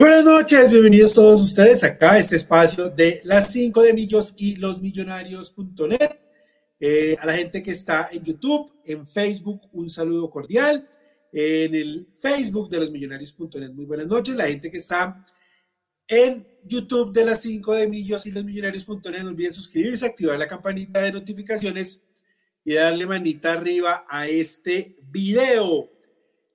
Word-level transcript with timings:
Buenas 0.00 0.24
noches, 0.24 0.70
bienvenidos 0.70 1.12
todos 1.12 1.42
ustedes 1.42 1.82
acá 1.82 2.12
a 2.12 2.18
este 2.20 2.36
espacio 2.36 2.88
de 2.88 3.20
las 3.24 3.50
5 3.50 3.82
de 3.82 3.92
Millos 3.92 4.32
y 4.36 4.54
los 4.54 4.80
Millonarios.net. 4.80 6.20
Eh, 6.78 7.16
a 7.20 7.26
la 7.26 7.32
gente 7.32 7.60
que 7.64 7.72
está 7.72 8.08
en 8.12 8.22
YouTube, 8.22 8.72
en 8.84 9.08
Facebook, 9.08 9.62
un 9.72 9.88
saludo 9.88 10.30
cordial. 10.30 10.88
En 11.32 11.74
el 11.74 12.06
Facebook 12.14 12.70
de 12.70 12.78
los 12.78 12.92
Millonarios.net, 12.92 13.72
muy 13.72 13.86
buenas 13.86 14.06
noches. 14.06 14.36
La 14.36 14.46
gente 14.46 14.70
que 14.70 14.76
está 14.76 15.20
en 16.06 16.46
YouTube 16.64 17.12
de 17.12 17.24
las 17.24 17.40
5 17.40 17.74
de 17.74 17.88
Millos 17.88 18.24
y 18.24 18.30
los 18.30 18.44
Millonarios.net, 18.44 19.24
no 19.24 19.30
olviden 19.30 19.52
suscribirse, 19.52 20.06
activar 20.06 20.38
la 20.38 20.46
campanita 20.46 21.00
de 21.00 21.10
notificaciones 21.10 22.04
y 22.64 22.74
darle 22.74 23.04
manita 23.04 23.54
arriba 23.54 24.06
a 24.08 24.28
este 24.28 24.96
video. 25.10 25.97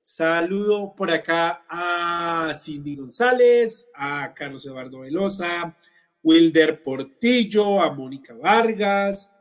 Saludo 0.06 0.94
por 0.98 1.10
acá 1.10 1.64
a 1.70 2.54
Cindy 2.54 2.98
González, 2.98 3.88
a 3.96 4.34
Carlos 4.34 4.66
Eduardo 4.66 5.00
Velosa, 5.00 5.78
Wilder 6.22 6.84
Portillo, 6.84 7.82
a 7.82 7.90
Mónica 7.94 8.34
Vargas, 8.34 9.34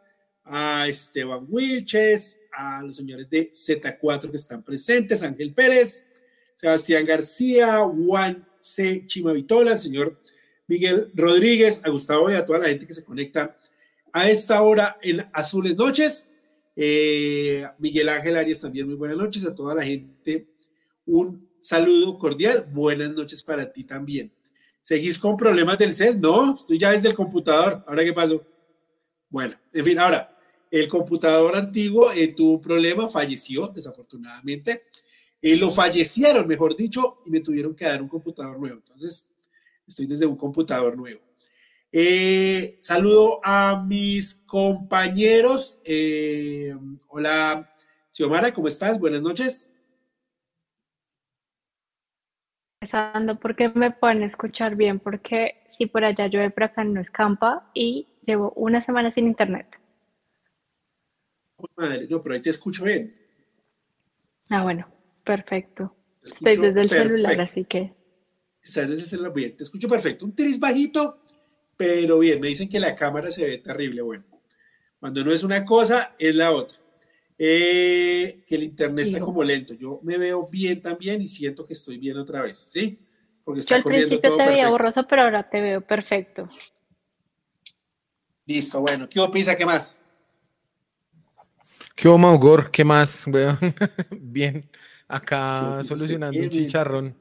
a 0.45 0.86
Esteban 0.86 1.46
Wilches, 1.48 2.38
a 2.52 2.80
los 2.84 2.96
señores 2.96 3.28
de 3.28 3.50
Z4 3.50 4.30
que 4.30 4.36
están 4.36 4.62
presentes, 4.62 5.24
Ángel 5.24 5.52
Pérez, 5.52 6.06
Sebastián 6.55 7.05
García, 7.06 7.78
Juan 7.78 8.47
C. 8.60 9.05
Chimavitola, 9.05 9.72
el 9.72 9.80
señor 9.80 10.20
Miguel 10.69 11.10
Rodríguez, 11.12 11.80
a 11.83 11.91
Gustavo 11.91 12.30
y 12.30 12.36
a 12.36 12.47
toda 12.47 12.60
la 12.60 12.69
gente 12.69 12.86
que 12.86 12.94
se 12.94 13.05
conecta 13.05 13.58
a 14.12 14.30
esta 14.30 14.62
hora 14.62 14.97
en 15.02 15.28
Azules 15.33 15.74
Noches. 15.74 16.28
Eh, 16.77 17.66
Miguel 17.80 18.08
Ángel 18.08 18.36
Arias 18.36 18.60
también, 18.60 18.86
muy 18.86 18.94
buenas 18.94 19.16
noches 19.16 19.44
a 19.44 19.52
toda 19.56 19.74
la 19.74 19.83
gente 19.83 20.52
un 21.06 21.48
saludo 21.61 22.19
cordial. 22.19 22.69
Buenas 22.73 23.11
noches 23.11 23.42
para 23.42 23.73
ti 23.73 23.84
también. 23.84 24.33
¿Seguís 24.83 25.16
con 25.19 25.37
problemas 25.37 25.78
del 25.78 25.95
cel? 25.95 26.20
No, 26.20 26.55
estoy 26.55 26.78
ya 26.78 26.91
desde 26.91 27.09
el 27.09 27.14
computador. 27.14 27.84
¿Ahora 27.86 28.05
qué 28.05 28.12
pasó? 28.12 28.44
Bueno, 29.31 29.55
en 29.72 29.84
fin, 29.84 29.98
ahora, 29.98 30.36
el 30.70 30.89
computador 30.89 31.56
antiguo 31.56 32.11
eh, 32.12 32.28
tuvo 32.28 32.55
un 32.55 32.61
problema, 32.61 33.09
falleció 33.09 33.69
desafortunadamente. 33.69 34.84
Eh, 35.41 35.56
lo 35.56 35.70
fallecieron, 35.70 36.47
mejor 36.47 36.77
dicho, 36.77 37.19
y 37.25 37.31
me 37.31 37.41
tuvieron 37.41 37.75
que 37.75 37.84
dar 37.84 38.03
un 38.03 38.09
computador 38.09 38.59
nuevo. 38.59 38.78
Entonces, 38.78 39.31
estoy 39.87 40.06
desde 40.06 40.27
un 40.27 40.37
computador 40.37 40.97
nuevo. 40.97 41.20
Eh, 41.92 42.78
saludo 42.81 43.41
a 43.44 43.84
mis 43.87 44.34
compañeros. 44.47 45.81
hola, 47.09 47.70
Xiomara, 48.11 48.53
¿cómo 48.53 48.69
estás? 48.69 48.98
Buenas 48.98 49.22
noches. 49.22 49.72
Pensando 52.83 53.38
por 53.38 53.55
qué 53.55 53.69
me 53.69 53.92
pueden 53.92 54.25
escuchar 54.25 54.75
bien, 54.75 54.98
porque 54.98 55.62
si 55.70 55.86
por 55.86 56.05
allá 56.05 56.27
llueve, 56.27 56.50
por 56.50 56.64
acá 56.64 56.83
no 56.83 57.00
escampa 57.00 57.70
y 57.75 58.08
llevo 58.27 58.52
una 58.56 58.80
semana 58.80 59.12
sin 59.12 59.28
internet. 59.28 59.69
Madre, 61.77 62.08
no, 62.10 62.20
pero 62.20 62.34
ahí 62.34 62.42
te 62.42 62.50
escucho 62.50 62.84
bien. 62.84 63.14
Ah, 64.48 64.64
bueno, 64.64 64.88
perfecto. 65.22 65.94
Estoy 66.25 66.56
desde 66.56 66.80
el 66.80 66.88
celular, 66.88 67.41
así 67.41 67.64
que. 67.64 67.94
Estás 68.60 68.88
desde 68.88 69.03
el 69.03 69.08
celular, 69.08 69.33
bien, 69.33 69.56
te 69.56 69.62
escucho 69.62 69.88
perfecto. 69.88 70.25
Un 70.25 70.34
tris 70.34 70.58
bajito, 70.58 71.22
pero 71.77 72.19
bien, 72.19 72.41
me 72.41 72.48
dicen 72.48 72.69
que 72.69 72.80
la 72.80 72.97
cámara 72.97 73.30
se 73.30 73.47
ve 73.47 73.58
terrible. 73.58 74.03
Bueno, 74.03 74.25
cuando 74.98 75.25
no 75.25 75.30
es 75.30 75.44
una 75.44 75.64
cosa, 75.64 76.16
es 76.19 76.34
la 76.34 76.50
otra. 76.50 76.81
Eh, 77.44 78.44
que 78.46 78.54
el 78.54 78.62
internet 78.62 79.04
está 79.04 79.18
como 79.18 79.42
lento. 79.42 79.74
Yo 79.74 79.98
me 80.04 80.16
veo 80.16 80.46
bien 80.46 80.80
también 80.80 81.20
y 81.20 81.26
siento 81.26 81.64
que 81.64 81.72
estoy 81.72 81.98
bien 81.98 82.16
otra 82.16 82.40
vez, 82.40 82.56
¿sí? 82.56 83.00
Porque 83.42 83.58
está 83.58 83.74
Yo 83.74 83.76
al 83.78 83.82
principio 83.82 84.36
te 84.36 84.46
veía 84.46 84.70
borroso, 84.70 85.04
pero 85.08 85.22
ahora 85.22 85.50
te 85.50 85.60
veo 85.60 85.80
perfecto. 85.80 86.46
Listo, 88.46 88.80
bueno. 88.80 89.08
¿Qué 89.08 89.18
opisa? 89.18 89.56
¿Qué 89.56 89.66
más? 89.66 90.00
¿Qué 91.97 92.08
Maugor? 92.08 92.70
¿Qué 92.70 92.84
más, 92.84 93.26
bien, 94.12 94.70
acá 95.08 95.82
solucionando 95.82 96.38
un 96.38 96.48
chicharrón. 96.48 97.16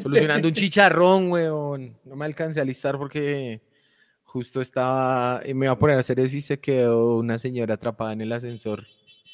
Solucionando 0.00 0.46
un 0.46 0.54
chicharrón, 0.54 1.32
weón. 1.32 1.98
No 2.04 2.14
me 2.14 2.26
alcancé 2.26 2.60
a 2.60 2.64
listar 2.64 2.96
porque 2.96 3.60
Justo 4.34 4.60
estaba, 4.60 5.42
y 5.46 5.54
me 5.54 5.66
iba 5.66 5.74
a 5.74 5.78
poner 5.78 5.96
a 5.96 6.00
hacer 6.00 6.18
eso 6.18 6.36
y 6.36 6.40
se 6.40 6.58
quedó 6.58 7.18
una 7.18 7.38
señora 7.38 7.74
atrapada 7.74 8.14
en 8.14 8.20
el 8.20 8.32
ascensor. 8.32 8.84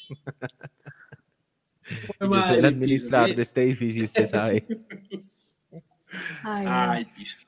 Yo 2.21 2.39
soy 2.39 2.59
el 2.59 2.65
administrador 2.65 3.35
de 3.35 3.41
este 3.41 3.63
edificio, 3.63 4.05
usted 4.05 4.29
sabe. 4.29 4.63
Ay, 6.43 7.05
pisa. 7.17 7.39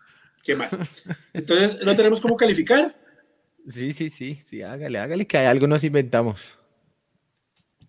Qué 0.42 0.56
mal. 0.56 0.68
Entonces, 1.32 1.78
¿no 1.86 1.94
tenemos 1.94 2.20
cómo 2.20 2.36
calificar? 2.36 3.00
Sí, 3.68 3.92
sí, 3.92 4.10
sí, 4.10 4.40
sí, 4.42 4.64
hágale, 4.64 4.98
hágale, 4.98 5.28
que 5.28 5.38
hay 5.38 5.46
algo 5.46 5.68
nos 5.68 5.84
inventamos. 5.84 6.58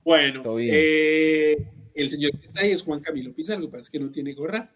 Bueno, 0.04 0.58
eh, 0.58 1.56
el 1.94 2.10
señor 2.10 2.38
que 2.38 2.48
está 2.48 2.60
ahí 2.60 2.72
es 2.72 2.82
Juan 2.82 3.00
Camilo 3.00 3.32
Pisa, 3.32 3.56
lo 3.56 3.62
que 3.62 3.68
pasa 3.68 3.80
es 3.80 3.88
que 3.88 3.98
no 3.98 4.10
tiene 4.10 4.34
gorra. 4.34 4.70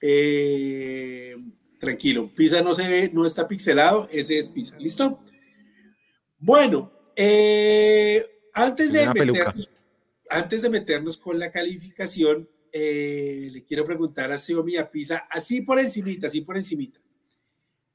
Eh, 0.00 1.36
tranquilo. 1.84 2.30
Pisa 2.34 2.62
no 2.62 2.74
se 2.74 2.88
ve, 2.88 3.10
no 3.12 3.24
está 3.26 3.46
pixelado, 3.46 4.08
ese 4.10 4.38
es 4.38 4.48
Pisa. 4.48 4.78
¿Listo? 4.78 5.20
Bueno, 6.38 6.92
eh, 7.16 8.24
antes, 8.52 8.92
de 8.92 9.08
meternos, 9.08 9.70
antes 10.28 10.62
de 10.62 10.68
meternos 10.68 11.16
con 11.16 11.38
la 11.38 11.50
calificación, 11.50 12.48
eh, 12.72 13.50
le 13.52 13.64
quiero 13.64 13.84
preguntar 13.84 14.32
a 14.32 14.38
Xiaomi 14.38 14.76
a 14.76 14.90
Pisa, 14.90 15.26
así 15.30 15.62
por 15.62 15.78
encimita, 15.78 16.26
así 16.26 16.40
por 16.40 16.56
encimita. 16.56 17.00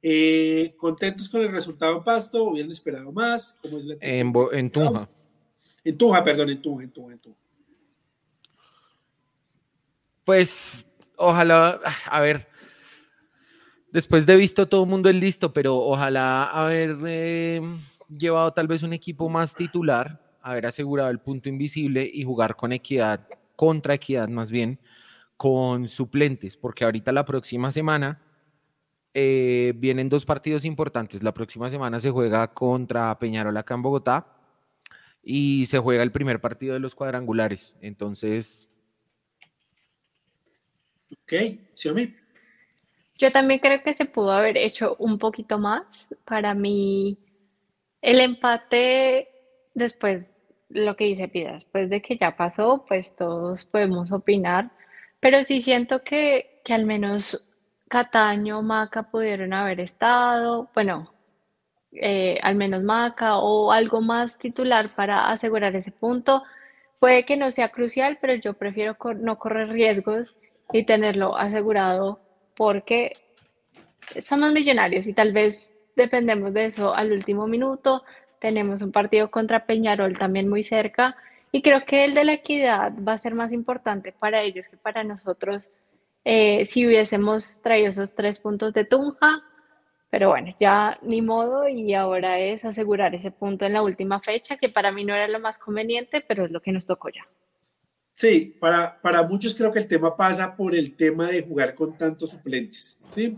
Eh, 0.02 0.74
¿Contentos 0.78 1.28
con 1.28 1.42
el 1.42 1.50
resultado 1.50 1.98
en 1.98 2.04
Pasto? 2.04 2.46
¿Hubieran 2.46 2.72
esperado 2.72 3.12
más? 3.12 3.60
¿Cómo 3.62 3.78
es 3.78 3.86
la 3.86 3.96
en, 4.00 4.34
en 4.54 4.72
Tunja. 4.72 5.10
En 5.84 5.98
Tunja, 5.98 6.24
perdón, 6.24 6.50
en 6.50 6.62
Tunja, 6.62 6.84
en 6.84 6.92
Tunja, 6.92 7.14
en 7.14 7.20
Tunja. 7.20 7.40
Pues, 10.24 10.86
ojalá, 11.18 11.80
a 12.06 12.22
ver, 12.22 12.48
después 13.92 14.26
de 14.26 14.36
visto 14.36 14.68
todo 14.68 14.84
el 14.84 14.90
mundo 14.90 15.10
es 15.10 15.16
listo, 15.16 15.54
pero 15.54 15.78
ojalá 15.78 16.46
haber 16.46 16.98
eh, 17.06 17.62
llevado 18.10 18.52
tal 18.54 18.68
vez 18.68 18.84
un 18.84 18.94
equipo 18.94 19.30
más 19.30 19.56
titular, 19.56 20.22
haber 20.42 20.66
asegurado 20.66 21.10
el 21.10 21.20
punto 21.20 21.50
invisible 21.50 22.10
y 22.12 22.24
jugar 22.24 22.56
con 22.56 22.72
equidad, 22.72 23.28
contra 23.56 23.94
equidad 23.94 24.28
más 24.30 24.52
bien, 24.52 24.80
con 25.38 25.88
suplentes, 25.88 26.58
porque 26.58 26.84
ahorita 26.84 27.12
la 27.12 27.26
próxima 27.26 27.72
semana 27.72 28.22
eh, 29.14 29.74
vienen 29.76 30.10
dos 30.10 30.26
partidos 30.26 30.66
importantes. 30.66 31.24
La 31.24 31.34
próxima 31.34 31.70
semana 31.70 32.00
se 32.00 32.12
juega 32.12 32.54
contra 32.54 33.18
Peñarol 33.20 33.58
acá 33.58 33.74
en 33.74 33.82
Bogotá 33.82 34.28
y 35.24 35.66
se 35.66 35.80
juega 35.80 36.04
el 36.04 36.12
primer 36.12 36.42
partido 36.42 36.74
de 36.74 36.80
los 36.80 36.96
cuadrangulares. 36.96 37.78
Entonces... 37.82 38.70
Ok, 41.12 41.34
Xiaomi. 41.74 42.19
Yo 43.20 43.32
también 43.34 43.60
creo 43.60 43.84
que 43.84 43.94
se 43.94 44.06
pudo 44.06 44.32
haber 44.32 44.58
hecho 44.58 44.96
un 44.98 45.20
poquito 45.20 45.60
más. 45.60 46.16
Para 46.26 46.54
mí, 46.54 47.18
el 48.02 48.22
empate 48.22 49.30
después, 49.74 50.36
lo 50.70 50.96
que 50.96 51.06
dice 51.06 51.28
Pida, 51.28 51.54
después 51.54 51.90
de 51.90 52.02
que 52.02 52.18
ya 52.18 52.38
pasó, 52.38 52.86
pues 52.88 53.16
todos 53.16 53.66
podemos 53.66 54.12
opinar, 54.14 54.72
pero 55.20 55.44
sí 55.44 55.62
siento 55.62 56.04
que, 56.04 56.62
que 56.64 56.74
al 56.74 56.86
menos 56.86 57.50
Cataño, 57.90 58.62
Maca 58.62 59.04
pudieron 59.04 59.52
haber 59.54 59.82
estado, 59.82 60.70
bueno, 60.74 61.14
eh, 61.92 62.40
al 62.42 62.56
menos 62.56 62.84
Maca 62.84 63.38
o 63.40 63.72
algo 63.72 64.02
más 64.02 64.38
titular 64.38 64.90
para 64.96 65.30
asegurar 65.32 65.76
ese 65.76 65.92
punto. 65.92 66.44
Puede 67.00 67.26
que 67.26 67.38
no 67.38 67.52
sea 67.52 67.70
crucial, 67.70 68.18
pero 68.22 68.36
yo 68.36 68.54
prefiero 68.54 68.96
no 69.18 69.40
correr 69.40 69.70
riesgos 69.70 70.36
y 70.72 70.86
tenerlo 70.86 71.36
asegurado 71.38 72.20
porque 72.60 73.16
somos 74.22 74.52
millonarios 74.52 75.08
y 75.08 75.14
tal 75.14 75.32
vez 75.32 75.74
dependemos 75.96 76.54
de 76.54 76.66
eso 76.66 76.94
al 76.94 77.14
último 77.14 77.48
minuto. 77.48 78.04
Tenemos 78.42 78.82
un 78.82 78.92
partido 78.92 79.32
contra 79.32 79.66
Peñarol 79.66 80.18
también 80.18 80.50
muy 80.50 80.62
cerca 80.64 81.16
y 81.54 81.62
creo 81.62 81.86
que 81.86 82.04
el 82.04 82.14
de 82.14 82.26
la 82.26 82.34
equidad 82.34 82.92
va 83.02 83.14
a 83.14 83.18
ser 83.18 83.34
más 83.34 83.54
importante 83.54 84.12
para 84.12 84.42
ellos 84.42 84.68
que 84.68 84.76
para 84.76 85.06
nosotros 85.06 85.72
eh, 86.26 86.66
si 86.66 86.86
hubiésemos 86.86 87.62
traído 87.62 87.92
esos 87.92 88.14
tres 88.14 88.40
puntos 88.42 88.74
de 88.74 88.84
Tunja. 88.84 89.42
Pero 90.10 90.28
bueno, 90.28 90.54
ya 90.60 91.00
ni 91.02 91.22
modo 91.22 91.70
y 91.70 91.94
ahora 91.94 92.40
es 92.40 92.66
asegurar 92.66 93.16
ese 93.16 93.32
punto 93.32 93.66
en 93.66 93.72
la 93.72 93.84
última 93.84 94.20
fecha, 94.20 94.58
que 94.58 94.68
para 94.68 94.92
mí 94.92 95.06
no 95.06 95.16
era 95.16 95.30
lo 95.30 95.40
más 95.40 95.60
conveniente, 95.60 96.20
pero 96.20 96.44
es 96.44 96.52
lo 96.52 96.60
que 96.60 96.74
nos 96.74 96.86
tocó 96.86 97.08
ya. 97.08 97.26
Sí, 98.20 98.54
para, 98.60 99.02
para 99.02 99.24
muchos 99.24 99.56
creo 99.56 99.72
que 99.72 99.80
el 99.80 99.88
tema 99.88 100.18
pasa 100.18 100.58
por 100.58 100.76
el 100.76 100.94
tema 100.94 101.30
de 101.30 101.42
jugar 101.42 101.74
con 101.74 101.98
tantos 101.98 102.32
suplentes, 102.32 103.00
¿sí? 103.16 103.38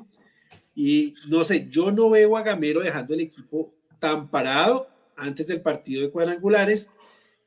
Y 0.74 1.14
no 1.28 1.44
sé, 1.44 1.68
yo 1.70 1.92
no 1.92 2.10
veo 2.10 2.36
a 2.36 2.42
Gamero 2.42 2.82
dejando 2.82 3.14
el 3.14 3.20
equipo 3.20 3.76
tan 4.00 4.32
parado 4.32 4.90
antes 5.16 5.46
del 5.46 5.62
partido 5.62 6.02
de 6.02 6.10
cuadrangulares 6.10 6.90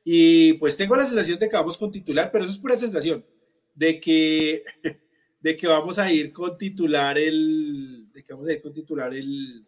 y 0.01 0.53
pues 0.53 0.77
tengo 0.77 0.95
la 0.95 1.05
sensación 1.05 1.37
de 1.37 1.49
que 1.49 1.57
vamos 1.57 1.77
con 1.77 1.91
titular, 1.91 2.31
pero 2.31 2.45
eso 2.45 2.53
es 2.53 2.57
pura 2.57 2.77
sensación, 2.77 3.25
de 3.73 3.99
que, 3.99 4.63
de 5.41 5.57
que 5.57 5.67
vamos 5.67 5.99
a 5.99 6.09
ir 6.09 6.31
con 6.31 6.57
titular 6.57 7.17
el, 7.17 8.07
de 8.13 8.23
que 8.23 8.31
vamos 8.31 8.47
a 8.47 8.53
ir 8.53 8.61
con 8.61 8.71
titular 8.71 9.13
el, 9.13 9.65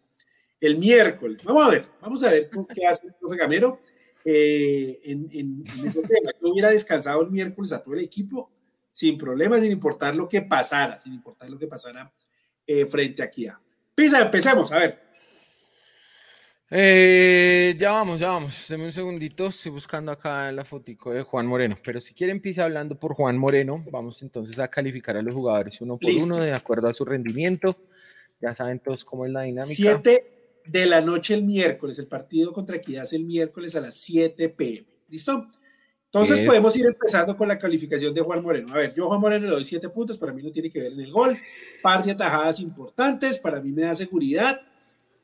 el 0.61 0.77
miércoles. 0.77 1.43
Vamos 1.43 1.67
a 1.67 1.69
ver, 1.69 1.85
vamos 1.99 2.23
a 2.23 2.31
ver 2.31 2.49
qué 2.73 2.87
hace 2.87 3.07
el 3.07 3.13
profe 3.15 3.35
Gamero 3.35 3.81
eh, 4.25 4.99
en, 5.03 5.29
en, 5.31 5.85
ese 5.85 6.01
tema. 6.01 6.31
Yo 6.41 6.51
hubiera 6.51 6.69
descansado 6.69 7.21
el 7.21 7.31
miércoles 7.31 7.71
a 7.71 7.81
todo 7.81 7.93
el 7.93 8.01
equipo 8.01 8.51
sin 8.91 9.17
problemas, 9.17 9.61
sin 9.61 9.71
importar 9.71 10.15
lo 10.15 10.27
que 10.27 10.41
pasara, 10.41 10.97
sin 10.97 11.13
importar 11.13 11.49
lo 11.49 11.59
que 11.59 11.67
pasara 11.67 12.11
eh, 12.65 12.85
frente 12.85 13.23
a 13.23 13.29
Kia. 13.29 13.59
Pisa, 13.93 14.21
empecemos, 14.21 14.71
a 14.71 14.79
ver. 14.79 15.07
Eh, 16.69 17.75
ya 17.79 17.91
vamos, 17.91 18.19
ya 18.19 18.27
vamos. 18.27 18.65
Deme 18.67 18.85
un 18.85 18.91
segundito. 18.91 19.47
Estoy 19.47 19.71
buscando 19.71 20.11
acá 20.11 20.51
la 20.51 20.65
fotico 20.65 21.13
de 21.13 21.23
Juan 21.23 21.47
Moreno. 21.47 21.77
Pero 21.83 22.01
si 22.01 22.13
quieren, 22.13 22.37
empieza 22.37 22.65
hablando 22.65 22.99
por 22.99 23.13
Juan 23.13 23.37
Moreno. 23.37 23.85
Vamos 23.89 24.21
entonces 24.21 24.59
a 24.59 24.67
calificar 24.67 25.15
a 25.15 25.21
los 25.21 25.33
jugadores 25.33 25.79
uno 25.79 25.97
por 25.97 26.11
uno 26.11 26.37
de 26.37 26.53
acuerdo 26.53 26.89
a 26.89 26.93
su 26.93 27.05
rendimiento. 27.05 27.75
Ya 28.41 28.53
saben 28.53 28.79
todos 28.79 29.05
cómo 29.05 29.25
es 29.25 29.31
la 29.31 29.43
dinámica. 29.43 29.75
Siete 29.75 30.36
de 30.69 30.85
la 30.85 31.01
noche 31.01 31.33
el 31.33 31.43
miércoles. 31.43 31.99
El 31.99 32.07
partido 32.07 32.53
contra 32.53 32.77
Equidad 32.77 33.03
es 33.03 33.13
el 33.13 33.23
miércoles 33.23 33.75
a 33.75 33.81
las 33.81 33.95
7 33.95 34.49
pm. 34.49 34.85
¿Listo? 35.09 35.47
Entonces 36.05 36.41
podemos 36.41 36.75
ir 36.75 36.85
empezando 36.85 37.35
con 37.35 37.47
la 37.47 37.59
calificación 37.59 38.13
de 38.13 38.21
Juan 38.21 38.41
Moreno. 38.41 38.73
A 38.73 38.77
ver, 38.77 38.93
yo 38.93 39.05
a 39.05 39.07
Juan 39.09 39.21
Moreno 39.21 39.45
le 39.45 39.51
doy 39.51 39.63
7 39.63 39.89
puntos. 39.89 40.17
Para 40.17 40.33
mí 40.33 40.41
no 40.41 40.51
tiene 40.51 40.69
que 40.69 40.81
ver 40.81 40.93
en 40.93 41.01
el 41.01 41.11
gol. 41.11 41.37
Par 41.81 42.03
de 42.03 42.11
atajadas 42.11 42.59
importantes. 42.59 43.37
Para 43.39 43.61
mí 43.61 43.71
me 43.71 43.83
da 43.83 43.93
seguridad 43.95 44.61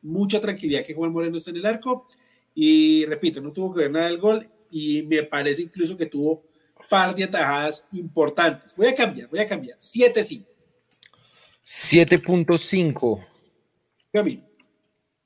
mucha 0.03 0.39
tranquilidad 0.39 0.83
que 0.83 0.93
Juan 0.93 1.11
Moreno 1.11 1.37
está 1.37 1.49
en 1.49 1.57
el 1.57 1.65
arco. 1.65 2.07
Y 2.53 3.05
repito, 3.05 3.41
no 3.41 3.51
tuvo 3.51 3.73
que 3.73 3.81
ver 3.81 3.91
nada 3.91 4.05
del 4.05 4.19
gol 4.19 4.47
y 4.69 5.03
me 5.03 5.23
parece 5.23 5.63
incluso 5.63 5.97
que 5.97 6.05
tuvo 6.05 6.43
par 6.89 7.15
de 7.15 7.23
atajadas 7.23 7.87
importantes. 7.93 8.75
Voy 8.75 8.87
a 8.87 8.93
cambiar, 8.93 9.27
voy 9.29 9.39
a 9.39 9.47
cambiar. 9.47 9.79
7-5. 9.79 10.45
7.5. 11.65 13.25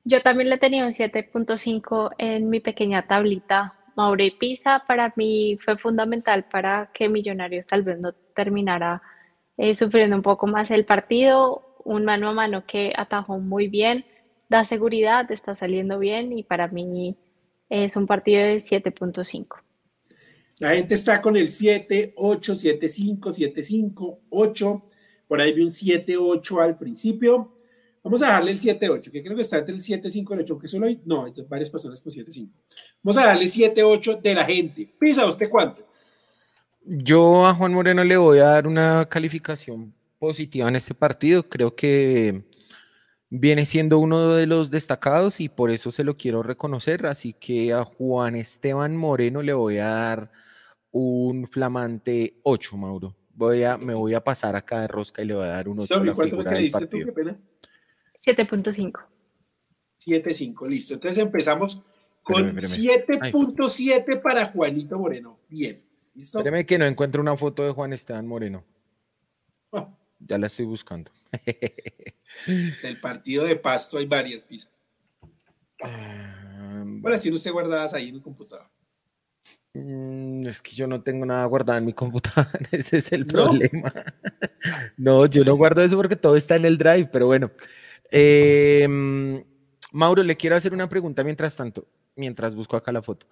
Yo 0.10 0.22
también 0.22 0.50
le 0.50 0.58
tenido 0.58 0.88
un 0.88 0.94
7.5 0.94 2.12
en 2.18 2.50
mi 2.50 2.62
pequeña 2.62 3.06
tablita. 3.08 3.76
Maure 3.98 4.32
Pisa 4.40 4.86
para 4.88 5.14
mí 5.18 5.58
fue 5.62 5.78
fundamental 5.78 6.46
para 6.46 6.90
que 6.94 7.10
Millonarios 7.10 7.68
tal 7.68 7.84
vez 7.84 8.00
no 8.00 8.14
terminara 8.34 9.02
eh, 9.58 9.76
sufriendo 9.76 10.16
un 10.16 10.22
poco 10.22 10.48
más 10.48 10.72
el 10.72 10.86
partido. 10.86 11.76
Un 11.84 12.06
mano 12.06 12.30
a 12.30 12.34
mano 12.34 12.66
que 12.66 12.94
atajó 12.96 13.40
muy 13.40 13.68
bien 13.68 14.06
da 14.48 14.64
seguridad, 14.64 15.30
está 15.30 15.56
saliendo 15.56 16.00
bien 16.00 16.38
y 16.38 16.44
para 16.44 16.70
mí 16.70 17.18
es 17.70 17.98
un 17.98 18.08
partido 18.08 18.44
de 18.44 18.58
7.5. 18.58 19.58
La 20.60 20.70
gente 20.70 20.96
está 20.96 21.22
con 21.22 21.36
el 21.36 21.50
7, 21.50 22.14
8, 22.16 22.56
7, 22.56 22.88
5, 22.88 23.34
7, 23.34 23.62
5, 23.62 24.20
8. 24.30 24.84
Por 25.28 25.42
ahí 25.42 25.52
vi 25.52 25.64
un 25.64 25.72
7, 25.72 26.16
8 26.16 26.62
al 26.62 26.78
principio. 26.78 27.57
Vamos 28.08 28.22
a 28.22 28.28
darle 28.30 28.52
el 28.52 28.58
7, 28.58 28.90
8, 28.90 29.12
que 29.12 29.22
creo 29.22 29.36
que 29.36 29.42
está 29.42 29.58
entre 29.58 29.76
el 29.76 29.82
7, 29.82 30.10
5 30.10 30.34
y 30.34 30.38
el 30.38 30.44
8, 30.44 30.60
que 30.60 30.68
solo 30.70 30.86
hay, 30.86 31.02
no, 31.04 31.26
hay 31.26 31.34
varias 31.50 31.70
personas 31.70 32.00
con 32.00 32.10
7, 32.10 32.32
5. 32.32 32.54
Vamos 33.04 33.18
a 33.18 33.26
darle 33.26 33.46
7, 33.46 33.84
8 33.84 34.20
de 34.24 34.34
la 34.34 34.46
gente. 34.46 34.96
¿Pisa 34.98 35.26
usted 35.26 35.50
cuánto? 35.50 35.86
Yo 36.86 37.46
a 37.46 37.54
Juan 37.54 37.74
Moreno 37.74 38.06
le 38.06 38.16
voy 38.16 38.40
a 38.40 38.46
dar 38.46 38.66
una 38.66 39.10
calificación 39.10 39.94
positiva 40.20 40.70
en 40.70 40.78
este 40.78 40.94
partido. 40.94 41.50
Creo 41.50 41.76
que 41.76 42.46
viene 43.30 43.66
siendo 43.66 44.00
uno 44.00 44.36
de 44.36 44.48
los 44.48 44.72
destacados 44.72 45.42
y 45.42 45.50
por 45.50 45.70
eso 45.70 45.92
se 45.92 46.06
lo 46.06 46.16
quiero 46.16 46.44
reconocer. 46.44 47.08
Así 47.08 47.34
que 47.34 47.74
a 47.74 47.84
Juan 47.84 48.38
Esteban 48.38 48.96
Moreno 48.96 49.42
le 49.42 49.52
voy 49.52 49.80
a 49.80 49.88
dar 49.88 50.32
un 50.92 51.46
flamante 51.46 52.40
8, 52.44 52.78
Mauro. 52.78 53.18
Voy 53.34 53.64
a, 53.64 53.78
me 53.78 53.96
voy 53.96 54.14
a 54.14 54.24
pasar 54.24 54.56
acá 54.56 54.80
de 54.80 54.88
rosca 54.88 55.22
y 55.22 55.26
le 55.26 55.34
voy 55.34 55.44
a 55.44 55.50
dar 55.50 55.68
un 55.68 55.82
8 55.82 56.04
la 56.06 56.16
figura 56.16 56.52
del 56.52 56.72
partido. 56.72 57.14
7.5. 58.36 59.06
7.5, 60.06 60.68
listo. 60.68 60.94
Entonces 60.96 61.24
empezamos 61.24 61.82
con 62.24 62.56
7.7 62.56 64.22
para 64.22 64.48
Juanito 64.48 65.00
Moreno. 65.00 65.40
Bien, 65.48 65.82
¿listo? 66.14 66.40
Espéreme 66.40 66.66
que 66.66 66.78
no 66.78 66.86
encuentro 66.86 67.22
una 67.22 67.38
foto 67.38 67.64
de 67.64 67.72
Juan 67.72 67.94
Esteban 67.94 68.28
Moreno. 68.28 68.66
Ah. 69.72 69.90
Ya 70.20 70.38
la 70.38 70.48
estoy 70.48 70.66
buscando. 70.66 71.12
Del 72.48 73.00
partido 73.00 73.46
de 73.46 73.56
Pasto 73.56 73.98
hay 73.98 74.06
varias 74.06 74.44
pizzas. 74.44 74.72
Bueno, 75.80 77.18
si 77.18 77.30
no 77.30 77.36
usted 77.36 77.52
guardadas 77.52 77.94
ahí 77.94 78.10
en 78.10 78.16
el 78.16 78.22
computador. 78.22 78.68
Mm, 79.74 80.48
es 80.48 80.62
que 80.62 80.72
yo 80.72 80.88
no 80.88 81.02
tengo 81.02 81.26
nada 81.26 81.46
guardado 81.46 81.78
en 81.78 81.86
mi 81.86 81.94
computadora, 81.94 82.60
ese 82.72 82.98
es 82.98 83.12
el 83.12 83.26
problema. 83.26 83.94
No, 84.98 85.28
yo 85.28 85.46
no 85.46 85.56
guardo 85.56 85.82
eso 85.82 85.96
porque 85.96 86.18
todo 86.18 86.36
está 86.36 86.58
en 86.58 86.66
el 86.66 86.78
drive, 86.78 87.06
pero 87.06 87.28
bueno. 87.28 87.52
Em, 88.12 89.44
Mauro, 89.92 90.24
le 90.24 90.38
quiero 90.38 90.56
hacer 90.56 90.74
una 90.74 90.90
pregunta 90.90 91.24
mientras 91.24 91.56
tanto, 91.56 91.88
mientras 92.16 92.56
busco 92.56 92.76
acá 92.76 92.92
la 92.92 93.02
foto. 93.02 93.28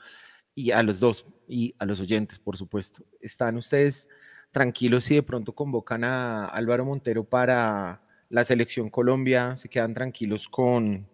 Y 0.54 0.72
a 0.72 0.82
los 0.84 1.00
dos, 1.00 1.26
y 1.48 1.76
a 1.78 1.86
los 1.86 2.00
oyentes, 2.00 2.40
por 2.40 2.58
supuesto. 2.58 3.04
¿Están 3.20 3.58
ustedes 3.58 4.08
tranquilos 4.52 5.04
si 5.04 5.16
de 5.16 5.24
pronto 5.24 5.54
convocan 5.54 6.04
a 6.04 6.46
Álvaro 6.46 6.86
Montero 6.86 7.24
para 7.24 8.02
la 8.30 8.46
selección 8.46 8.90
Colombia? 8.90 9.56
¿Se 9.56 9.70
quedan 9.70 9.94
tranquilos 9.94 10.48
con 10.48 11.08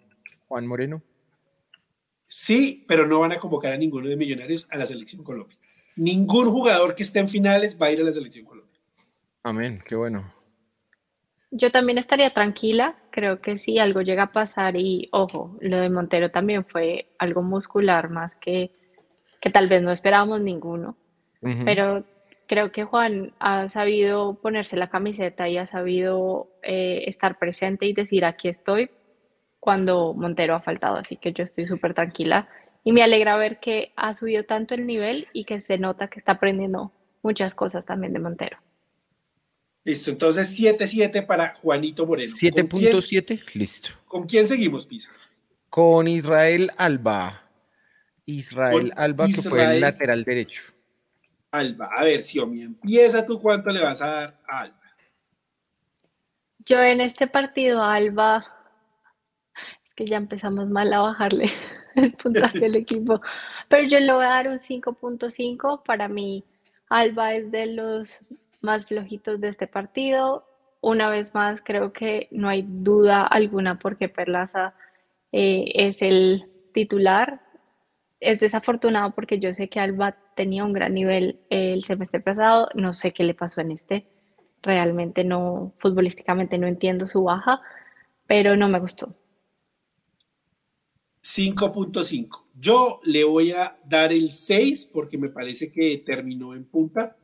Juan 0.47 0.67
Moreno? 0.67 1.01
Sí, 2.27 2.85
pero 2.87 3.05
no 3.05 3.19
van 3.19 3.33
a 3.33 3.39
convocar 3.39 3.73
a 3.73 3.77
ninguno 3.77 4.07
de 4.07 4.15
Millonarios 4.15 4.67
a 4.71 4.77
la 4.77 4.85
selección 4.85 5.23
Colombia. 5.23 5.57
Ningún 5.97 6.49
jugador 6.49 6.95
que 6.95 7.03
esté 7.03 7.19
en 7.19 7.27
finales 7.27 7.77
va 7.79 7.87
a 7.87 7.91
ir 7.91 7.99
a 7.99 8.03
la 8.03 8.13
selección 8.13 8.45
Colombia. 8.45 8.79
Amén, 9.43 9.83
qué 9.85 9.95
bueno. 9.95 10.40
Yo 11.51 11.69
también 11.69 11.97
estaría 11.97 12.33
tranquila, 12.33 12.95
creo 13.09 13.41
que 13.41 13.59
si 13.59 13.77
algo 13.77 14.01
llega 14.01 14.23
a 14.23 14.31
pasar 14.31 14.77
y 14.77 15.09
ojo, 15.11 15.57
lo 15.59 15.77
de 15.77 15.89
Montero 15.89 16.31
también 16.31 16.65
fue 16.65 17.09
algo 17.19 17.41
muscular 17.41 18.09
más 18.09 18.35
que, 18.35 18.71
que 19.41 19.49
tal 19.49 19.67
vez 19.67 19.83
no 19.83 19.91
esperábamos 19.91 20.39
ninguno, 20.39 20.95
pero 21.65 22.05
creo 22.47 22.71
que 22.71 22.85
Juan 22.85 23.33
ha 23.39 23.67
sabido 23.67 24.35
ponerse 24.35 24.77
la 24.77 24.89
camiseta 24.89 25.49
y 25.49 25.57
ha 25.57 25.67
sabido 25.67 26.47
eh, 26.63 27.03
estar 27.07 27.37
presente 27.37 27.85
y 27.85 27.93
decir 27.93 28.23
aquí 28.23 28.47
estoy 28.47 28.89
cuando 29.59 30.13
Montero 30.13 30.55
ha 30.55 30.61
faltado, 30.61 30.95
así 30.95 31.17
que 31.17 31.33
yo 31.33 31.43
estoy 31.43 31.67
súper 31.67 31.93
tranquila 31.93 32.47
y 32.83 32.93
me 32.93 33.03
alegra 33.03 33.35
ver 33.35 33.59
que 33.59 33.91
ha 33.97 34.13
subido 34.13 34.45
tanto 34.45 34.73
el 34.73 34.87
nivel 34.87 35.27
y 35.33 35.43
que 35.43 35.59
se 35.59 35.77
nota 35.77 36.07
que 36.07 36.19
está 36.19 36.33
aprendiendo 36.33 36.93
muchas 37.23 37.55
cosas 37.55 37.85
también 37.85 38.13
de 38.13 38.19
Montero. 38.19 38.57
Listo, 39.83 40.11
entonces 40.11 40.59
7-7 40.59 41.25
para 41.25 41.55
Juanito 41.55 42.05
Moreno. 42.05 42.31
7.7, 42.31 43.53
listo. 43.55 43.89
¿Con 44.05 44.27
quién 44.27 44.47
seguimos, 44.47 44.85
Pisa? 44.85 45.11
Con 45.69 46.07
Israel 46.07 46.71
Alba. 46.77 47.49
Israel 48.25 48.93
Alba, 48.95 49.25
que 49.25 49.33
fue 49.33 49.75
el 49.75 49.81
lateral 49.81 50.23
derecho. 50.23 50.61
Alba. 51.49 51.89
A 51.97 52.03
ver, 52.03 52.21
Siomi, 52.21 52.61
empieza 52.61 53.25
tú 53.25 53.41
cuánto 53.41 53.71
le 53.71 53.81
vas 53.81 54.01
a 54.01 54.07
dar 54.07 54.41
a 54.47 54.61
Alba. 54.61 54.77
Yo 56.59 56.79
en 56.79 57.01
este 57.01 57.25
partido, 57.25 57.83
Alba, 57.83 58.45
es 59.83 59.95
que 59.95 60.05
ya 60.05 60.17
empezamos 60.17 60.69
mal 60.69 60.93
a 60.93 60.99
bajarle 60.99 61.51
el 61.95 62.13
puntaje 62.13 62.59
del 62.59 62.75
equipo, 62.85 63.19
pero 63.67 63.87
yo 63.87 63.99
le 63.99 64.13
voy 64.13 64.25
a 64.25 64.29
dar 64.29 64.47
un 64.47 64.59
5.5. 64.59 65.83
Para 65.83 66.07
mí, 66.07 66.45
Alba 66.87 67.33
es 67.33 67.49
de 67.51 67.65
los 67.65 68.23
más 68.61 68.85
flojitos 68.85 69.39
de 69.41 69.49
este 69.49 69.67
partido. 69.67 70.45
Una 70.81 71.09
vez 71.09 71.33
más, 71.33 71.61
creo 71.63 71.93
que 71.93 72.27
no 72.31 72.49
hay 72.49 72.65
duda 72.67 73.25
alguna 73.25 73.77
porque 73.79 74.09
Perlaza 74.09 74.73
eh, 75.31 75.65
es 75.73 76.01
el 76.01 76.45
titular. 76.73 77.41
Es 78.19 78.39
desafortunado 78.39 79.11
porque 79.11 79.39
yo 79.39 79.53
sé 79.53 79.67
que 79.67 79.79
Alba 79.79 80.15
tenía 80.35 80.63
un 80.63 80.73
gran 80.73 80.93
nivel 80.93 81.39
el 81.49 81.83
semestre 81.83 82.19
pasado, 82.19 82.69
no 82.75 82.93
sé 82.93 83.13
qué 83.13 83.23
le 83.23 83.33
pasó 83.33 83.61
en 83.61 83.71
este, 83.71 84.05
realmente 84.61 85.23
no, 85.23 85.73
futbolísticamente 85.79 86.57
no 86.57 86.67
entiendo 86.67 87.07
su 87.07 87.23
baja, 87.23 87.61
pero 88.27 88.55
no 88.55 88.69
me 88.69 88.79
gustó. 88.79 89.15
5.5. 91.21 92.45
Yo 92.55 92.99
le 93.03 93.23
voy 93.23 93.51
a 93.51 93.77
dar 93.85 94.11
el 94.11 94.29
6 94.29 94.89
porque 94.91 95.17
me 95.17 95.29
parece 95.29 95.71
que 95.71 95.97
terminó 96.05 96.53
en 96.55 96.65
punta, 96.65 97.15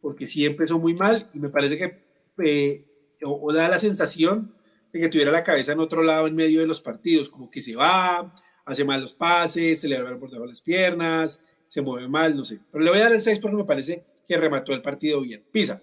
porque 0.00 0.26
sí 0.26 0.46
empezó 0.46 0.78
muy 0.78 0.94
mal 0.94 1.28
y 1.34 1.38
me 1.38 1.48
parece 1.48 1.76
que 1.76 1.98
eh, 2.44 2.84
o, 3.22 3.52
da 3.52 3.68
la 3.68 3.78
sensación 3.78 4.54
de 4.92 5.00
que 5.00 5.08
tuviera 5.08 5.32
la 5.32 5.44
cabeza 5.44 5.72
en 5.72 5.80
otro 5.80 6.02
lado 6.02 6.26
en 6.26 6.34
medio 6.34 6.60
de 6.60 6.66
los 6.66 6.80
partidos, 6.80 7.28
como 7.28 7.50
que 7.50 7.60
se 7.60 7.74
va, 7.74 8.32
hace 8.64 8.84
mal 8.84 9.00
los 9.00 9.12
pases, 9.12 9.80
se 9.80 9.88
le 9.88 10.00
va 10.00 10.18
por 10.18 10.30
debajo 10.30 10.46
las 10.48 10.62
piernas, 10.62 11.42
se 11.66 11.82
mueve 11.82 12.08
mal, 12.08 12.36
no 12.36 12.44
sé. 12.44 12.60
Pero 12.70 12.84
le 12.84 12.90
voy 12.90 13.00
a 13.00 13.04
dar 13.04 13.12
el 13.12 13.20
6 13.20 13.40
porque 13.40 13.56
me 13.56 13.64
parece 13.64 14.04
que 14.26 14.36
remató 14.36 14.72
el 14.72 14.82
partido 14.82 15.20
bien. 15.20 15.44
Pisa. 15.50 15.82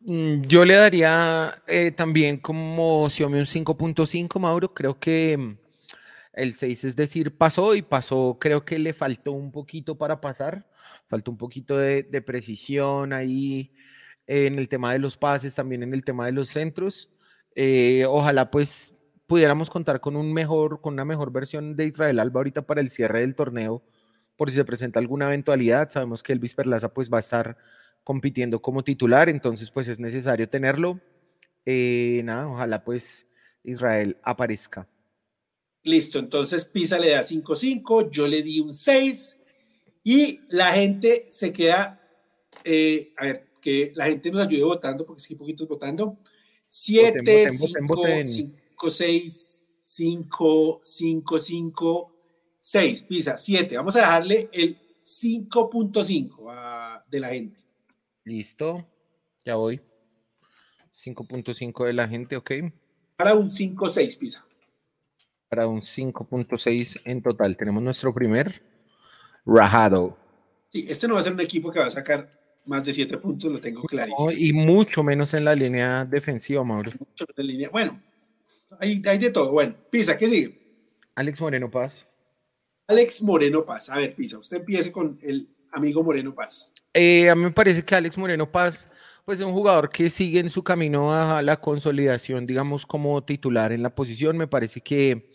Mm, 0.00 0.42
yo 0.42 0.64
le 0.64 0.74
daría 0.74 1.62
eh, 1.66 1.90
también 1.90 2.38
como 2.38 3.08
Xiaomi 3.08 3.38
un 3.38 3.46
5.5, 3.46 4.38
Mauro. 4.38 4.72
Creo 4.72 4.98
que 4.98 5.36
mm, 5.36 5.58
el 6.34 6.54
6 6.54 6.84
es 6.84 6.96
decir, 6.96 7.36
pasó 7.36 7.74
y 7.74 7.82
pasó, 7.82 8.38
creo 8.40 8.64
que 8.64 8.78
le 8.78 8.92
faltó 8.92 9.32
un 9.32 9.52
poquito 9.52 9.96
para 9.96 10.20
pasar. 10.20 10.66
Faltó 11.10 11.32
un 11.32 11.36
poquito 11.36 11.76
de, 11.76 12.22
precisión 12.22 13.12
ahí. 13.12 13.72
en 14.28 14.58
el 14.60 14.68
tema 14.68 14.92
de 14.92 15.00
los 15.00 15.16
pases, 15.16 15.56
también 15.56 15.82
en 15.82 15.92
el 15.92 16.04
tema 16.04 16.24
de 16.24 16.32
los 16.32 16.48
centros. 16.48 17.10
Eh, 17.56 18.04
ojalá 18.06 18.48
pues 18.48 18.94
pudiéramos 19.26 19.70
contar 19.70 20.00
con 20.00 20.16
un 20.16 20.32
mejor, 20.32 20.80
con 20.80 20.94
una 20.94 21.04
mejor 21.04 21.32
versión 21.32 21.74
de 21.74 21.86
Israel 21.86 22.20
Alba 22.20 22.40
ahorita 22.40 22.62
para 22.62 22.80
el 22.80 22.90
cierre 22.90 23.20
del 23.20 23.34
torneo, 23.34 23.82
por 24.36 24.50
si 24.50 24.56
se 24.56 24.64
presenta 24.64 25.00
alguna 25.00 25.26
eventualidad. 25.26 25.90
Sabemos 25.90 26.22
que 26.22 26.32
Elvis 26.32 26.54
Perlaza 26.54 26.94
pues 26.94 27.10
va 27.12 27.16
a 27.16 27.20
estar 27.20 27.56
compitiendo 28.04 28.62
como 28.62 28.84
titular, 28.84 29.28
entonces 29.28 29.70
pues 29.70 29.88
es 29.88 29.98
necesario 29.98 30.48
tenerlo. 30.48 31.00
Eh, 31.66 32.22
nada, 32.24 32.48
ojalá 32.48 32.84
pues 32.84 33.26
Israel 33.64 34.16
aparezca. 34.22 34.88
Listo, 35.82 36.20
entonces 36.20 36.64
Pisa 36.66 37.00
le 37.00 37.10
da 37.10 37.20
5-5, 37.20 38.10
yo 38.10 38.28
le 38.28 38.42
di 38.42 38.60
un 38.60 38.72
6 38.72 39.39
y 40.02 40.40
la 40.48 40.72
gente 40.72 41.26
se 41.28 41.52
queda, 41.52 42.00
eh, 42.64 43.12
a 43.16 43.26
ver, 43.26 43.46
que 43.60 43.92
la 43.94 44.06
gente 44.06 44.30
nos 44.30 44.46
ayude 44.46 44.64
votando, 44.64 45.04
porque 45.04 45.20
es 45.20 45.28
que 45.28 45.34
hay 45.34 45.38
poquitos 45.38 45.68
votando. 45.68 46.16
7, 46.66 47.50
5, 47.50 48.04
5, 48.24 48.90
6, 48.90 49.66
5, 49.82 50.80
5, 50.84 51.38
5, 51.38 52.12
6, 52.60 53.02
Pisa, 53.02 53.36
7. 53.36 53.76
Vamos 53.76 53.96
a 53.96 54.00
dejarle 54.00 54.48
el 54.52 54.78
5.5 55.02 57.02
de 57.10 57.20
la 57.20 57.28
gente. 57.28 57.60
Listo, 58.24 58.86
ya 59.44 59.56
voy. 59.56 59.80
5.5 60.92 61.86
de 61.86 61.92
la 61.92 62.08
gente, 62.08 62.36
ok. 62.36 62.50
Para 63.16 63.34
un 63.34 63.48
5.6, 63.48 64.18
Pisa. 64.18 64.46
Para 65.48 65.66
un 65.66 65.80
5.6 65.80 67.00
en 67.04 67.22
total. 67.22 67.56
Tenemos 67.56 67.82
nuestro 67.82 68.14
primer 68.14 68.62
rajado. 69.44 70.16
Sí, 70.68 70.86
este 70.88 71.08
no 71.08 71.14
va 71.14 71.20
a 71.20 71.22
ser 71.22 71.32
un 71.32 71.40
equipo 71.40 71.70
que 71.70 71.80
va 71.80 71.86
a 71.86 71.90
sacar 71.90 72.30
más 72.66 72.84
de 72.84 72.92
7 72.92 73.18
puntos, 73.18 73.50
lo 73.50 73.60
tengo 73.60 73.82
clarísimo. 73.82 74.30
y 74.30 74.52
mucho 74.52 75.02
menos 75.02 75.34
en 75.34 75.44
la 75.44 75.54
línea 75.54 76.04
defensiva, 76.04 76.62
Mauro. 76.62 76.92
Mucho 76.98 77.26
en 77.36 77.46
línea. 77.46 77.68
Bueno, 77.70 78.00
hay, 78.78 79.02
hay 79.06 79.18
de 79.18 79.30
todo. 79.30 79.52
Bueno, 79.52 79.74
Pisa, 79.90 80.16
¿qué 80.16 80.28
sigue? 80.28 80.60
Alex 81.14 81.40
Moreno 81.40 81.70
Paz. 81.70 82.06
Alex 82.86 83.22
Moreno 83.22 83.64
Paz. 83.64 83.90
A 83.90 83.96
ver, 83.96 84.14
Pisa, 84.14 84.38
usted 84.38 84.58
empiece 84.58 84.92
con 84.92 85.18
el 85.22 85.48
amigo 85.72 86.02
Moreno 86.02 86.34
Paz. 86.34 86.74
Eh, 86.94 87.28
a 87.30 87.34
mí 87.34 87.42
me 87.42 87.50
parece 87.50 87.84
que 87.84 87.94
Alex 87.94 88.16
Moreno 88.18 88.50
Paz 88.50 88.90
pues 89.24 89.38
es 89.38 89.46
un 89.46 89.52
jugador 89.52 89.90
que 89.90 90.10
sigue 90.10 90.40
en 90.40 90.50
su 90.50 90.64
camino 90.64 91.12
a 91.14 91.42
la 91.42 91.60
consolidación, 91.60 92.46
digamos, 92.46 92.86
como 92.86 93.22
titular 93.22 93.70
en 93.70 93.82
la 93.82 93.94
posición. 93.94 94.36
Me 94.36 94.48
parece 94.48 94.80
que, 94.80 95.30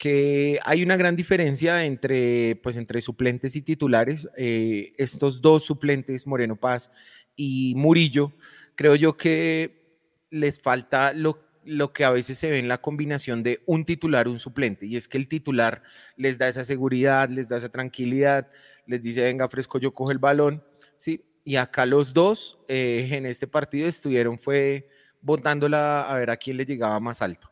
que 0.00 0.58
hay 0.64 0.82
una 0.82 0.96
gran 0.96 1.14
diferencia 1.14 1.84
entre, 1.84 2.56
pues, 2.62 2.78
entre 2.78 3.02
suplentes 3.02 3.54
y 3.54 3.60
titulares. 3.60 4.26
Eh, 4.34 4.94
estos 4.96 5.42
dos 5.42 5.66
suplentes, 5.66 6.26
Moreno 6.26 6.56
Paz 6.56 6.90
y 7.36 7.74
Murillo, 7.76 8.32
creo 8.76 8.94
yo 8.94 9.18
que 9.18 9.98
les 10.30 10.58
falta 10.58 11.12
lo, 11.12 11.44
lo 11.66 11.92
que 11.92 12.06
a 12.06 12.10
veces 12.12 12.38
se 12.38 12.48
ve 12.48 12.58
en 12.58 12.66
la 12.66 12.80
combinación 12.80 13.42
de 13.42 13.60
un 13.66 13.84
titular, 13.84 14.26
un 14.26 14.38
suplente, 14.38 14.86
y 14.86 14.96
es 14.96 15.06
que 15.06 15.18
el 15.18 15.28
titular 15.28 15.82
les 16.16 16.38
da 16.38 16.48
esa 16.48 16.64
seguridad, 16.64 17.28
les 17.28 17.50
da 17.50 17.58
esa 17.58 17.68
tranquilidad, 17.68 18.48
les 18.86 19.02
dice, 19.02 19.20
venga, 19.22 19.50
fresco, 19.50 19.78
yo 19.78 19.92
cojo 19.92 20.12
el 20.12 20.18
balón, 20.18 20.64
¿sí? 20.96 21.22
y 21.44 21.56
acá 21.56 21.84
los 21.84 22.14
dos 22.14 22.58
eh, 22.68 23.06
en 23.12 23.26
este 23.26 23.46
partido 23.46 23.86
estuvieron 23.86 24.38
fue 24.38 24.88
botándola 25.20 26.10
a 26.10 26.14
ver 26.16 26.30
a 26.30 26.38
quién 26.38 26.56
le 26.56 26.64
llegaba 26.64 26.98
más 27.00 27.20
alto. 27.20 27.50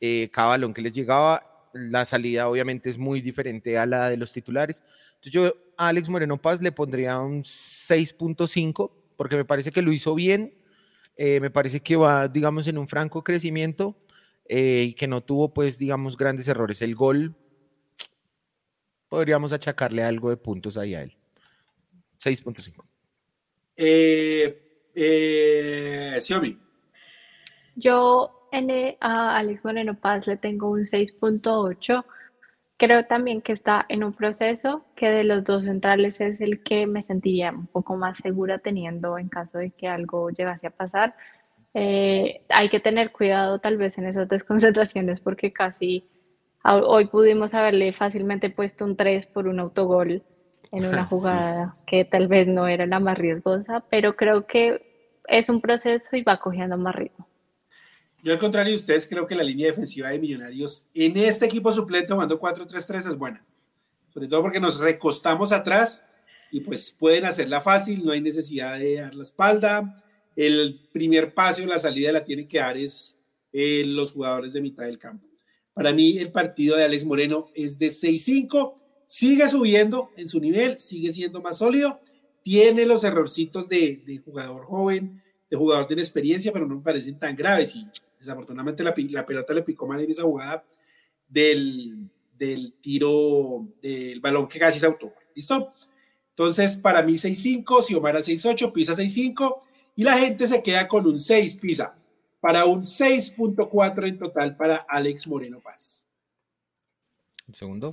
Eh, 0.00 0.30
cada 0.32 0.48
balón 0.50 0.72
que 0.72 0.82
les 0.82 0.92
llegaba, 0.92 1.42
la 1.72 2.04
salida 2.04 2.48
obviamente 2.48 2.88
es 2.88 2.98
muy 2.98 3.20
diferente 3.20 3.78
a 3.78 3.86
la 3.86 4.10
de 4.10 4.16
los 4.16 4.32
titulares. 4.32 4.82
Entonces 5.14 5.32
yo 5.32 5.54
a 5.76 5.88
Alex 5.88 6.08
Moreno 6.08 6.40
Paz 6.40 6.60
le 6.62 6.72
pondría 6.72 7.18
un 7.18 7.42
6.5 7.42 8.90
porque 9.16 9.36
me 9.36 9.44
parece 9.44 9.70
que 9.70 9.82
lo 9.82 9.92
hizo 9.92 10.14
bien, 10.14 10.54
eh, 11.16 11.40
me 11.40 11.50
parece 11.50 11.80
que 11.80 11.96
va, 11.96 12.28
digamos, 12.28 12.66
en 12.66 12.78
un 12.78 12.88
franco 12.88 13.22
crecimiento 13.22 13.96
y 14.48 14.94
que 14.94 15.06
no 15.06 15.20
tuvo, 15.20 15.54
pues, 15.54 15.78
digamos, 15.78 16.16
grandes 16.16 16.48
errores. 16.48 16.82
El 16.82 16.96
gol, 16.96 17.36
podríamos 19.08 19.52
achacarle 19.52 20.02
algo 20.02 20.30
de 20.30 20.36
puntos 20.36 20.76
ahí 20.76 20.94
a 20.94 21.02
él. 21.02 21.16
6.5. 22.22 22.84
Eh, 23.76 24.90
eh, 24.94 26.18
Xiaomi. 26.20 26.58
Yo 27.76 28.39
en, 28.52 28.96
a 29.00 29.36
Alex 29.36 29.64
Moreno 29.64 29.94
Paz 29.94 30.26
le 30.26 30.36
tengo 30.36 30.70
un 30.70 30.80
6.8. 30.84 32.04
Creo 32.76 33.04
también 33.04 33.42
que 33.42 33.52
está 33.52 33.84
en 33.88 34.04
un 34.04 34.14
proceso 34.14 34.84
que 34.96 35.10
de 35.10 35.24
los 35.24 35.44
dos 35.44 35.64
centrales 35.64 36.20
es 36.20 36.40
el 36.40 36.62
que 36.62 36.86
me 36.86 37.02
sentiría 37.02 37.52
un 37.52 37.66
poco 37.66 37.96
más 37.96 38.18
segura 38.18 38.58
teniendo 38.58 39.18
en 39.18 39.28
caso 39.28 39.58
de 39.58 39.70
que 39.70 39.86
algo 39.86 40.30
llegase 40.30 40.66
a 40.66 40.70
pasar. 40.70 41.14
Eh, 41.74 42.42
hay 42.48 42.68
que 42.68 42.80
tener 42.80 43.12
cuidado 43.12 43.58
tal 43.60 43.76
vez 43.76 43.98
en 43.98 44.06
esas 44.06 44.28
desconcentraciones 44.28 45.20
porque 45.20 45.52
casi 45.52 46.08
hoy 46.64 47.06
pudimos 47.06 47.54
haberle 47.54 47.92
fácilmente 47.92 48.50
puesto 48.50 48.84
un 48.84 48.96
3 48.96 49.26
por 49.26 49.46
un 49.46 49.60
autogol 49.60 50.22
en 50.72 50.86
una 50.86 51.04
jugada 51.08 51.76
que 51.86 52.04
tal 52.04 52.28
vez 52.28 52.46
no 52.48 52.66
era 52.66 52.86
la 52.86 53.00
más 53.00 53.18
riesgosa, 53.18 53.84
pero 53.90 54.16
creo 54.16 54.46
que 54.46 55.20
es 55.28 55.48
un 55.48 55.60
proceso 55.60 56.16
y 56.16 56.22
va 56.22 56.38
cogiendo 56.38 56.76
más 56.76 56.94
ritmo. 56.94 57.29
Yo 58.22 58.32
al 58.32 58.38
contrario 58.38 58.72
de 58.72 58.76
ustedes 58.76 59.06
creo 59.06 59.26
que 59.26 59.34
la 59.34 59.42
línea 59.42 59.66
defensiva 59.66 60.10
de 60.10 60.18
Millonarios 60.18 60.86
en 60.94 61.16
este 61.16 61.46
equipo 61.46 61.72
suplente 61.72 62.08
tomando 62.08 62.40
4-3-3 62.40 62.96
es 63.08 63.16
buena, 63.16 63.44
sobre 64.12 64.28
todo 64.28 64.42
porque 64.42 64.60
nos 64.60 64.78
recostamos 64.78 65.52
atrás 65.52 66.04
y 66.52 66.60
pues 66.60 66.92
pueden 66.92 67.24
hacerla 67.24 67.60
fácil, 67.60 68.04
no 68.04 68.12
hay 68.12 68.20
necesidad 68.20 68.78
de 68.78 68.96
dar 68.96 69.14
la 69.14 69.22
espalda, 69.22 69.94
el 70.36 70.88
primer 70.92 71.34
paso 71.34 71.64
la 71.64 71.78
salida 71.78 72.12
la 72.12 72.24
tienen 72.24 72.48
que 72.48 72.58
dar 72.58 72.76
es 72.76 73.18
eh, 73.52 73.84
los 73.86 74.12
jugadores 74.12 74.52
de 74.52 74.60
mitad 74.60 74.84
del 74.84 74.98
campo. 74.98 75.26
Para 75.72 75.92
mí 75.92 76.18
el 76.18 76.30
partido 76.30 76.76
de 76.76 76.84
Alex 76.84 77.04
Moreno 77.04 77.48
es 77.54 77.78
de 77.78 77.86
6-5 77.86 78.74
sigue 79.10 79.48
subiendo 79.48 80.10
en 80.16 80.28
su 80.28 80.38
nivel, 80.38 80.78
sigue 80.78 81.10
siendo 81.10 81.40
más 81.40 81.58
sólido, 81.58 82.00
tiene 82.42 82.86
los 82.86 83.02
errorcitos 83.02 83.68
de, 83.68 84.22
jugador 84.24 84.64
joven, 84.66 85.20
de 85.50 85.56
jugador 85.56 85.88
de 85.88 85.96
experiencia, 85.96 86.52
pero 86.52 86.68
no 86.68 86.76
me 86.76 86.82
parecen 86.82 87.18
tan 87.18 87.34
graves 87.34 87.74
desafortunadamente 88.20 88.84
la, 88.84 88.94
pelota 89.26 89.52
le 89.52 89.62
picó 89.62 89.86
mal 89.86 90.00
en 90.00 90.10
esa 90.10 90.22
jugada 90.22 90.64
del, 91.26 92.08
del 92.36 92.74
tiro 92.74 93.66
del 93.82 94.20
balón 94.20 94.46
que 94.46 94.58
casi 94.58 94.78
se 94.78 94.86
auto. 94.86 95.12
¿Listo? 95.34 95.72
Entonces, 96.30 96.76
para 96.76 97.02
mí 97.02 97.14
6-5, 97.14 97.82
Xiomara 97.82 98.20
6-8, 98.20 98.72
Pisa 98.72 98.92
6-5 98.92 99.56
y 99.96 100.04
la 100.04 100.18
gente 100.18 100.46
se 100.46 100.62
queda 100.62 100.86
con 100.86 101.06
un 101.06 101.18
6 101.18 101.56
Pisa 101.56 101.94
para 102.40 102.64
un 102.66 102.82
6.4 102.82 104.08
en 104.08 104.18
total 104.18 104.56
para 104.56 104.76
Alex 104.88 105.26
Moreno 105.28 105.60
Paz. 105.60 106.06
Un 107.48 107.54
segundo. 107.54 107.90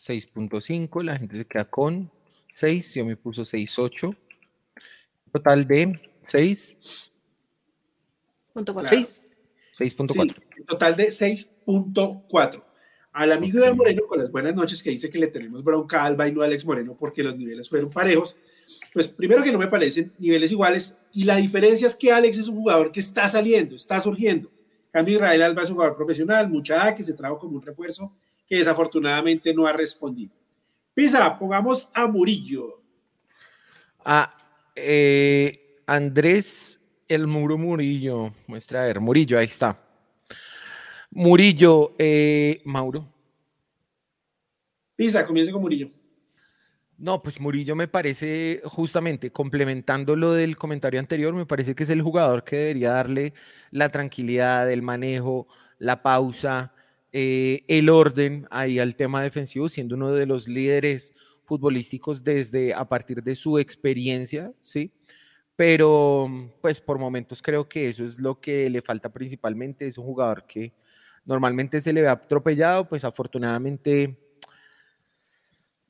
6.5, 0.00 1.02
la 1.02 1.18
gente 1.18 1.36
se 1.36 1.44
queda 1.44 1.64
con 1.64 2.10
6, 2.50 2.94
yo 2.94 3.04
me 3.04 3.16
puso 3.16 3.42
6.8, 3.42 4.16
total 5.32 5.66
de 5.66 6.00
6. 6.22 7.12
6.4. 8.54 10.66
total 10.66 10.96
de 10.96 11.08
6.4. 11.08 12.64
Al 13.12 13.30
amigo 13.30 13.60
de 13.60 13.72
Moreno, 13.72 14.02
con 14.08 14.18
las 14.18 14.30
buenas 14.30 14.54
noches, 14.54 14.82
que 14.82 14.90
dice 14.90 15.08
que 15.08 15.18
le 15.18 15.28
tenemos 15.28 15.62
bronca 15.62 16.02
a 16.02 16.06
Alba 16.06 16.26
y 16.26 16.32
no 16.32 16.42
a 16.42 16.46
Alex 16.46 16.64
Moreno 16.64 16.96
porque 16.98 17.22
los 17.22 17.36
niveles 17.36 17.68
fueron 17.68 17.90
parejos. 17.90 18.36
Pues 18.92 19.08
primero 19.08 19.42
que 19.42 19.52
no 19.52 19.58
me 19.58 19.68
parecen 19.68 20.12
niveles 20.18 20.50
iguales 20.50 20.98
y 21.12 21.24
la 21.24 21.36
diferencia 21.36 21.86
es 21.86 21.94
que 21.94 22.10
Alex 22.10 22.38
es 22.38 22.48
un 22.48 22.56
jugador 22.56 22.90
que 22.90 23.00
está 23.00 23.28
saliendo, 23.28 23.76
está 23.76 24.00
surgiendo. 24.00 24.50
cambio, 24.90 25.16
Israel 25.16 25.42
Alba 25.42 25.62
es 25.62 25.68
un 25.68 25.76
jugador 25.76 25.96
profesional, 25.96 26.48
mucha 26.48 26.94
que 26.94 27.04
se 27.04 27.14
trajo 27.14 27.38
como 27.38 27.56
un 27.56 27.62
refuerzo 27.62 28.12
que 28.48 28.56
desafortunadamente 28.56 29.54
no 29.54 29.66
ha 29.66 29.72
respondido. 29.72 30.32
Pisa, 30.92 31.38
pongamos 31.38 31.90
a 31.94 32.06
Murillo. 32.06 32.80
A 34.04 34.36
eh, 34.74 35.80
Andrés 35.86 36.80
El 37.08 37.26
Muro 37.26 37.58
Murillo. 37.58 38.32
Muestra 38.46 38.82
a 38.82 38.86
ver, 38.86 39.00
Murillo, 39.00 39.38
ahí 39.38 39.46
está. 39.46 39.78
Murillo, 41.10 41.94
eh, 41.98 42.60
Mauro. 42.64 43.06
Pisa, 44.96 45.26
comienza 45.26 45.52
con 45.52 45.62
Murillo. 45.62 45.88
No, 46.96 47.22
pues 47.22 47.40
Murillo 47.40 47.74
me 47.74 47.88
parece, 47.88 48.62
justamente 48.64 49.30
complementando 49.30 50.14
lo 50.14 50.32
del 50.32 50.56
comentario 50.56 51.00
anterior, 51.00 51.34
me 51.34 51.44
parece 51.46 51.74
que 51.74 51.82
es 51.82 51.90
el 51.90 52.02
jugador 52.02 52.44
que 52.44 52.56
debería 52.56 52.92
darle 52.92 53.34
la 53.70 53.90
tranquilidad, 53.90 54.70
el 54.70 54.82
manejo, 54.82 55.48
la 55.78 56.02
pausa, 56.02 56.72
eh, 57.12 57.64
el 57.68 57.90
orden 57.90 58.46
ahí 58.50 58.78
al 58.78 58.94
tema 58.94 59.22
defensivo, 59.22 59.68
siendo 59.68 59.96
uno 59.96 60.12
de 60.12 60.26
los 60.26 60.46
líderes 60.46 61.14
futbolísticos 61.44 62.24
desde 62.24 62.72
a 62.72 62.88
partir 62.88 63.22
de 63.22 63.34
su 63.34 63.58
experiencia, 63.58 64.52
¿sí? 64.60 64.92
Pero 65.56 66.28
pues 66.60 66.80
por 66.80 66.98
momentos 66.98 67.40
creo 67.40 67.68
que 67.68 67.88
eso 67.88 68.04
es 68.04 68.18
lo 68.18 68.40
que 68.40 68.68
le 68.68 68.82
falta 68.82 69.08
principalmente, 69.08 69.86
es 69.86 69.98
un 69.98 70.04
jugador 70.04 70.44
que 70.46 70.72
normalmente 71.24 71.80
se 71.80 71.92
le 71.92 72.02
ve 72.02 72.08
atropellado, 72.08 72.88
pues 72.88 73.04
afortunadamente 73.04 74.16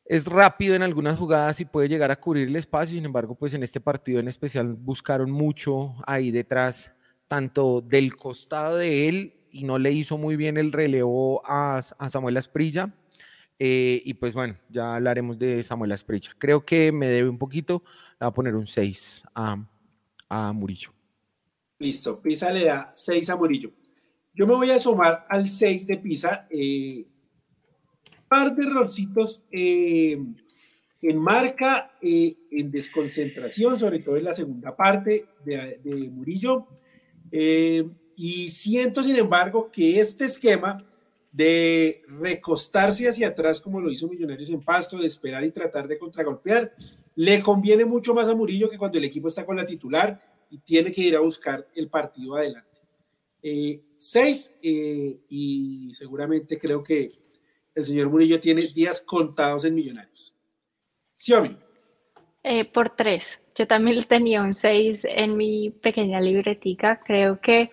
es 0.05 0.27
rápido 0.27 0.75
en 0.75 0.83
algunas 0.83 1.19
jugadas 1.19 1.61
y 1.61 1.65
puede 1.65 1.89
llegar 1.89 2.11
a 2.11 2.21
cubrir 2.21 2.49
el 2.49 2.57
espacio, 2.57 2.95
sin 2.95 3.07
embargo, 3.07 3.35
pues 3.35 3.55
en 3.55 3.63
este 3.63 3.81
partido 3.81 4.21
en 4.21 4.29
especial 4.29 4.75
buscaron 4.75 5.31
mucho 5.31 5.95
ahí 6.07 6.31
detrás, 6.31 6.93
tanto 7.27 7.81
del 7.81 8.15
costado 8.15 8.77
de 8.77 9.09
él 9.09 9.35
y 9.51 9.65
no 9.65 9.79
le 9.79 9.93
hizo 9.93 10.19
muy 10.19 10.37
bien 10.37 10.57
el 10.57 10.73
relevo 10.73 11.43
a, 11.47 11.81
Samuel 11.81 12.37
Asprilla. 12.37 12.93
Eh, 13.59 14.03
y 14.05 14.15
pues 14.15 14.35
bueno, 14.35 14.57
ya 14.69 14.97
hablaremos 14.97 15.39
de 15.39 15.63
Samuel 15.63 15.93
Asprilla. 15.93 16.31
Creo 16.39 16.65
que 16.65 16.93
me 16.93 17.09
debe 17.09 17.29
un 17.29 17.39
poquito, 17.39 17.83
le 18.21 18.27
voy 18.27 18.29
a 18.29 18.35
poner 18.35 18.55
un 18.55 18.67
6 18.67 19.25
a, 19.35 19.65
a 20.29 20.53
Murillo. 20.53 20.93
Listo, 21.79 22.21
Pisa 22.21 22.51
le 22.51 22.65
da 22.65 22.91
6 22.93 23.31
a 23.31 23.37
Murillo. 23.37 23.73
Yo 24.33 24.47
me 24.47 24.55
voy 24.55 24.71
a 24.71 24.79
sumar 24.79 25.27
al 25.29 25.49
6 25.49 25.87
de 25.87 25.97
Pisa. 25.99 26.47
Eh, 26.51 27.07
par 28.29 28.55
de 28.55 28.67
errorcitos 28.67 29.45
eh, 29.53 30.19
en 31.03 31.19
marca, 31.19 31.93
eh, 32.03 32.35
en 32.51 32.71
desconcentración, 32.71 33.79
sobre 33.79 34.01
todo 34.01 34.17
en 34.17 34.25
la 34.25 34.35
segunda 34.35 34.75
parte 34.75 35.27
de, 35.45 36.11
Murillo. 36.11 36.67
Eh, 37.31 37.89
y 38.17 38.49
siento, 38.49 39.03
sin 39.03 39.17
embargo, 39.17 39.71
que 39.71 40.01
este 40.01 40.25
esquema 40.25 40.85
de 41.35 42.03
recostarse 42.07 43.09
hacia 43.09 43.27
atrás, 43.27 43.59
como 43.59 43.81
lo 43.81 43.91
hizo 43.91 44.07
Millonarios 44.07 44.51
en 44.51 44.63
Pasto, 44.63 44.99
de 44.99 45.07
esperar 45.07 45.43
y 45.43 45.51
tratar 45.51 45.89
de 45.89 45.99
contragolpear, 45.99 46.73
le 47.17 47.43
conviene 47.43 47.85
mucho 47.85 48.15
más 48.15 48.29
a 48.29 48.37
Murillo 48.37 48.71
que 48.71 48.79
cuando 48.79 48.99
el 48.99 49.05
equipo 49.05 49.27
está 49.27 49.45
con 49.45 49.57
la 49.57 49.67
titular 49.67 50.21
y 50.49 50.59
tiene 50.59 50.93
que 50.93 51.01
ir 51.01 51.17
a 51.17 51.21
buscar 51.21 51.67
el 51.75 51.89
partido 51.89 52.37
adelante. 52.37 52.79
seis, 53.97 54.57
y 54.63 55.91
seguramente 55.93 56.57
creo 56.57 56.85
que 56.85 57.11
el 57.75 57.85
señor 57.85 58.11
Murillo 58.11 58.39
tiene 58.39 58.63
días 58.69 59.01
contados 59.01 59.65
en 59.65 59.75
Millonarios. 59.75 60.37
Xiaomi. 61.17 61.57
Eh, 62.45 62.65
por 62.65 62.91
tres. 62.91 63.25
Yo 63.57 63.67
también 63.67 64.01
tenía 64.05 64.41
un 64.41 64.55
seis 64.55 65.01
en 65.03 65.37
mi 65.37 65.71
pequeña 65.71 66.21
libretica. 66.21 67.01
Creo 67.05 67.41
que 67.41 67.73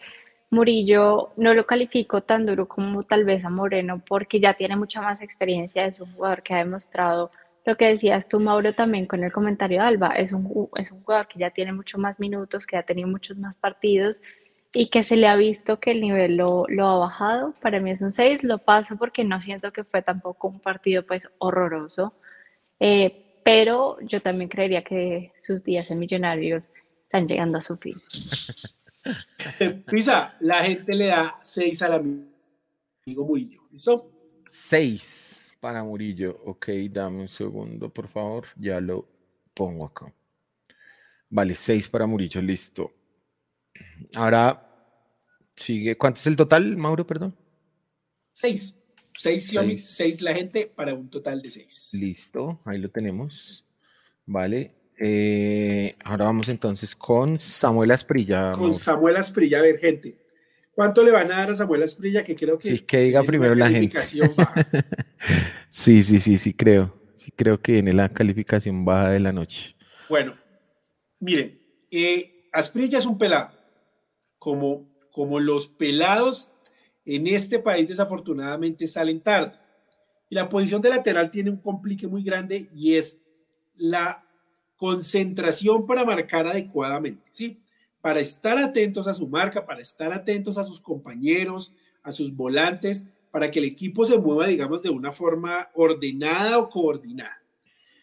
Murillo 0.52 1.32
no 1.38 1.54
lo 1.54 1.66
califico 1.66 2.22
tan 2.24 2.46
duro 2.46 2.68
como 2.68 3.04
tal 3.04 3.24
vez 3.24 3.46
a 3.46 3.50
Moreno 3.50 4.04
porque 4.06 4.42
ya 4.42 4.54
tiene 4.54 4.76
mucha 4.76 5.02
más 5.02 5.22
experiencia. 5.22 5.86
Es 5.86 6.02
un 6.02 6.14
jugador 6.14 6.44
que 6.44 6.54
ha 6.54 6.58
demostrado 6.58 7.32
lo 7.66 7.78
que 7.78 7.86
decías 7.86 8.28
tú, 8.28 8.40
Mauro, 8.40 8.74
también 8.74 9.06
con 9.06 9.24
el 9.24 9.32
comentario 9.32 9.80
de 9.82 9.88
Alba. 9.88 10.10
Es 10.10 10.34
un, 10.34 10.70
es 10.76 10.92
un 10.92 11.04
jugador 11.04 11.28
que 11.30 11.40
ya 11.40 11.52
tiene 11.52 11.72
mucho 11.72 11.98
más 11.98 12.20
minutos, 12.20 12.66
que 12.68 12.76
ha 12.76 12.84
tenido 12.84 13.08
muchos 13.08 13.38
más 13.38 13.56
partidos 13.58 14.22
y 14.74 14.90
que 14.90 15.04
se 15.04 15.16
le 15.16 15.28
ha 15.28 15.36
visto 15.38 15.80
que 15.80 15.92
el 15.92 16.02
nivel 16.02 16.36
lo, 16.38 16.66
ha 16.68 16.98
bajado. 16.98 17.54
Para 17.62 17.80
mí 17.80 17.92
es 17.92 18.02
un 18.02 18.12
6, 18.12 18.44
lo 18.44 18.58
paso 18.58 18.98
porque 18.98 19.24
no 19.24 19.40
siento 19.40 19.72
que 19.72 19.86
fue 19.86 20.02
tampoco 20.02 20.50
un 20.50 20.60
partido 20.60 21.06
pues 21.06 21.30
horroroso, 21.38 22.14
eh, 22.80 23.42
pero 23.46 23.98
yo 24.02 24.22
también 24.22 24.50
creería 24.50 24.84
que 24.84 25.32
sus 25.40 25.64
días 25.64 25.90
en 25.92 26.00
Millonarios 26.00 26.70
están 27.04 27.28
llegando 27.28 27.58
a 27.58 27.62
su 27.62 27.78
fin. 27.78 28.02
Pisa, 29.92 30.36
la 30.40 30.64
gente 30.64 30.94
le 30.94 31.08
da 31.08 31.38
6 31.42 31.82
al 31.82 31.94
amigo 31.94 33.26
Murillo, 33.26 33.62
¿listo? 33.72 34.12
6 34.50 35.56
para 35.60 35.84
Murillo, 35.84 36.42
ok, 36.46 36.70
dame 36.90 37.22
un 37.22 37.28
segundo, 37.28 37.90
por 37.90 38.08
favor, 38.08 38.48
ya 38.58 38.80
lo 38.80 39.08
pongo 39.54 39.86
acá. 39.86 40.14
Vale, 41.30 41.56
6 41.56 41.88
para 41.90 42.06
Murillo, 42.06 42.42
listo. 42.42 42.92
Ahora 44.16 44.68
sigue. 45.56 45.98
¿Cuánto 45.98 46.20
es 46.20 46.28
el 46.28 46.36
total, 46.36 46.76
Mauro, 46.78 47.06
perdón? 47.06 47.36
Seis. 48.34 48.78
Seis, 49.18 49.48
seis. 49.48 49.90
seis 49.90 50.22
la 50.22 50.34
gente 50.34 50.66
para 50.66 50.94
un 50.94 51.10
total 51.10 51.42
de 51.42 51.52
seis. 51.52 51.92
Listo, 51.94 52.60
ahí 52.66 52.80
lo 52.80 52.90
tenemos. 52.90 53.68
Vale. 54.26 54.74
Eh, 55.04 55.96
ahora 56.04 56.26
vamos 56.26 56.48
entonces 56.48 56.96
con 56.96 57.40
Samuel 57.40 57.90
Asprilla. 57.90 58.52
Con 58.52 58.76
Samuel 58.76 59.18
Asprilla, 59.18 59.58
a 59.58 59.64
ver, 59.64 59.80
gente. 59.80 60.16
¿Cuánto 60.76 61.04
le 61.04 61.10
van 61.10 61.32
a 61.32 61.38
dar 61.38 61.50
a 61.50 61.56
Samuel 61.56 61.82
Asprilla? 61.82 62.24
Que 62.24 62.36
creo 62.36 62.60
que. 62.60 62.70
Sí, 62.70 62.80
que 62.82 62.98
diga 62.98 63.24
primero 63.24 63.56
la 63.56 63.70
gente. 63.70 64.00
sí, 65.70 66.04
sí, 66.04 66.20
sí, 66.20 66.38
sí, 66.38 66.54
creo. 66.54 66.96
Sí, 67.16 67.32
creo 67.32 67.60
que 67.60 67.72
viene 67.72 67.94
la 67.94 68.10
calificación 68.10 68.86
baja 68.86 69.10
de 69.10 69.20
la 69.20 69.32
noche. 69.32 69.76
Bueno, 70.08 70.38
miren, 71.20 71.60
eh, 71.90 72.48
Asprilla 72.52 73.00
es 73.00 73.08
un 73.08 73.18
pelado 73.18 73.52
como, 74.38 74.88
como 75.12 75.40
los 75.40 75.68
pelados 75.68 76.54
en 77.06 77.26
este 77.26 77.58
país 77.58 77.88
desafortunadamente 77.88 78.86
salen 78.86 79.22
tarde. 79.22 79.54
Y 80.30 80.36
la 80.36 80.48
posición 80.48 80.82
de 80.82 80.90
lateral 80.90 81.32
tiene 81.32 81.50
un 81.50 81.58
complique 81.58 82.08
muy 82.08 82.24
grande 82.24 82.68
y 82.76 82.96
es 82.96 83.24
la 83.76 84.28
concentración 84.82 85.86
para 85.86 86.04
marcar 86.04 86.48
adecuadamente, 86.48 87.22
¿sí? 87.32 87.60
Para 88.02 88.20
estar 88.20 88.58
atentos 88.58 89.08
a 89.08 89.14
su 89.14 89.28
marca, 89.28 89.64
para 89.64 89.80
estar 89.80 90.12
atentos 90.12 90.58
a 90.58 90.64
sus 90.64 90.82
compañeros, 90.82 91.76
a 92.02 92.12
sus 92.12 92.36
volantes, 92.36 93.06
para 93.30 93.52
que 93.52 93.60
el 93.60 93.66
equipo 93.66 94.06
se 94.06 94.18
mueva, 94.18 94.48
digamos, 94.48 94.82
de 94.82 94.90
una 94.90 95.12
forma 95.12 95.70
ordenada 95.76 96.58
o 96.58 96.68
coordinada. 96.68 97.44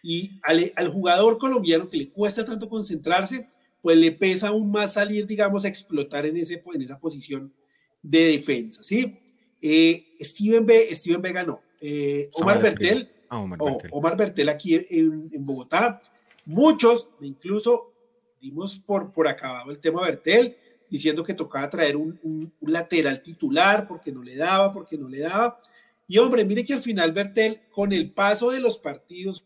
Y 0.04 0.38
al, 0.44 0.72
al 0.76 0.88
jugador 0.88 1.38
colombiano 1.38 1.88
que 1.88 1.96
le 1.96 2.10
cuesta 2.10 2.44
tanto 2.44 2.68
concentrarse, 2.68 3.48
pues 3.82 3.98
le 3.98 4.12
pesa 4.12 4.46
aún 4.46 4.70
más 4.70 4.92
salir, 4.92 5.26
digamos, 5.26 5.64
a 5.64 5.68
explotar 5.68 6.26
en, 6.26 6.36
ese, 6.36 6.62
en 6.72 6.82
esa 6.82 7.00
posición 7.00 7.52
de 8.00 8.22
defensa, 8.28 8.84
¿sí? 8.84 9.18
Eh, 9.60 10.14
Steven, 10.20 10.64
B, 10.64 10.94
Steven 10.94 11.20
Vega 11.20 11.42
no. 11.42 11.60
Eh, 11.80 12.30
Omar, 12.34 12.62
Bertel, 12.62 13.10
ah, 13.30 13.44
Omar, 13.90 14.16
Bertel, 14.16 14.48
aquí 14.48 14.76
en, 14.76 15.44
Bogotá, 15.44 16.00
muchos, 16.48 17.10
incluso 17.20 17.92
dimos 18.40 18.78
por, 18.78 19.12
por 19.12 19.28
acabado 19.28 19.70
el 19.70 19.78
tema 19.78 20.00
Bertel, 20.00 20.56
diciendo 20.88 21.22
que 21.22 21.34
tocaba 21.34 21.68
traer 21.68 21.96
un, 21.96 22.52
lateral 22.62 23.22
titular 23.22 23.86
porque 23.86 24.10
no 24.10 24.22
le 24.22 24.34
daba, 24.34 24.72
porque 24.72 24.96
no 24.96 25.08
le 25.08 25.20
daba. 25.20 25.58
Y 26.06 26.16
hombre, 26.16 26.44
mire 26.46 26.64
que 26.64 26.72
al 26.72 26.80
final 26.80 27.12
Bertel, 27.12 27.60
con 27.70 27.92
el 27.92 28.10
paso 28.10 28.50
de 28.50 28.60
los 28.60 28.78
partidos, 28.78 29.44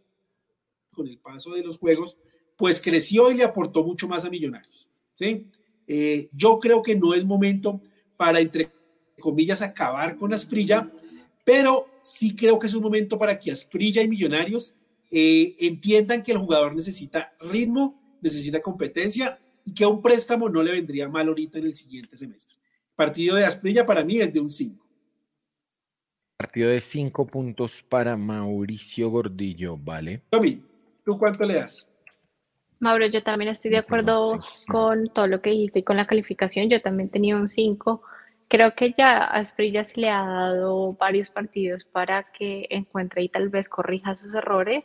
con 0.94 1.08
el 1.08 1.18
paso 1.18 1.52
de 1.52 1.64
los 1.64 1.78
juegos, 1.78 2.18
pues 2.56 2.80
creció 2.80 3.32
y 3.32 3.34
le 3.34 3.44
aportó 3.44 3.82
mucho 3.82 4.06
más 4.06 4.24
a 4.24 4.30
Millonarios. 4.30 4.88
¿sí? 5.14 5.48
Eh, 5.88 6.28
yo 6.32 6.60
creo 6.60 6.82
que 6.82 6.94
no 6.94 7.14
es 7.14 7.24
momento 7.24 7.80
para, 8.16 8.38
entre 8.38 8.70
comillas, 9.18 9.60
acabar 9.60 10.16
con 10.16 10.32
Asprilla, 10.32 10.88
pero 11.44 11.88
sí 12.00 12.36
creo 12.36 12.60
que 12.60 12.68
es 12.68 12.74
un 12.74 12.82
momento 12.84 13.18
para 13.18 13.36
que 13.36 13.50
Asprilla 13.50 14.02
y 14.02 14.08
Millonarios 14.08 14.76
eh, 15.12 15.56
entiendan 15.60 16.22
que 16.22 16.32
el 16.32 16.38
jugador 16.38 16.74
necesita 16.74 17.34
ritmo, 17.38 18.18
necesita 18.22 18.62
competencia 18.62 19.38
y 19.62 19.74
que 19.74 19.84
a 19.84 19.88
un 19.88 20.00
préstamo 20.00 20.48
no 20.48 20.62
le 20.62 20.72
vendría 20.72 21.06
mal 21.08 21.28
ahorita 21.28 21.58
en 21.58 21.66
el 21.66 21.76
siguiente 21.76 22.16
semestre. 22.16 22.56
Partido 22.96 23.36
de 23.36 23.44
Asprilla 23.44 23.84
para 23.84 24.04
mí 24.04 24.18
es 24.18 24.32
de 24.32 24.40
un 24.40 24.48
5. 24.48 24.82
Partido 26.38 26.70
de 26.70 26.80
5 26.80 27.26
puntos 27.26 27.82
para 27.82 28.16
Mauricio 28.16 29.10
Gordillo, 29.10 29.76
¿vale? 29.76 30.22
Tommy, 30.30 30.62
¿tú 31.04 31.18
cuánto 31.18 31.44
le 31.44 31.54
das? 31.54 31.92
Mauro, 32.80 33.06
yo 33.06 33.22
también 33.22 33.50
estoy 33.50 33.70
de 33.70 33.76
acuerdo 33.76 34.40
con 34.66 35.08
todo 35.12 35.26
lo 35.26 35.40
que 35.40 35.50
dijiste 35.50 35.80
y 35.80 35.82
con 35.84 35.98
la 35.98 36.06
calificación. 36.06 36.68
Yo 36.68 36.80
también 36.80 37.10
tenía 37.10 37.36
un 37.36 37.48
5. 37.48 38.02
Creo 38.48 38.74
que 38.74 38.94
ya 38.96 39.18
a 39.18 39.36
Asprilla 39.36 39.84
se 39.84 40.00
le 40.00 40.10
ha 40.10 40.24
dado 40.24 40.94
varios 40.94 41.30
partidos 41.30 41.84
para 41.84 42.32
que 42.32 42.66
encuentre 42.70 43.22
y 43.22 43.28
tal 43.28 43.50
vez 43.50 43.68
corrija 43.68 44.16
sus 44.16 44.34
errores. 44.34 44.84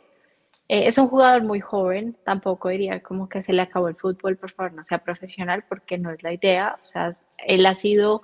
Eh, 0.68 0.88
es 0.88 0.98
un 0.98 1.08
jugador 1.08 1.44
muy 1.44 1.60
joven, 1.60 2.16
tampoco 2.24 2.68
diría 2.68 3.02
como 3.02 3.28
que 3.28 3.42
se 3.42 3.52
le 3.52 3.62
acabó 3.62 3.88
el 3.88 3.96
fútbol, 3.96 4.36
por 4.36 4.52
favor, 4.52 4.72
no 4.74 4.84
sea 4.84 4.98
profesional, 4.98 5.64
porque 5.68 5.98
no 5.98 6.10
es 6.10 6.22
la 6.22 6.32
idea. 6.32 6.78
O 6.82 6.84
sea, 6.84 7.14
él 7.38 7.66
ha 7.66 7.74
sido 7.74 8.22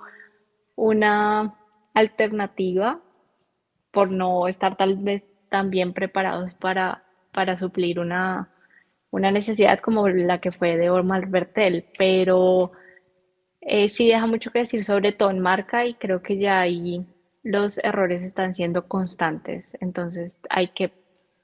una 0.75 1.55
alternativa 1.93 3.01
por 3.91 4.11
no 4.11 4.47
estar 4.47 4.77
tal 4.77 4.97
vez 4.97 5.23
tan 5.49 5.69
bien 5.69 5.93
preparados 5.93 6.53
para, 6.55 7.03
para 7.31 7.55
suplir 7.57 7.99
una 7.99 8.49
una 9.15 9.31
necesidad 9.31 9.79
como 9.79 10.09
la 10.09 10.39
que 10.41 10.51
fue 10.51 10.75
de 10.77 10.89
Omar 10.89 11.27
Bertel, 11.27 11.85
pero 11.97 12.73
eh, 13.61 13.87
sí 13.87 14.09
deja 14.09 14.27
mucho 14.27 14.51
que 14.51 14.59
decir 14.59 14.83
sobre 14.83 15.13
todo 15.13 15.29
en 15.31 15.39
marca 15.39 15.85
y 15.85 15.93
creo 15.93 16.21
que 16.21 16.37
ya 16.37 16.59
ahí 16.59 17.05
los 17.41 17.77
errores 17.77 18.23
están 18.23 18.53
siendo 18.53 18.89
constantes. 18.89 19.69
Entonces 19.79 20.41
hay 20.49 20.67
que, 20.69 20.91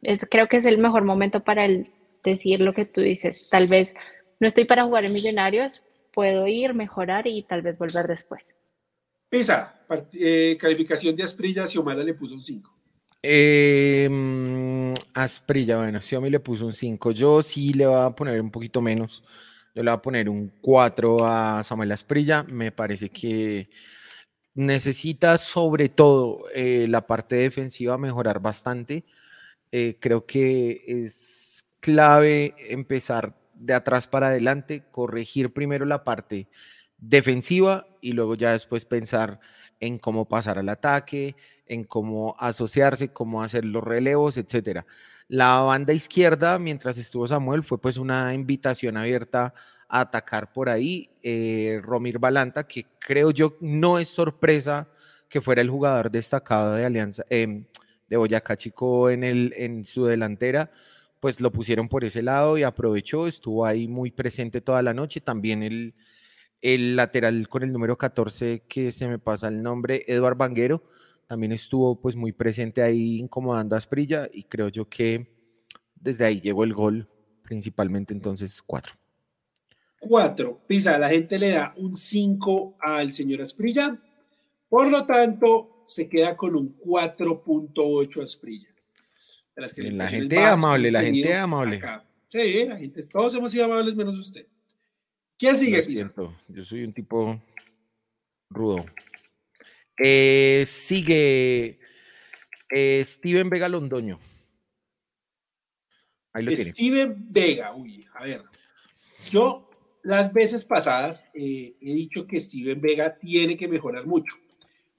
es, 0.02 0.26
creo 0.30 0.48
que 0.48 0.58
es 0.58 0.66
el 0.66 0.78
mejor 0.78 1.04
momento 1.04 1.44
para 1.44 1.66
el 1.66 1.92
decir 2.24 2.62
lo 2.62 2.74
que 2.74 2.86
tú 2.86 3.02
dices. 3.02 3.50
Tal 3.50 3.68
vez 3.68 3.94
no 4.40 4.48
estoy 4.48 4.66
para 4.66 4.84
jugar 4.84 5.06
en 5.06 5.14
Millonarios, 5.14 5.84
puedo 6.14 6.48
ir, 6.48 6.74
mejorar 6.74 7.28
y 7.28 7.44
tal 7.44 7.62
vez 7.62 7.78
volver 7.78 8.08
después. 8.08 8.50
Pisa, 9.30 9.82
eh, 10.14 10.58
calificación 10.60 11.16
de 11.16 11.24
Asprilla, 11.24 11.66
Xiomara 11.66 12.04
le 12.04 12.14
puso 12.14 12.36
un 12.36 12.42
5. 12.42 12.82
Eh, 13.24 14.10
Asprilla, 15.14 15.78
bueno, 15.78 16.02
Xiaomi 16.02 16.30
le 16.30 16.40
puso 16.40 16.66
un 16.66 16.74
5. 16.74 17.12
Yo 17.12 17.42
sí 17.42 17.74
le 17.74 17.86
voy 17.86 18.02
a 18.02 18.10
poner 18.12 18.42
un 18.42 18.52
poquito 18.52 18.82
menos. 18.82 19.24
Yo 19.76 19.84
le 19.84 19.92
voy 19.92 19.98
a 19.98 20.02
poner 20.02 20.30
un 20.30 20.52
4 20.62 21.26
a 21.26 21.64
Samuel 21.64 21.92
Asprilla. 21.92 22.44
Me 22.44 22.72
parece 22.72 23.10
que 23.10 23.70
necesita 24.54 25.38
sobre 25.38 25.90
todo 25.90 26.46
eh, 26.54 26.86
la 26.90 27.06
parte 27.08 27.36
defensiva 27.36 27.98
mejorar 27.98 28.42
bastante. 28.42 29.06
Eh, 29.72 29.98
creo 30.00 30.26
que 30.26 30.84
es 30.86 31.66
clave 31.80 32.56
empezar 32.70 33.36
de 33.54 33.74
atrás 33.74 34.08
para 34.08 34.28
adelante, 34.28 34.84
corregir 34.92 35.54
primero 35.54 35.86
la 35.86 36.04
parte 36.04 36.48
defensiva 36.98 37.88
y 38.02 38.14
luego 38.14 38.36
ya 38.36 38.52
después 38.52 38.86
pensar 38.86 39.40
en 39.80 39.98
cómo 39.98 40.28
pasar 40.28 40.60
al 40.60 40.70
ataque, 40.70 41.36
en 41.66 41.84
cómo 41.84 42.36
asociarse, 42.40 43.14
cómo 43.14 43.42
hacer 43.44 43.66
los 43.66 43.84
relevos, 43.84 44.38
etcétera. 44.38 44.86
La 45.28 45.60
banda 45.60 45.94
izquierda, 45.94 46.60
mientras 46.60 46.98
estuvo 46.98 47.26
Samuel, 47.26 47.64
fue 47.64 47.80
pues 47.80 47.98
una 47.98 48.34
invitación 48.34 48.98
abierta 48.98 49.54
a 49.88 50.02
atacar 50.02 50.52
por 50.52 50.70
ahí. 50.70 51.10
Eh, 51.24 51.80
Romir 51.82 52.20
Balanta, 52.20 52.68
que 52.68 52.86
creo 53.00 53.32
yo 53.32 53.58
no 53.62 53.98
es 53.98 54.10
sorpresa 54.10 54.90
que 55.30 55.42
fuera 55.42 55.62
el 55.62 55.70
jugador 55.70 56.12
destacado 56.12 56.74
de 56.74 56.86
Alianza, 56.86 57.24
em, 57.30 57.66
de 58.12 58.18
Boyacá 58.18 58.58
Chico 58.58 59.10
en, 59.10 59.24
el, 59.24 59.54
en 59.56 59.86
su 59.86 60.04
delantera, 60.04 60.70
pues 61.22 61.40
lo 61.40 61.50
pusieron 61.50 61.88
por 61.88 62.04
ese 62.04 62.22
lado 62.22 62.58
y 62.58 62.64
aprovechó, 62.64 63.26
estuvo 63.26 63.66
ahí 63.66 63.88
muy 63.88 64.12
presente 64.12 64.60
toda 64.60 64.82
la 64.82 64.94
noche. 64.94 65.22
También 65.22 65.64
el, 65.64 65.94
el 66.62 66.98
lateral 66.98 67.48
con 67.48 67.64
el 67.64 67.72
número 67.72 67.98
14, 67.98 68.64
que 68.68 68.92
se 68.92 69.08
me 69.08 69.18
pasa 69.18 69.48
el 69.48 69.64
nombre, 69.64 70.04
Eduard 70.08 70.36
Banguero, 70.36 70.84
también 71.26 71.54
estuvo 71.54 72.02
pues 72.02 72.18
muy 72.18 72.34
presente 72.34 72.84
ahí 72.84 73.18
incomodando 73.18 73.76
a 73.76 73.78
Asprilla 73.78 74.28
y 74.32 74.44
creo 74.44 74.68
yo 74.68 74.90
que 74.90 75.34
desde 75.96 76.26
ahí 76.26 76.42
llegó 76.42 76.66
el 76.66 76.74
gol 76.74 77.08
principalmente, 77.44 78.14
entonces 78.14 78.62
cuatro. 78.62 78.96
Cuatro. 80.02 80.60
Pisa, 80.68 80.98
la 80.98 81.08
gente 81.08 81.40
le 81.40 81.52
da 81.52 81.74
un 81.78 81.96
5 81.96 82.76
al 82.82 83.14
señor 83.14 83.42
Asprilla, 83.42 83.98
por 84.68 84.90
lo 84.90 85.06
tanto 85.06 85.71
se 85.86 86.08
queda 86.10 86.36
con 86.36 86.56
un 86.56 86.78
4.8 86.80 88.24
Asprilla. 88.24 88.70
la 89.56 90.08
gente 90.08 90.38
amable, 90.40 90.92
la 90.92 91.02
gente 91.04 91.34
amable. 91.34 91.82
Sí, 92.28 92.66
la 92.68 92.78
gente, 92.78 93.04
todos 93.04 93.36
hemos 93.36 93.52
sido 93.52 93.66
amables 93.66 93.96
menos 93.96 94.18
usted. 94.18 94.48
¿Quién 95.38 95.56
sigue, 95.56 95.82
Pisa? 95.84 96.14
Yo 96.48 96.64
soy 96.64 96.84
un 96.84 96.94
tipo 96.94 97.42
rudo. 98.50 98.86
Eh, 99.98 100.64
sigue 100.68 101.80
eh, 102.70 103.04
Steven 103.06 103.50
Vega 103.50 103.68
Londoño. 103.68 104.20
Steven 106.50 107.16
Vega, 107.30 107.76
uy, 107.76 108.08
a 108.14 108.24
ver. 108.24 108.44
Yo 109.30 109.70
las 110.04 110.32
veces 110.34 110.66
pasadas 110.66 111.26
eh, 111.34 111.76
he 111.80 111.94
dicho 111.94 112.26
que 112.26 112.40
Steven 112.40 112.80
Vega 112.80 113.18
tiene 113.18 113.58
que 113.58 113.68
mejorar 113.68 114.06
mucho. 114.06 114.36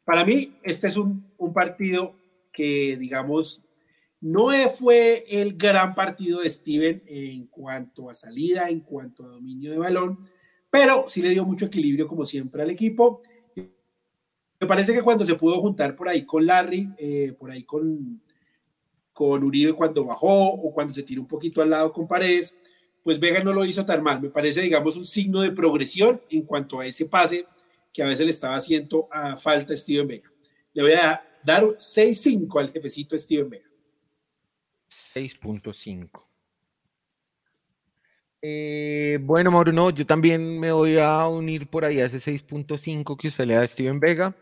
Para 0.04 0.24
mí, 0.24 0.54
este 0.62 0.88
es 0.88 0.96
un, 0.96 1.32
un 1.38 1.52
partido 1.52 2.14
que, 2.52 2.96
digamos, 2.96 3.64
no 4.22 4.50
fue 4.70 5.24
el 5.28 5.56
gran 5.56 5.96
partido 5.96 6.40
de 6.40 6.50
Steven 6.50 7.02
en 7.06 7.48
cuanto 7.48 8.08
a 8.08 8.14
salida, 8.14 8.68
en 8.68 8.80
cuanto 8.80 9.24
a 9.24 9.28
dominio 9.28 9.72
de 9.72 9.78
balón, 9.78 10.18
pero 10.70 11.04
sí 11.08 11.22
le 11.22 11.30
dio 11.30 11.44
mucho 11.44 11.66
equilibrio, 11.66 12.06
como 12.06 12.24
siempre, 12.24 12.62
al 12.62 12.70
equipo. 12.70 13.20
Me 13.56 14.66
parece 14.68 14.94
que 14.94 15.02
cuando 15.02 15.24
se 15.24 15.34
pudo 15.34 15.60
juntar 15.60 15.96
por 15.96 16.08
ahí 16.08 16.24
con 16.24 16.46
Larry, 16.46 16.88
eh, 16.98 17.34
por 17.36 17.50
ahí 17.50 17.64
con, 17.64 18.22
con 19.12 19.42
Uribe 19.42 19.72
cuando 19.72 20.04
bajó 20.04 20.52
o 20.52 20.72
cuando 20.72 20.94
se 20.94 21.02
tiró 21.02 21.22
un 21.22 21.26
poquito 21.28 21.60
al 21.60 21.70
lado 21.70 21.92
con 21.92 22.06
Paredes, 22.06 22.60
pues 23.02 23.18
Vega 23.18 23.42
no 23.42 23.52
lo 23.52 23.64
hizo 23.64 23.84
tan 23.84 24.04
mal. 24.04 24.22
Me 24.22 24.30
parece, 24.30 24.60
digamos, 24.60 24.96
un 24.96 25.04
signo 25.04 25.40
de 25.40 25.50
progresión 25.50 26.22
en 26.30 26.42
cuanto 26.42 26.78
a 26.78 26.86
ese 26.86 27.06
pase 27.06 27.44
que 27.92 28.02
a 28.02 28.06
veces 28.06 28.24
le 28.24 28.30
estaba 28.30 28.56
haciendo 28.56 29.08
a 29.10 29.36
falta 29.36 29.74
a 29.74 29.76
Steven 29.76 30.06
Vega. 30.06 30.30
Le 30.72 30.82
voy 30.82 30.92
a 30.92 31.22
dar 31.44 31.62
6.5 31.64 32.60
al 32.60 32.72
jefecito 32.72 33.16
Steven 33.16 33.50
Vega. 33.50 33.68
6.5. 35.14 36.26
Eh, 38.44 39.18
bueno, 39.22 39.52
Mauro, 39.52 39.72
no, 39.72 39.90
yo 39.90 40.04
también 40.04 40.58
me 40.58 40.72
voy 40.72 40.98
a 40.98 41.28
unir 41.28 41.68
por 41.68 41.84
ahí 41.84 42.00
a 42.00 42.06
ese 42.06 42.18
6.5 42.18 43.16
que 43.16 43.28
usted 43.28 43.46
le 43.46 43.54
da 43.54 43.62
a 43.62 43.66
Steven 43.66 44.00
Vega. 44.00 44.34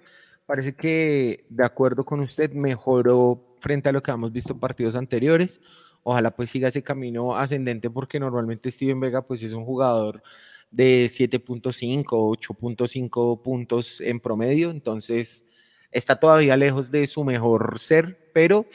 Parece 0.46 0.74
que, 0.74 1.44
de 1.48 1.64
acuerdo 1.64 2.04
con 2.04 2.20
usted, 2.20 2.52
mejoró 2.52 3.56
frente 3.60 3.88
a 3.88 3.92
lo 3.92 4.02
que 4.02 4.10
hemos 4.10 4.32
visto 4.32 4.52
en 4.52 4.60
partidos 4.60 4.96
anteriores. 4.96 5.60
Ojalá 6.02 6.30
pues 6.34 6.50
siga 6.50 6.68
ese 6.68 6.82
camino 6.82 7.36
ascendente 7.36 7.90
porque 7.90 8.18
normalmente 8.18 8.70
Steven 8.70 8.98
Vega 9.00 9.22
pues 9.22 9.42
es 9.42 9.52
un 9.52 9.64
jugador 9.64 10.22
de 10.70 11.06
7.5, 11.06 12.04
8.5 12.06 13.42
puntos 13.42 14.00
en 14.00 14.20
promedio, 14.20 14.70
entonces 14.70 15.48
está 15.90 16.18
todavía 16.20 16.56
lejos 16.56 16.90
de 16.90 17.06
su 17.06 17.24
mejor 17.24 17.78
ser, 17.78 18.30
pero 18.32 18.66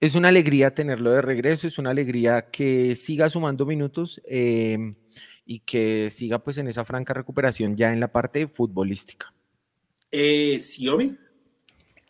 es 0.00 0.14
una 0.14 0.28
alegría 0.28 0.74
tenerlo 0.74 1.10
de 1.10 1.22
regreso, 1.22 1.66
es 1.66 1.78
una 1.78 1.90
alegría 1.90 2.50
que 2.50 2.94
siga 2.94 3.28
sumando 3.28 3.66
minutos 3.66 4.20
em, 4.24 4.94
y 5.44 5.60
que 5.60 6.08
siga 6.10 6.38
pues 6.38 6.58
en 6.58 6.68
esa 6.68 6.84
franca 6.84 7.12
recuperación 7.12 7.76
ya 7.76 7.92
en 7.92 8.00
la 8.00 8.10
parte 8.10 8.46
futbolística. 8.48 9.32
Eh, 10.10 10.58
¿Siomi? 10.58 11.16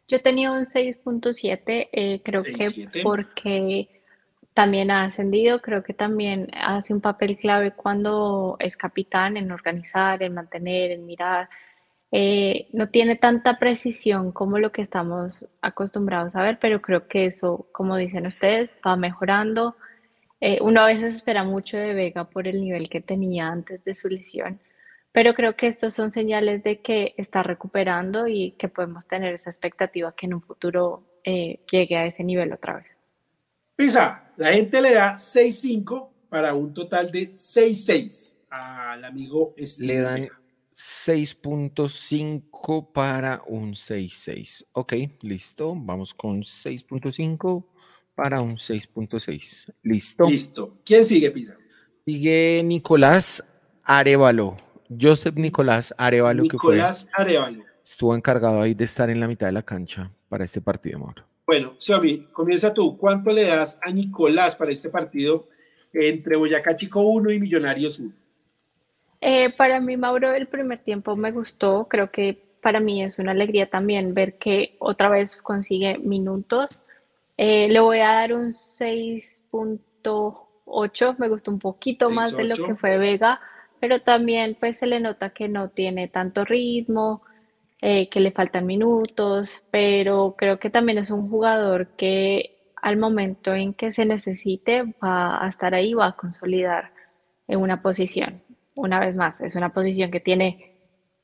Yo 0.09 0.21
tenía 0.21 0.53
un 0.53 0.65
6.7, 0.65 1.89
eh, 1.93 2.21
creo 2.25 2.43
que 2.43 3.03
porque 3.03 4.00
también 4.55 4.91
ha 4.91 5.05
ascendido, 5.05 5.61
creo 5.63 5.83
que 5.83 5.95
también 5.95 6.49
hace 6.55 6.93
un 6.93 7.01
papel 7.01 7.37
clave 7.39 7.73
cuando 7.73 8.57
es 8.59 8.77
capitán 8.77 9.37
en 9.37 9.53
organizar, 9.53 10.23
en 10.23 10.35
mantener, 10.35 10.91
en 10.91 11.07
mirar. 11.07 11.49
Eh, 12.13 12.69
no 12.73 12.89
tiene 12.89 13.17
tanta 13.17 13.59
precisión 13.59 14.33
como 14.33 14.59
lo 14.59 14.73
que 14.73 14.83
estamos 14.83 15.49
acostumbrados 15.63 16.35
a 16.37 16.43
ver, 16.43 16.59
pero 16.61 16.83
creo 16.83 17.07
que 17.09 17.27
eso, 17.27 17.69
como 17.73 17.97
dicen 17.97 18.27
ustedes, 18.27 18.79
va 18.87 18.97
mejorando. 18.97 19.77
Eh, 20.41 20.59
uno 20.63 20.81
a 20.81 20.87
veces 20.87 21.17
espera 21.17 21.45
mucho 21.45 21.77
de 21.77 21.95
Vega 21.95 22.25
por 22.25 22.49
el 22.49 22.61
nivel 22.61 22.89
que 22.89 23.01
tenía 23.01 23.49
antes 23.49 23.85
de 23.85 23.95
su 23.95 24.09
lesión, 24.09 24.61
pero 25.13 25.35
creo 25.35 25.57
que 25.57 25.67
estos 25.69 25.95
son 25.95 26.11
señales 26.11 26.63
de 26.65 26.81
que 26.81 27.15
está 27.17 27.43
recuperando 27.43 28.27
y 28.27 28.53
que 28.53 28.69
podemos 28.69 29.07
tener 29.07 29.35
esa 29.35 29.51
expectativa 29.51 30.15
que 30.17 30.27
en 30.27 30.35
un 30.35 30.43
futuro 30.43 31.05
eh, 31.25 31.61
llegue 31.71 31.97
a 31.97 32.07
ese 32.07 32.25
nivel 32.25 32.53
otra 32.53 32.77
vez. 32.77 33.00
Pisa, 33.81 34.29
la 34.37 34.53
gente 34.53 34.83
le 34.83 34.93
da 34.93 35.16
6-5 35.16 36.11
para 36.29 36.53
un 36.53 36.75
total 36.75 37.11
de 37.11 37.23
6-6 37.23 38.35
al 38.51 39.07
amigo 39.07 39.55
Le 39.79 40.01
dan 40.03 40.29
6.5 40.71 42.93
para 42.93 43.43
un 43.47 43.73
6.6. 43.73 44.66
Ok, 44.73 44.93
listo. 45.23 45.75
Vamos 45.75 46.12
con 46.12 46.43
6.5 46.43 47.64
para 48.14 48.43
un 48.43 48.57
6.6. 48.57 49.73
Listo. 49.83 50.29
Listo. 50.29 50.77
¿Quién 50.85 51.07
sigue, 51.07 51.31
Pisa? 51.31 51.57
Sigue 52.05 52.61
Nicolás 52.62 53.43
Arevalo. 53.83 54.59
Joseph 54.90 55.37
Nicolás 55.37 55.95
Arevalo. 55.97 56.43
Nicolás 56.43 57.07
que 57.07 57.12
fue, 57.16 57.25
Arevalo. 57.25 57.64
Estuvo 57.83 58.14
encargado 58.14 58.61
ahí 58.61 58.75
de 58.75 58.85
estar 58.85 59.09
en 59.09 59.21
la 59.21 59.27
mitad 59.27 59.47
de 59.47 59.53
la 59.53 59.62
cancha 59.62 60.12
para 60.29 60.45
este 60.45 60.61
partido, 60.61 60.99
Mauro. 60.99 61.30
Bueno, 61.51 61.75
Xiaomi, 61.79 62.29
comienza 62.31 62.73
tú. 62.73 62.97
¿Cuánto 62.97 63.33
le 63.33 63.43
das 63.43 63.81
a 63.83 63.91
Nicolás 63.91 64.55
para 64.55 64.71
este 64.71 64.89
partido 64.89 65.49
entre 65.93 66.37
Boyacá 66.37 66.77
Chico 66.77 67.01
1 67.01 67.33
y 67.33 67.41
Millonarios 67.41 67.99
1? 67.99 68.13
Eh, 69.21 69.53
para 69.57 69.81
mí, 69.81 69.97
Mauro, 69.97 70.33
el 70.33 70.47
primer 70.47 70.79
tiempo 70.85 71.17
me 71.17 71.33
gustó. 71.33 71.89
Creo 71.89 72.13
que 72.13 72.41
para 72.63 72.79
mí 72.79 73.03
es 73.03 73.19
una 73.19 73.33
alegría 73.33 73.69
también 73.69 74.15
ver 74.15 74.39
que 74.39 74.77
otra 74.79 75.09
vez 75.09 75.43
consigue 75.43 75.99
minutos. 75.99 76.69
Eh, 77.37 77.67
le 77.69 77.81
voy 77.81 77.99
a 77.99 78.13
dar 78.13 78.33
un 78.33 78.53
6.8. 78.53 81.17
Me 81.19 81.29
gustó 81.29 81.51
un 81.51 81.59
poquito 81.59 82.11
más 82.11 82.37
de 82.37 82.45
lo 82.45 82.55
que 82.55 82.77
fue 82.77 82.97
Vega, 82.97 83.41
pero 83.81 84.03
también 84.03 84.57
pues 84.61 84.77
se 84.77 84.87
le 84.87 85.01
nota 85.01 85.31
que 85.31 85.49
no 85.49 85.69
tiene 85.69 86.07
tanto 86.07 86.45
ritmo, 86.45 87.25
eh, 87.83 88.09
que 88.09 88.21
le 88.21 88.33
faltan 88.33 88.66
minutos, 88.66 89.64
pero 89.71 90.35
creo 90.37 90.59
que 90.59 90.71
también 90.71 90.99
es 90.99 91.11
un 91.11 91.29
jugador 91.31 91.88
que 91.97 92.73
al 92.77 92.97
momento 92.97 93.55
en 93.55 93.75
que 93.75 93.93
se 93.93 94.05
necesite 94.05 94.85
va 95.03 95.45
a 95.45 95.49
estar 95.49 95.75
ahí, 95.75 95.95
va 95.95 96.07
a 96.07 96.16
consolidar 96.16 96.93
en 97.49 97.61
una 97.61 97.83
posición 97.83 98.43
una 98.75 99.01
vez 99.01 99.14
más, 99.14 99.40
es 99.40 99.55
una 99.55 99.73
posición 99.73 100.11
que 100.11 100.21
tiene 100.21 100.71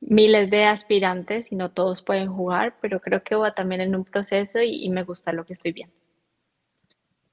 miles 0.00 0.50
de 0.50 0.64
aspirantes 0.64 1.50
y 1.50 1.56
no 1.56 1.72
todos 1.72 2.02
pueden 2.02 2.28
jugar, 2.28 2.76
pero 2.80 3.00
creo 3.00 3.22
que 3.22 3.34
va 3.34 3.54
también 3.54 3.80
en 3.80 3.94
un 3.94 4.04
proceso 4.04 4.60
y, 4.60 4.88
me 4.90 5.04
gusta 5.04 5.32
lo 5.32 5.44
que 5.44 5.54
estoy 5.54 5.72
viendo. 5.72 5.94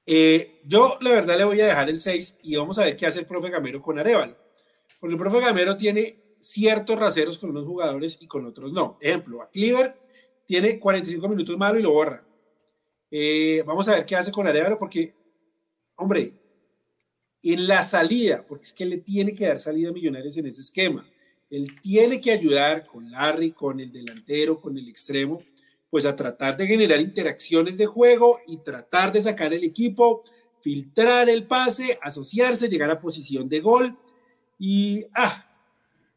Eh, 0.06 0.60
yo 0.64 0.98
la 1.00 1.10
verdad 1.10 1.38
le 1.38 1.44
voy 1.44 1.60
a 1.60 1.66
dejar 1.66 1.88
el 1.88 2.00
6 2.00 2.40
y 2.42 2.56
vamos 2.56 2.78
a 2.78 2.84
ver 2.84 2.96
qué 2.96 3.06
hace 3.06 3.20
el 3.20 3.26
profe 3.26 3.50
Gamero 3.50 3.80
con 3.80 3.98
Arevalo. 3.98 4.36
Porque 5.00 5.14
el 5.14 5.20
profe 5.20 5.40
Gamero 5.40 5.76
tiene 5.76 6.23
ciertos 6.44 6.98
raseros 6.98 7.38
con 7.38 7.50
unos 7.50 7.64
jugadores 7.64 8.18
y 8.20 8.26
con 8.26 8.44
otros 8.44 8.72
no. 8.72 8.98
Ejemplo, 9.00 9.42
a 9.42 9.50
Cleaver 9.50 9.96
tiene 10.44 10.78
45 10.78 11.28
minutos 11.28 11.56
malo 11.56 11.78
y 11.78 11.82
lo 11.82 11.92
borra. 11.92 12.22
Eh, 13.10 13.62
vamos 13.66 13.88
a 13.88 13.94
ver 13.94 14.04
qué 14.04 14.14
hace 14.16 14.30
con 14.30 14.46
Arevalo 14.46 14.78
porque, 14.78 15.14
hombre, 15.96 16.34
en 17.42 17.66
la 17.66 17.82
salida, 17.82 18.44
porque 18.46 18.64
es 18.64 18.72
que 18.72 18.84
le 18.84 18.98
tiene 18.98 19.34
que 19.34 19.46
dar 19.46 19.58
salida 19.58 19.88
a 19.88 19.92
Millonarios 19.92 20.36
en 20.36 20.46
ese 20.46 20.60
esquema. 20.60 21.08
Él 21.48 21.80
tiene 21.80 22.20
que 22.20 22.32
ayudar 22.32 22.86
con 22.86 23.10
Larry, 23.10 23.52
con 23.52 23.80
el 23.80 23.92
delantero, 23.92 24.60
con 24.60 24.76
el 24.76 24.88
extremo, 24.88 25.42
pues 25.88 26.04
a 26.04 26.16
tratar 26.16 26.56
de 26.56 26.66
generar 26.66 27.00
interacciones 27.00 27.78
de 27.78 27.86
juego 27.86 28.40
y 28.46 28.58
tratar 28.58 29.12
de 29.12 29.22
sacar 29.22 29.54
el 29.54 29.64
equipo, 29.64 30.24
filtrar 30.60 31.28
el 31.28 31.46
pase, 31.46 31.98
asociarse, 32.02 32.68
llegar 32.68 32.90
a 32.90 33.00
posición 33.00 33.48
de 33.48 33.60
gol. 33.60 33.96
Y, 34.58 35.04
ah, 35.14 35.53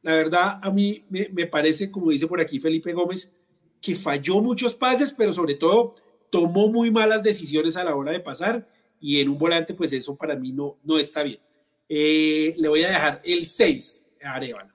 la 0.08 0.14
verdad, 0.14 0.60
a 0.62 0.72
mí 0.72 1.04
me, 1.10 1.48
parece, 1.48 1.92
como 1.92 2.12
dice 2.12 2.28
por 2.28 2.40
aquí 2.40 2.62
Felipe 2.62 2.94
Gómez, 2.94 3.36
que 3.82 3.94
falló 3.94 4.42
muchos 4.42 4.74
pases, 4.74 5.12
pero 5.12 5.34
sobre 5.34 5.56
todo 5.56 5.96
tomó 6.30 6.70
muy 6.70 6.90
malas 6.92 7.24
decisiones 7.24 7.76
a 7.76 7.84
la 7.84 7.94
hora 7.94 8.14
de 8.14 8.22
pasar 8.22 8.66
y 9.02 9.20
en 9.20 9.28
un 9.28 9.38
volante, 9.38 9.74
pues 9.74 9.92
eso 9.92 10.16
para 10.16 10.38
mí 10.38 10.54
no, 10.54 10.78
no 10.82 10.98
está 10.98 11.24
bien. 11.24 11.42
Eh, 11.90 12.56
le 12.58 12.70
voy 12.70 12.86
a 12.86 12.88
dejar 12.88 13.22
el 13.26 13.46
6 13.46 14.08
a 14.24 14.36
Arevalo. 14.36 14.74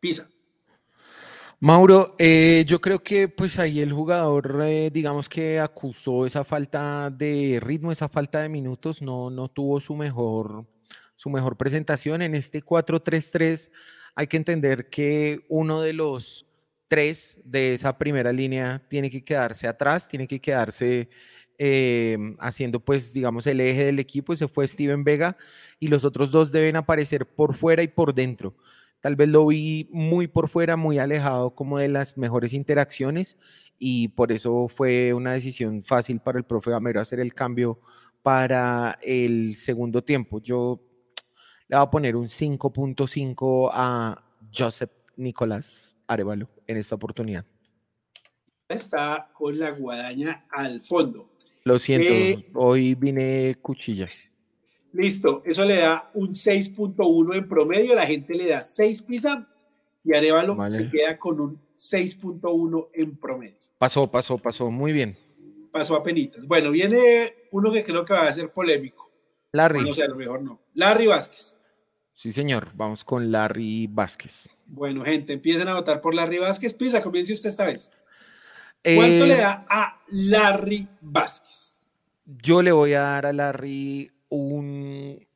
Pisa. 0.00 0.28
Mauro, 1.60 2.16
eh, 2.18 2.64
yo 2.66 2.80
creo 2.80 3.04
que 3.04 3.28
pues 3.28 3.60
ahí 3.60 3.78
el 3.78 3.92
jugador, 3.92 4.62
eh, 4.64 4.90
digamos 4.92 5.28
que 5.28 5.60
acusó 5.60 6.26
esa 6.26 6.42
falta 6.42 7.08
de 7.08 7.60
ritmo, 7.62 7.92
esa 7.92 8.08
falta 8.08 8.40
de 8.40 8.48
minutos, 8.48 9.00
no, 9.00 9.30
no 9.30 9.48
tuvo 9.48 9.80
su 9.80 9.94
mejor, 9.94 10.66
su 11.14 11.30
mejor 11.30 11.56
presentación. 11.56 12.20
En 12.22 12.34
este 12.34 12.64
4-3-3 12.64 13.70
hay 14.14 14.26
que 14.26 14.36
entender 14.36 14.90
que 14.90 15.44
uno 15.48 15.80
de 15.80 15.92
los 15.92 16.46
tres 16.88 17.38
de 17.44 17.74
esa 17.74 17.96
primera 17.96 18.32
línea 18.32 18.82
tiene 18.88 19.10
que 19.10 19.24
quedarse 19.24 19.66
atrás, 19.66 20.08
tiene 20.08 20.28
que 20.28 20.40
quedarse 20.40 21.08
Em, 21.64 22.36
haciendo 22.40 22.80
pues 22.80 23.12
digamos 23.12 23.46
el 23.46 23.60
eje 23.60 23.84
del 23.84 24.00
equipo, 24.00 24.32
ese 24.32 24.48
fue 24.48 24.66
Steven 24.66 25.04
Vega 25.04 25.36
y 25.78 25.86
los 25.86 26.04
otros 26.04 26.32
dos 26.32 26.50
deben 26.50 26.74
aparecer 26.74 27.24
por 27.24 27.54
fuera 27.54 27.84
y 27.84 27.88
por 27.88 28.14
dentro. 28.14 28.56
Tal 29.00 29.14
vez 29.14 29.28
lo 29.28 29.46
vi 29.46 29.88
muy 29.92 30.26
por 30.26 30.48
fuera, 30.48 30.76
muy 30.76 30.98
alejado 30.98 31.54
como 31.54 31.78
de 31.78 31.88
las 31.88 32.18
mejores 32.18 32.52
interacciones 32.52 33.36
y 33.78 34.08
por 34.08 34.32
eso 34.32 34.66
fue 34.66 35.14
una 35.14 35.34
decisión 35.34 35.84
fácil 35.84 36.18
para 36.18 36.38
el 36.38 36.44
profe 36.44 36.72
Gamero 36.72 37.00
hacer 37.00 37.20
el 37.20 37.32
cambio 37.32 37.78
para 38.22 38.98
el 39.00 39.54
segundo 39.54 40.02
tiempo. 40.02 40.40
Yo 40.40 40.80
le 41.72 41.78
voy 41.78 41.86
a 41.86 41.90
poner 41.90 42.16
un 42.16 42.28
5.5 42.28 43.70
a 43.72 44.22
Joseph 44.54 44.90
Nicolás 45.16 45.96
Arevalo 46.06 46.46
en 46.66 46.76
esta 46.76 46.96
oportunidad. 46.96 47.46
Está 48.68 49.30
con 49.32 49.58
la 49.58 49.70
guadaña 49.70 50.44
al 50.50 50.82
fondo. 50.82 51.30
Lo 51.64 51.80
siento, 51.80 52.12
eh, 52.12 52.50
hoy 52.52 52.94
vine 52.94 53.56
cuchilla. 53.62 54.06
Listo, 54.92 55.42
eso 55.46 55.64
le 55.64 55.78
da 55.78 56.10
un 56.12 56.28
6.1 56.28 57.36
en 57.36 57.48
promedio, 57.48 57.94
la 57.94 58.04
gente 58.04 58.34
le 58.34 58.48
da 58.48 58.60
6 58.60 59.02
pizza 59.04 59.48
y 60.04 60.14
Arevalo 60.14 60.58
se 60.70 60.90
queda 60.90 61.18
con 61.18 61.40
un 61.40 61.58
6.1 61.74 62.88
en 62.92 63.16
promedio. 63.16 63.56
Pasó, 63.78 64.10
pasó, 64.10 64.36
pasó, 64.36 64.70
muy 64.70 64.92
bien. 64.92 65.16
Pasó 65.70 65.96
a 65.96 66.02
penitas. 66.02 66.46
Bueno, 66.46 66.70
viene 66.70 67.34
uno 67.50 67.72
que 67.72 67.82
creo 67.82 68.04
que 68.04 68.12
va 68.12 68.28
a 68.28 68.32
ser 68.34 68.50
polémico. 68.50 69.10
Larry. 69.52 69.80
No 69.82 69.94
sé, 69.94 70.02
a 70.02 70.08
lo 70.08 70.16
mejor 70.16 70.42
no. 70.42 70.60
Larry 70.74 71.06
Vázquez. 71.06 71.61
Sí, 72.14 72.30
señor, 72.30 72.70
vamos 72.74 73.04
con 73.04 73.32
Larry 73.32 73.86
Vázquez. 73.86 74.48
Bueno, 74.66 75.04
gente, 75.04 75.32
empiecen 75.32 75.68
a 75.68 75.74
votar 75.74 76.00
por 76.00 76.14
Larry 76.14 76.38
Vázquez. 76.38 76.74
Pisa, 76.74 77.02
comience 77.02 77.32
usted 77.32 77.48
esta 77.48 77.66
vez. 77.66 77.90
¿Cuánto 78.82 79.26
le 79.26 79.34
eh, 79.34 79.38
da 79.38 79.64
a 79.68 80.00
Larry 80.08 80.88
Vázquez? 81.00 81.86
Yo 82.24 82.62
le 82.62 82.72
voy 82.72 82.94
a 82.94 83.00
dar 83.00 83.26
a 83.26 83.32
Larry 83.32 84.10
un 84.28 85.26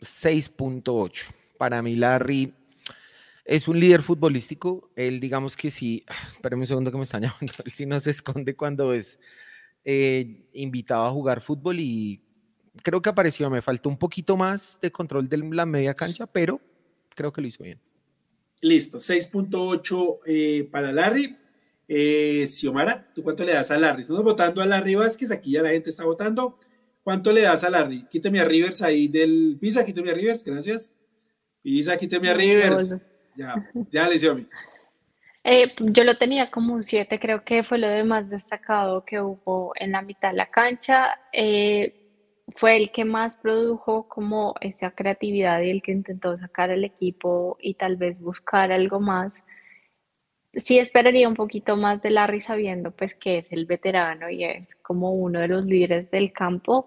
6.8. 0.00 1.34
Para 1.58 1.82
mí, 1.82 1.96
Larry 1.96 2.54
es 3.44 3.68
un 3.68 3.78
líder 3.78 4.02
futbolístico. 4.02 4.90
Él, 4.96 5.20
digamos 5.20 5.56
que 5.56 5.70
sí, 5.70 6.04
espérame 6.26 6.60
un 6.60 6.66
segundo 6.66 6.90
que 6.90 6.96
me 6.96 7.04
están 7.04 7.22
llamando. 7.22 7.52
Él 7.64 7.72
sí 7.72 7.86
no 7.86 7.98
se 8.00 8.10
esconde 8.10 8.56
cuando 8.56 8.92
es 8.92 9.20
eh, 9.84 10.46
invitado 10.52 11.06
a 11.06 11.10
jugar 11.10 11.40
fútbol 11.40 11.80
y 11.80 12.22
creo 12.82 13.02
que 13.02 13.10
apareció. 13.10 13.50
Me 13.50 13.62
faltó 13.62 13.88
un 13.88 13.98
poquito 13.98 14.36
más 14.36 14.78
de 14.80 14.90
control 14.90 15.28
de 15.28 15.38
la 15.38 15.66
media 15.66 15.94
cancha, 15.94 16.26
pero 16.26 16.60
creo 17.14 17.32
que 17.32 17.40
lo 17.40 17.46
hizo 17.46 17.62
bien. 17.64 17.78
Listo, 18.60 18.98
6.8 18.98 20.20
eh, 20.26 20.68
para 20.70 20.92
Larry. 20.92 21.36
Eh, 21.88 22.46
Xiomara, 22.46 23.06
¿tú 23.14 23.22
cuánto 23.22 23.44
le 23.44 23.52
das 23.52 23.70
a 23.70 23.76
Larry? 23.76 24.02
Estamos 24.02 24.22
votando 24.22 24.62
a 24.62 24.66
Larry 24.66 24.94
Vázquez, 24.94 25.30
aquí 25.30 25.52
ya 25.52 25.62
la 25.62 25.70
gente 25.70 25.90
está 25.90 26.04
votando. 26.04 26.58
¿Cuánto 27.02 27.32
le 27.32 27.42
das 27.42 27.64
a 27.64 27.70
Larry? 27.70 28.06
Quíteme 28.08 28.38
a 28.40 28.44
Rivers 28.44 28.80
ahí 28.82 29.08
del 29.08 29.58
Pisa, 29.60 29.84
quíteme 29.84 30.10
a 30.10 30.14
Rivers, 30.14 30.44
gracias. 30.44 30.94
Pisa, 31.60 31.96
quíteme 31.96 32.28
a 32.28 32.34
Rivers. 32.34 32.96
Ya, 33.36 33.70
ya 33.90 34.08
le 34.08 34.14
hice 34.14 34.46
eh, 35.44 35.74
yo 35.80 36.04
lo 36.04 36.16
tenía 36.18 36.52
como 36.52 36.74
un 36.74 36.84
7, 36.84 37.18
creo 37.18 37.44
que 37.44 37.64
fue 37.64 37.78
lo 37.78 37.88
de 37.88 38.04
más 38.04 38.30
destacado 38.30 39.04
que 39.04 39.20
hubo 39.20 39.72
en 39.74 39.90
la 39.90 40.00
mitad 40.00 40.30
de 40.30 40.36
la 40.36 40.50
cancha. 40.50 41.18
Eh, 41.32 42.01
fue 42.56 42.76
el 42.76 42.90
que 42.92 43.04
más 43.04 43.36
produjo 43.36 44.08
como 44.08 44.54
esa 44.60 44.90
creatividad 44.92 45.60
y 45.62 45.70
el 45.70 45.82
que 45.82 45.92
intentó 45.92 46.36
sacar 46.36 46.70
al 46.70 46.84
equipo 46.84 47.56
y 47.60 47.74
tal 47.74 47.96
vez 47.96 48.18
buscar 48.20 48.72
algo 48.72 49.00
más 49.00 49.32
sí 50.54 50.78
esperaría 50.78 51.28
un 51.28 51.34
poquito 51.34 51.76
más 51.76 52.02
de 52.02 52.10
Larry 52.10 52.40
sabiendo 52.40 52.90
pues 52.90 53.14
que 53.14 53.38
es 53.38 53.46
el 53.50 53.66
veterano 53.66 54.30
y 54.30 54.44
es 54.44 54.74
como 54.76 55.12
uno 55.12 55.40
de 55.40 55.48
los 55.48 55.64
líderes 55.64 56.10
del 56.10 56.32
campo, 56.32 56.86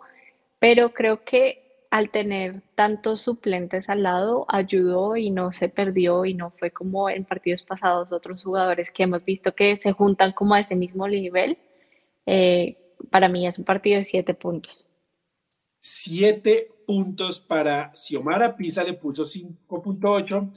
pero 0.60 0.94
creo 0.94 1.24
que 1.24 1.88
al 1.92 2.10
tener 2.10 2.62
tantos 2.76 3.22
suplentes 3.22 3.90
al 3.90 4.04
lado 4.04 4.46
ayudó 4.50 5.16
y 5.18 5.32
no 5.32 5.52
se 5.54 5.70
perdió 5.70 6.26
y 6.26 6.34
no 6.34 6.52
fue 6.52 6.72
como 6.72 7.10
en 7.10 7.26
partidos 7.26 7.64
pasados 7.64 8.12
otros 8.12 8.44
jugadores 8.44 8.92
que 8.92 9.04
hemos 9.04 9.24
visto 9.24 9.56
que 9.56 9.78
se 9.78 9.94
juntan 9.94 10.34
como 10.34 10.56
a 10.56 10.60
ese 10.60 10.76
mismo 10.76 11.08
nivel. 11.08 11.58
Eh, 12.26 12.78
para 13.12 13.30
mí 13.30 13.48
es 13.48 13.58
un 13.60 13.66
partido 13.66 13.98
de 14.00 14.04
siete 14.04 14.34
puntos. 14.34 14.85
Siete 15.88 16.72
puntos 16.88 17.40
para 17.40 17.92
Xiomara, 17.94 18.58
Pisa 18.58 18.84
le 18.84 18.94
puso 18.94 19.26
5.8 19.26 20.52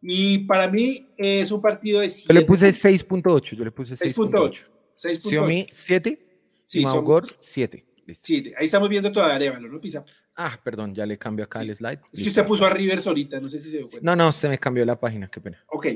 y 0.00 0.38
para 0.38 0.68
mí 0.68 1.06
es 1.18 1.52
un 1.52 1.60
partido 1.60 2.00
de 2.00 2.08
7. 2.08 2.32
Yo 2.32 2.40
le 2.40 2.46
puse 2.46 2.70
6.8. 2.70 3.56
Yo 3.56 3.64
le 3.64 3.72
puse 3.72 3.94
6.8. 3.94 4.64
6.8. 4.98 5.20
Xiaomi 5.20 5.66
7. 5.70 6.26
Sí, 6.64 6.80
Maugor 6.80 7.22
7. 7.22 7.84
Sí, 8.22 8.54
ahí 8.56 8.64
estamos 8.64 8.88
viendo 8.88 9.12
toda 9.12 9.34
Arevalo, 9.34 9.68
¿no, 9.68 9.78
Pisa? 9.82 10.02
Ah, 10.34 10.58
perdón, 10.64 10.94
ya 10.94 11.04
le 11.04 11.18
cambio 11.18 11.44
acá 11.44 11.60
el 11.60 11.76
slide. 11.76 12.00
Es 12.10 12.22
que 12.22 12.30
usted 12.30 12.46
puso 12.46 12.64
a 12.64 12.70
Rivers 12.70 13.06
ahorita, 13.06 13.38
no 13.38 13.50
sé 13.50 13.58
si 13.58 13.70
se 13.70 13.76
dio 13.76 13.86
cuenta. 13.86 14.00
No, 14.02 14.16
no, 14.16 14.32
se 14.32 14.48
me 14.48 14.58
cambió 14.58 14.86
la 14.86 14.98
página, 14.98 15.28
qué 15.30 15.42
pena. 15.42 15.62
Ok. 15.66 15.88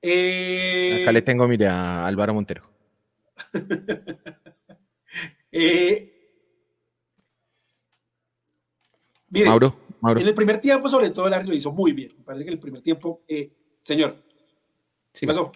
Eh... 0.00 1.00
Acá 1.02 1.12
le 1.12 1.20
tengo, 1.20 1.46
mire, 1.46 1.66
a 1.66 2.06
Álvaro 2.06 2.32
Montero. 2.32 2.62
eh... 5.52 6.13
Mire, 9.30 9.46
Mauro. 9.46 9.76
En 10.12 10.26
el 10.26 10.34
primer 10.34 10.60
tiempo, 10.60 10.88
sobre 10.88 11.10
todo, 11.10 11.28
Larry 11.28 11.48
lo 11.48 11.54
hizo 11.54 11.72
muy 11.72 11.92
bien. 11.92 12.12
Me 12.18 12.24
parece 12.24 12.44
que 12.44 12.50
en 12.50 12.54
el 12.54 12.60
primer 12.60 12.82
tiempo, 12.82 13.22
eh, 13.26 13.50
señor, 13.82 14.16
¿qué 15.12 15.26
pasó? 15.26 15.50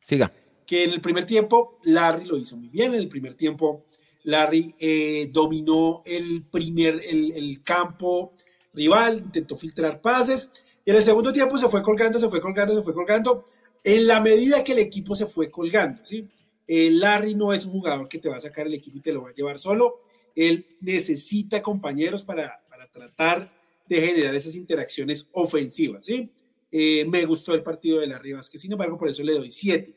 Siga. 0.00 0.32
Que 0.66 0.84
en 0.84 0.90
el 0.90 1.00
primer 1.00 1.24
tiempo, 1.24 1.76
Larry 1.84 2.24
lo 2.24 2.36
hizo 2.36 2.56
muy 2.56 2.68
bien. 2.68 2.94
En 2.94 3.00
el 3.00 3.08
primer 3.08 3.34
tiempo, 3.34 3.84
Larry 4.24 4.74
eh, 4.80 5.30
dominó 5.32 6.02
el 6.04 6.44
primer, 6.50 7.00
el, 7.08 7.62
campo 7.62 8.32
rival, 8.74 9.18
intentó 9.18 9.56
filtrar 9.56 10.00
pases. 10.00 10.64
Y 10.84 10.90
en 10.90 10.96
el 10.96 11.02
segundo 11.02 11.32
tiempo 11.32 11.56
se 11.56 11.68
fue 11.68 11.82
colgando, 11.82 12.18
se 12.18 12.28
fue 12.28 12.40
colgando, 12.40 12.74
se 12.74 12.82
fue 12.82 12.94
colgando. 12.94 13.44
En 13.84 14.08
la 14.08 14.20
medida 14.20 14.64
que 14.64 14.72
el 14.72 14.80
equipo 14.80 15.14
se 15.14 15.26
fue 15.26 15.50
colgando, 15.50 16.04
¿sí? 16.04 16.28
Eh, 16.66 16.90
Larry 16.90 17.36
no 17.36 17.52
es 17.52 17.64
un 17.64 17.72
jugador 17.72 18.08
que 18.08 18.18
te 18.18 18.28
va 18.28 18.36
a 18.36 18.40
sacar 18.40 18.66
el 18.66 18.74
equipo 18.74 18.98
y 18.98 19.00
te 19.00 19.12
lo 19.12 19.22
va 19.22 19.30
a 19.30 19.34
llevar 19.34 19.60
solo. 19.60 20.00
Él 20.36 20.66
necesita 20.80 21.62
compañeros 21.62 22.22
para, 22.22 22.62
tratar 22.92 23.52
de 23.88 24.00
generar 24.00 24.34
esas 24.34 24.54
interacciones 24.54 25.28
ofensivas. 25.32 26.04
¿sí? 26.04 26.30
Eh, 26.70 27.04
me 27.08 27.24
gustó 27.24 27.54
el 27.54 27.62
partido 27.62 28.00
de 28.00 28.06
la 28.06 28.18
Rivas, 28.18 28.48
que 28.48 28.58
sin 28.58 28.72
embargo 28.72 28.96
por 28.96 29.08
eso 29.08 29.22
le 29.22 29.34
doy 29.34 29.50
7. 29.50 29.94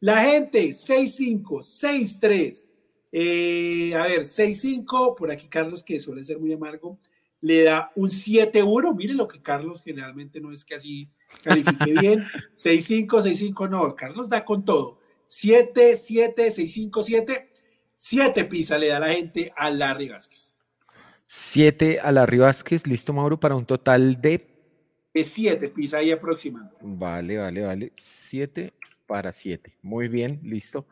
La 0.00 0.24
gente, 0.24 0.70
6-5, 0.70 1.42
6-3. 1.42 2.70
Eh, 3.12 3.92
a 3.94 4.04
ver, 4.04 4.20
6-5, 4.20 5.16
por 5.16 5.30
aquí 5.30 5.48
Carlos, 5.48 5.82
que 5.82 6.00
suele 6.00 6.24
ser 6.24 6.38
muy 6.38 6.52
amargo, 6.52 6.98
le 7.40 7.64
da 7.64 7.92
un 7.96 8.08
7-1. 8.08 8.96
Mire 8.96 9.14
lo 9.14 9.28
que 9.28 9.42
Carlos 9.42 9.82
generalmente 9.82 10.40
no 10.40 10.52
es 10.52 10.64
que 10.64 10.74
así 10.74 11.10
califique 11.42 11.92
bien. 12.00 12.24
6-5, 12.56 13.06
6-5, 13.06 13.68
no, 13.68 13.94
Carlos 13.94 14.28
da 14.28 14.44
con 14.44 14.64
todo. 14.64 14.98
7, 15.26 15.96
7, 15.96 16.48
6-5, 16.48 17.02
7. 17.02 17.49
7 18.02 18.46
pisa 18.46 18.78
le 18.78 18.88
da 18.88 18.98
la 18.98 19.12
gente 19.12 19.52
a 19.54 19.68
Larry 19.68 20.08
Vázquez. 20.08 20.58
7 21.26 22.00
a 22.00 22.10
Larry 22.10 22.38
Vázquez, 22.38 22.86
listo 22.86 23.12
Mauro, 23.12 23.38
para 23.38 23.54
un 23.54 23.66
total 23.66 24.18
de... 24.18 24.48
De 25.12 25.22
7, 25.22 25.68
pisa 25.68 25.98
ahí 25.98 26.10
aproximando. 26.10 26.74
Vale, 26.80 27.36
vale, 27.36 27.60
vale. 27.60 27.92
7 27.98 28.72
para 29.06 29.32
7. 29.32 29.76
Muy 29.82 30.08
bien, 30.08 30.40
listo. 30.42 30.86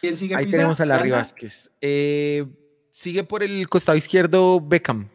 ¿Quién 0.00 0.16
sigue 0.16 0.36
Ahí 0.36 0.50
tenemos 0.50 0.80
a 0.80 0.86
Larry 0.86 1.10
Vázquez. 1.10 1.70
Eh, 1.82 2.46
sigue 2.90 3.24
por 3.24 3.42
el 3.42 3.68
costado 3.68 3.98
izquierdo 3.98 4.58
Beckham. 4.58 5.10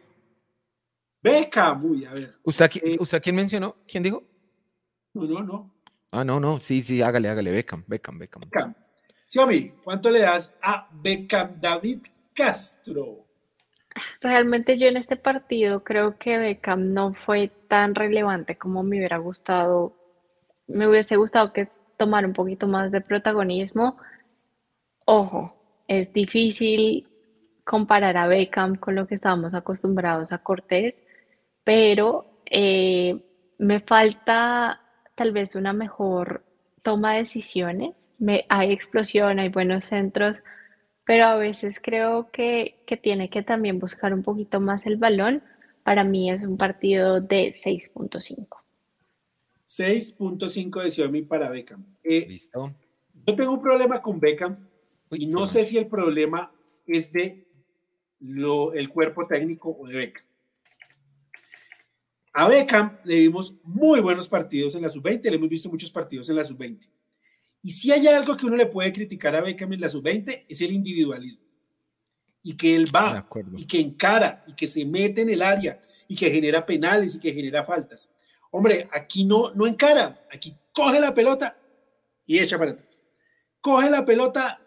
Beckham, 1.20 1.84
uy, 1.84 2.04
a 2.04 2.12
ver. 2.12 2.36
¿Usted, 2.44 2.70
eh, 2.76 2.96
¿Usted 3.00 3.20
quién 3.20 3.34
mencionó? 3.34 3.74
¿Quién 3.88 4.04
dijo? 4.04 4.22
No, 5.14 5.24
no, 5.24 5.42
no. 5.42 5.74
Ah, 6.12 6.22
no, 6.22 6.38
no, 6.38 6.60
sí, 6.60 6.84
sí, 6.84 7.02
hágale, 7.02 7.28
hágale, 7.28 7.50
Beckham, 7.50 7.82
Beckham, 7.88 8.18
Beckham. 8.20 8.42
Beckham. 8.42 8.74
Xiaomi, 9.30 9.74
¿cuánto 9.84 10.10
le 10.10 10.22
das 10.22 10.58
a 10.60 10.88
Beckham 10.90 11.60
David 11.60 12.00
Castro? 12.34 13.26
Realmente 14.20 14.76
yo 14.76 14.88
en 14.88 14.96
este 14.96 15.14
partido 15.14 15.84
creo 15.84 16.18
que 16.18 16.36
Beckham 16.36 16.92
no 16.92 17.14
fue 17.14 17.52
tan 17.68 17.94
relevante 17.94 18.58
como 18.58 18.82
me 18.82 18.96
hubiera 18.98 19.18
gustado. 19.18 19.96
Me 20.66 20.88
hubiese 20.88 21.14
gustado 21.14 21.52
que 21.52 21.68
tomara 21.96 22.26
un 22.26 22.32
poquito 22.32 22.66
más 22.66 22.90
de 22.90 23.02
protagonismo. 23.02 23.98
Ojo, 25.04 25.54
es 25.86 26.12
difícil 26.12 27.06
comparar 27.64 28.16
a 28.16 28.26
Beckham 28.26 28.74
con 28.74 28.96
lo 28.96 29.06
que 29.06 29.14
estábamos 29.14 29.54
acostumbrados 29.54 30.32
a 30.32 30.38
Cortés, 30.38 30.96
pero 31.62 32.42
eh, 32.46 33.24
me 33.58 33.78
falta 33.78 34.80
tal 35.14 35.30
vez 35.30 35.54
una 35.54 35.72
mejor 35.72 36.44
toma 36.82 37.12
de 37.12 37.20
decisiones. 37.20 37.99
Me, 38.20 38.46
hay 38.48 38.70
explosión, 38.70 39.40
hay 39.40 39.48
buenos 39.48 39.86
centros, 39.86 40.36
pero 41.04 41.24
a 41.24 41.34
veces 41.34 41.80
creo 41.82 42.30
que, 42.30 42.76
que 42.86 42.96
tiene 42.96 43.28
que 43.30 43.42
también 43.42 43.80
buscar 43.80 44.14
un 44.14 44.22
poquito 44.22 44.60
más 44.60 44.86
el 44.86 44.96
balón. 44.96 45.42
Para 45.82 46.04
mí 46.04 46.30
es 46.30 46.44
un 46.44 46.56
partido 46.56 47.20
de 47.20 47.52
6.5. 47.52 48.46
6.5 49.66 50.82
de 50.82 50.90
Xiaomi 50.90 51.22
para 51.22 51.48
Beckham. 51.48 51.84
Eh, 52.04 52.26
Listo. 52.28 52.74
Yo 53.26 53.36
tengo 53.36 53.52
un 53.52 53.62
problema 53.62 54.02
con 54.02 54.18
Beckham 54.18 54.68
y 55.12 55.26
no 55.26 55.46
sé 55.46 55.64
si 55.64 55.78
el 55.78 55.86
problema 55.86 56.52
es 56.86 57.12
de 57.12 57.46
lo, 58.20 58.72
el 58.72 58.88
cuerpo 58.88 59.26
técnico 59.26 59.70
o 59.70 59.86
de 59.86 59.96
Beckham. 59.96 60.24
A 62.32 62.48
Beckham 62.48 62.98
le 63.04 63.20
vimos 63.20 63.58
muy 63.64 64.00
buenos 64.00 64.28
partidos 64.28 64.74
en 64.74 64.82
la 64.82 64.90
sub-20, 64.90 65.22
le 65.22 65.36
hemos 65.36 65.48
visto 65.48 65.68
muchos 65.68 65.90
partidos 65.90 66.28
en 66.28 66.36
la 66.36 66.44
sub-20. 66.44 66.88
Y 67.62 67.70
si 67.72 67.92
hay 67.92 68.06
algo 68.06 68.36
que 68.36 68.46
uno 68.46 68.56
le 68.56 68.66
puede 68.66 68.92
criticar 68.92 69.34
a 69.36 69.42
Beckham 69.42 69.72
en 69.72 69.80
la 69.82 69.88
sub-20 69.88 70.46
es 70.48 70.60
el 70.62 70.72
individualismo. 70.72 71.44
Y 72.42 72.56
que 72.56 72.74
él 72.74 72.94
va, 72.94 73.28
y 73.56 73.66
que 73.66 73.80
encara, 73.80 74.42
y 74.46 74.54
que 74.54 74.66
se 74.66 74.86
mete 74.86 75.22
en 75.22 75.28
el 75.28 75.42
área, 75.42 75.78
y 76.08 76.16
que 76.16 76.30
genera 76.30 76.64
penales, 76.64 77.14
y 77.16 77.20
que 77.20 77.34
genera 77.34 77.62
faltas. 77.62 78.10
Hombre, 78.50 78.88
aquí 78.92 79.24
no, 79.24 79.52
no 79.54 79.66
encara, 79.66 80.26
aquí 80.32 80.54
coge 80.72 80.98
la 80.98 81.14
pelota 81.14 81.56
y 82.26 82.38
echa 82.38 82.58
para 82.58 82.72
atrás. 82.72 83.02
Coge 83.60 83.90
la 83.90 84.04
pelota, 84.06 84.60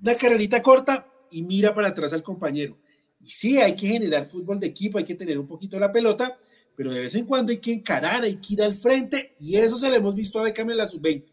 una 0.00 0.16
carrerita 0.16 0.62
corta 0.62 1.06
y 1.30 1.42
mira 1.42 1.74
para 1.74 1.88
atrás 1.88 2.14
al 2.14 2.22
compañero. 2.22 2.78
Y 3.20 3.30
sí, 3.30 3.58
hay 3.58 3.76
que 3.76 3.86
generar 3.86 4.26
fútbol 4.26 4.58
de 4.58 4.68
equipo, 4.68 4.98
hay 4.98 5.04
que 5.04 5.14
tener 5.14 5.38
un 5.38 5.46
poquito 5.46 5.78
la 5.78 5.92
pelota, 5.92 6.38
pero 6.74 6.92
de 6.92 7.00
vez 7.00 7.14
en 7.14 7.26
cuando 7.26 7.52
hay 7.52 7.58
que 7.58 7.72
encarar, 7.72 8.22
hay 8.22 8.36
que 8.36 8.54
ir 8.54 8.62
al 8.62 8.74
frente, 8.74 9.34
y 9.38 9.56
eso 9.56 9.78
se 9.78 9.90
lo 9.90 9.96
hemos 9.96 10.14
visto 10.14 10.40
a 10.40 10.44
Beckham 10.44 10.70
en 10.70 10.78
la 10.78 10.88
sub-20. 10.88 11.24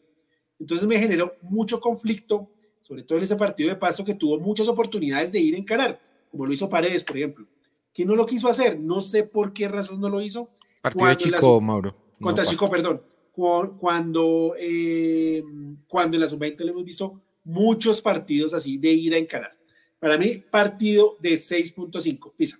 Entonces 0.59 0.87
me 0.87 0.99
generó 0.99 1.35
mucho 1.41 1.79
conflicto, 1.79 2.49
sobre 2.81 3.03
todo 3.03 3.17
en 3.17 3.23
ese 3.23 3.35
partido 3.35 3.69
de 3.69 3.75
Pasto 3.75 4.03
que 4.03 4.13
tuvo 4.13 4.39
muchas 4.39 4.67
oportunidades 4.67 5.31
de 5.31 5.39
ir 5.39 5.55
a 5.55 5.57
encarar, 5.57 6.01
como 6.29 6.45
lo 6.45 6.53
hizo 6.53 6.69
Paredes, 6.69 7.03
por 7.03 7.17
ejemplo, 7.17 7.45
que 7.93 8.05
no 8.05 8.15
lo 8.15 8.25
quiso 8.25 8.49
hacer, 8.49 8.79
no 8.79 9.01
sé 9.01 9.23
por 9.23 9.53
qué 9.53 9.67
razón 9.67 10.01
no 10.01 10.09
lo 10.09 10.21
hizo. 10.21 10.49
Partido 10.81 11.07
de 11.07 11.17
Chico, 11.17 11.61
Mauro. 11.61 11.95
Contra 12.21 12.45
Chico, 12.45 12.69
perdón. 12.69 13.01
Cuando, 13.31 14.53
eh, 14.59 15.43
cuando 15.87 16.17
en 16.17 16.21
la 16.21 16.27
sub-20 16.27 16.59
le 16.65 16.71
hemos 16.71 16.83
visto 16.83 17.21
muchos 17.45 18.01
partidos 18.01 18.53
así 18.53 18.77
de 18.77 18.91
ir 18.91 19.13
a 19.13 19.17
encarar. 19.17 19.57
Para 19.97 20.17
mí, 20.17 20.43
partido 20.49 21.17
de 21.19 21.31
6.5. 21.31 22.33
Pisa. 22.35 22.59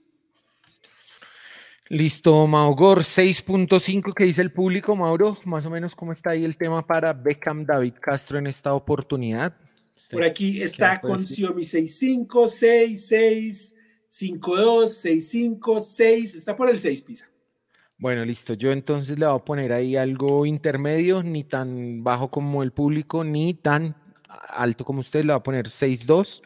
Listo, 1.92 2.46
Maugor, 2.46 3.00
6.5 3.00 4.14
que 4.14 4.26
dice 4.26 4.44
el 4.44 4.52
público, 4.52 4.96
Mauro, 4.96 5.40
más 5.46 5.66
o 5.66 5.72
menos 5.72 5.96
cómo 5.96 6.12
está 6.12 6.30
ahí 6.30 6.46
el 6.46 6.56
tema 6.56 6.86
para 6.86 7.14
Beckham 7.14 7.66
David 7.66 7.96
Castro 8.00 8.38
en 8.38 8.46
esta 8.46 8.76
oportunidad. 8.76 9.58
Por 10.12 10.24
aquí 10.24 10.62
está 10.62 11.02
con 11.02 11.20
Xiaomi 11.20 11.64
65, 11.64 12.48
6, 12.48 13.08
6, 13.08 13.76
52, 14.08 14.94
65, 14.94 15.82
6, 15.82 16.36
está 16.36 16.56
por 16.56 16.70
el 16.70 16.80
6, 16.80 17.02
Pisa. 17.02 17.28
Bueno, 17.98 18.24
listo. 18.24 18.54
Yo 18.54 18.72
entonces 18.72 19.18
le 19.18 19.26
voy 19.26 19.36
a 19.36 19.44
poner 19.44 19.74
ahí 19.74 19.96
algo 19.96 20.46
intermedio, 20.46 21.24
ni 21.24 21.44
tan 21.44 22.04
bajo 22.04 22.30
como 22.30 22.62
el 22.62 22.72
público, 22.72 23.24
ni 23.24 23.56
tan 23.56 23.96
alto 24.48 24.86
como 24.86 25.00
usted, 25.00 25.22
le 25.22 25.34
voy 25.34 25.40
a 25.40 25.44
poner 25.44 25.66
6.2 25.66 26.44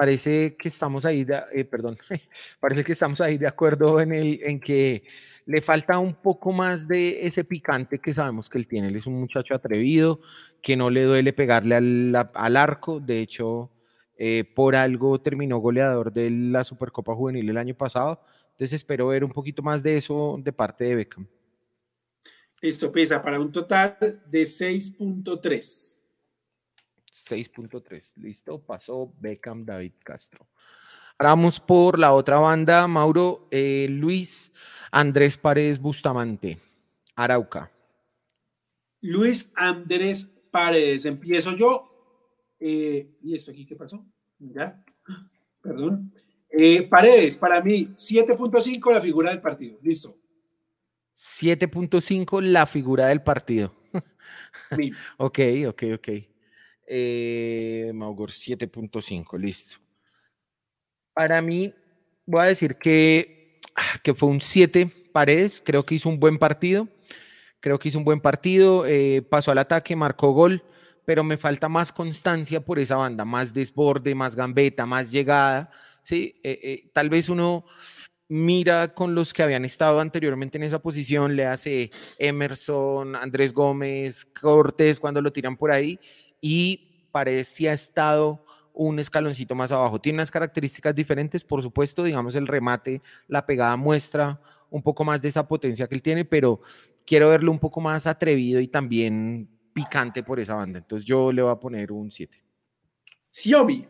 parece 0.00 0.56
que 0.56 0.68
estamos 0.68 1.04
ahí, 1.04 1.24
de, 1.24 1.42
eh, 1.52 1.62
perdón, 1.62 1.98
parece 2.58 2.82
que 2.82 2.92
estamos 2.94 3.20
ahí 3.20 3.36
de 3.36 3.46
acuerdo 3.46 4.00
en, 4.00 4.14
el, 4.14 4.40
en 4.42 4.58
que 4.58 5.02
le 5.44 5.60
falta 5.60 5.98
un 5.98 6.14
poco 6.14 6.52
más 6.52 6.88
de 6.88 7.26
ese 7.26 7.44
picante 7.44 7.98
que 7.98 8.14
sabemos 8.14 8.48
que 8.48 8.56
él 8.56 8.66
tiene. 8.66 8.88
Él 8.88 8.96
es 8.96 9.06
un 9.06 9.20
muchacho 9.20 9.54
atrevido, 9.54 10.22
que 10.62 10.74
no 10.74 10.88
le 10.88 11.02
duele 11.02 11.34
pegarle 11.34 11.74
al, 11.74 12.30
al 12.32 12.56
arco. 12.56 12.98
De 12.98 13.20
hecho, 13.20 13.68
eh, 14.16 14.44
por 14.54 14.74
algo 14.74 15.20
terminó 15.20 15.58
goleador 15.58 16.10
de 16.10 16.30
la 16.30 16.64
Supercopa 16.64 17.14
Juvenil 17.14 17.50
el 17.50 17.58
año 17.58 17.74
pasado. 17.74 18.22
Entonces 18.52 18.72
espero 18.72 19.08
ver 19.08 19.22
un 19.22 19.32
poquito 19.32 19.62
más 19.62 19.82
de 19.82 19.98
eso 19.98 20.40
de 20.42 20.52
parte 20.54 20.84
de 20.84 20.94
Beckham. 20.94 21.26
Listo, 22.62 22.90
pesa 22.90 23.22
para 23.22 23.38
un 23.38 23.52
total 23.52 23.98
de 24.00 24.44
6.3. 24.44 25.99
6.3. 27.10 28.14
Listo, 28.16 28.60
pasó 28.60 29.12
Beckham 29.18 29.64
David 29.64 29.92
Castro. 30.02 30.46
Ahora 31.18 31.30
vamos 31.30 31.60
por 31.60 31.98
la 31.98 32.14
otra 32.14 32.38
banda, 32.38 32.86
Mauro 32.88 33.46
eh, 33.50 33.86
Luis 33.90 34.52
Andrés 34.90 35.36
Paredes 35.36 35.78
Bustamante, 35.78 36.58
Arauca. 37.14 37.70
Luis 39.02 39.52
Andrés 39.54 40.32
Paredes, 40.50 41.04
empiezo 41.04 41.54
yo. 41.56 41.88
Eh, 42.58 43.18
¿Y 43.22 43.34
esto 43.34 43.50
aquí 43.50 43.66
qué 43.66 43.76
pasó? 43.76 44.04
Ya, 44.38 44.82
perdón. 45.62 46.12
Eh, 46.50 46.82
Paredes, 46.88 47.36
para 47.36 47.60
mí, 47.60 47.88
7.5 47.92 48.92
la 48.92 49.00
figura 49.00 49.30
del 49.30 49.40
partido. 49.40 49.78
Listo. 49.82 50.16
7.5 51.14 52.40
la 52.40 52.66
figura 52.66 53.08
del 53.08 53.22
partido. 53.22 53.74
ok, 55.18 55.38
ok, 55.68 55.82
ok. 55.94 56.08
Eh, 56.92 57.92
Maugor 57.94 58.30
7.5, 58.30 59.38
listo. 59.38 59.78
Para 61.14 61.40
mí, 61.40 61.72
voy 62.26 62.40
a 62.40 62.46
decir 62.46 62.76
que, 62.76 63.60
ah, 63.76 63.98
que 64.02 64.12
fue 64.12 64.28
un 64.28 64.40
7 64.40 64.90
Paredes, 65.12 65.62
creo 65.64 65.84
que 65.84 65.94
hizo 65.94 66.08
un 66.08 66.18
buen 66.18 66.38
partido, 66.38 66.88
creo 67.60 67.78
que 67.78 67.88
hizo 67.88 67.98
un 67.98 68.04
buen 68.04 68.20
partido, 68.20 68.86
eh, 68.86 69.22
pasó 69.22 69.50
al 69.52 69.58
ataque, 69.58 69.96
marcó 69.96 70.32
gol, 70.32 70.62
pero 71.04 71.24
me 71.24 71.36
falta 71.36 71.68
más 71.68 71.92
constancia 71.92 72.60
por 72.64 72.78
esa 72.78 72.96
banda, 72.96 73.24
más 73.24 73.52
desborde, 73.52 74.14
más 74.14 74.36
gambeta, 74.36 74.86
más 74.86 75.10
llegada, 75.10 75.70
¿sí? 76.02 76.40
Eh, 76.42 76.58
eh, 76.62 76.90
tal 76.92 77.08
vez 77.08 77.28
uno 77.28 77.64
mira 78.28 78.94
con 78.94 79.14
los 79.14 79.32
que 79.32 79.42
habían 79.42 79.64
estado 79.64 80.00
anteriormente 80.00 80.56
en 80.56 80.64
esa 80.64 80.78
posición, 80.78 81.34
le 81.34 81.46
hace 81.46 81.90
Emerson, 82.18 83.16
Andrés 83.16 83.52
Gómez, 83.52 84.24
Cortés, 84.24 85.00
cuando 85.00 85.20
lo 85.20 85.32
tiran 85.32 85.56
por 85.56 85.72
ahí, 85.72 85.98
y 86.40 87.08
parece 87.12 87.68
ha 87.68 87.72
estado 87.72 88.44
un 88.72 88.98
escaloncito 88.98 89.54
más 89.54 89.72
abajo. 89.72 90.00
Tiene 90.00 90.16
unas 90.18 90.30
características 90.30 90.94
diferentes, 90.94 91.44
por 91.44 91.62
supuesto, 91.62 92.02
digamos 92.02 92.34
el 92.34 92.46
remate, 92.46 93.02
la 93.28 93.44
pegada 93.44 93.76
muestra 93.76 94.40
un 94.70 94.82
poco 94.82 95.04
más 95.04 95.20
de 95.20 95.28
esa 95.28 95.46
potencia 95.46 95.86
que 95.86 95.94
él 95.94 96.02
tiene, 96.02 96.24
pero 96.24 96.60
quiero 97.04 97.28
verlo 97.28 97.50
un 97.50 97.58
poco 97.58 97.80
más 97.80 98.06
atrevido 98.06 98.60
y 98.60 98.68
también 98.68 99.48
picante 99.72 100.22
por 100.22 100.40
esa 100.40 100.54
banda. 100.54 100.78
Entonces 100.78 101.06
yo 101.06 101.32
le 101.32 101.42
voy 101.42 101.52
a 101.52 101.56
poner 101.56 101.92
un 101.92 102.10
7. 102.10 102.42
Xiaomi. 103.30 103.86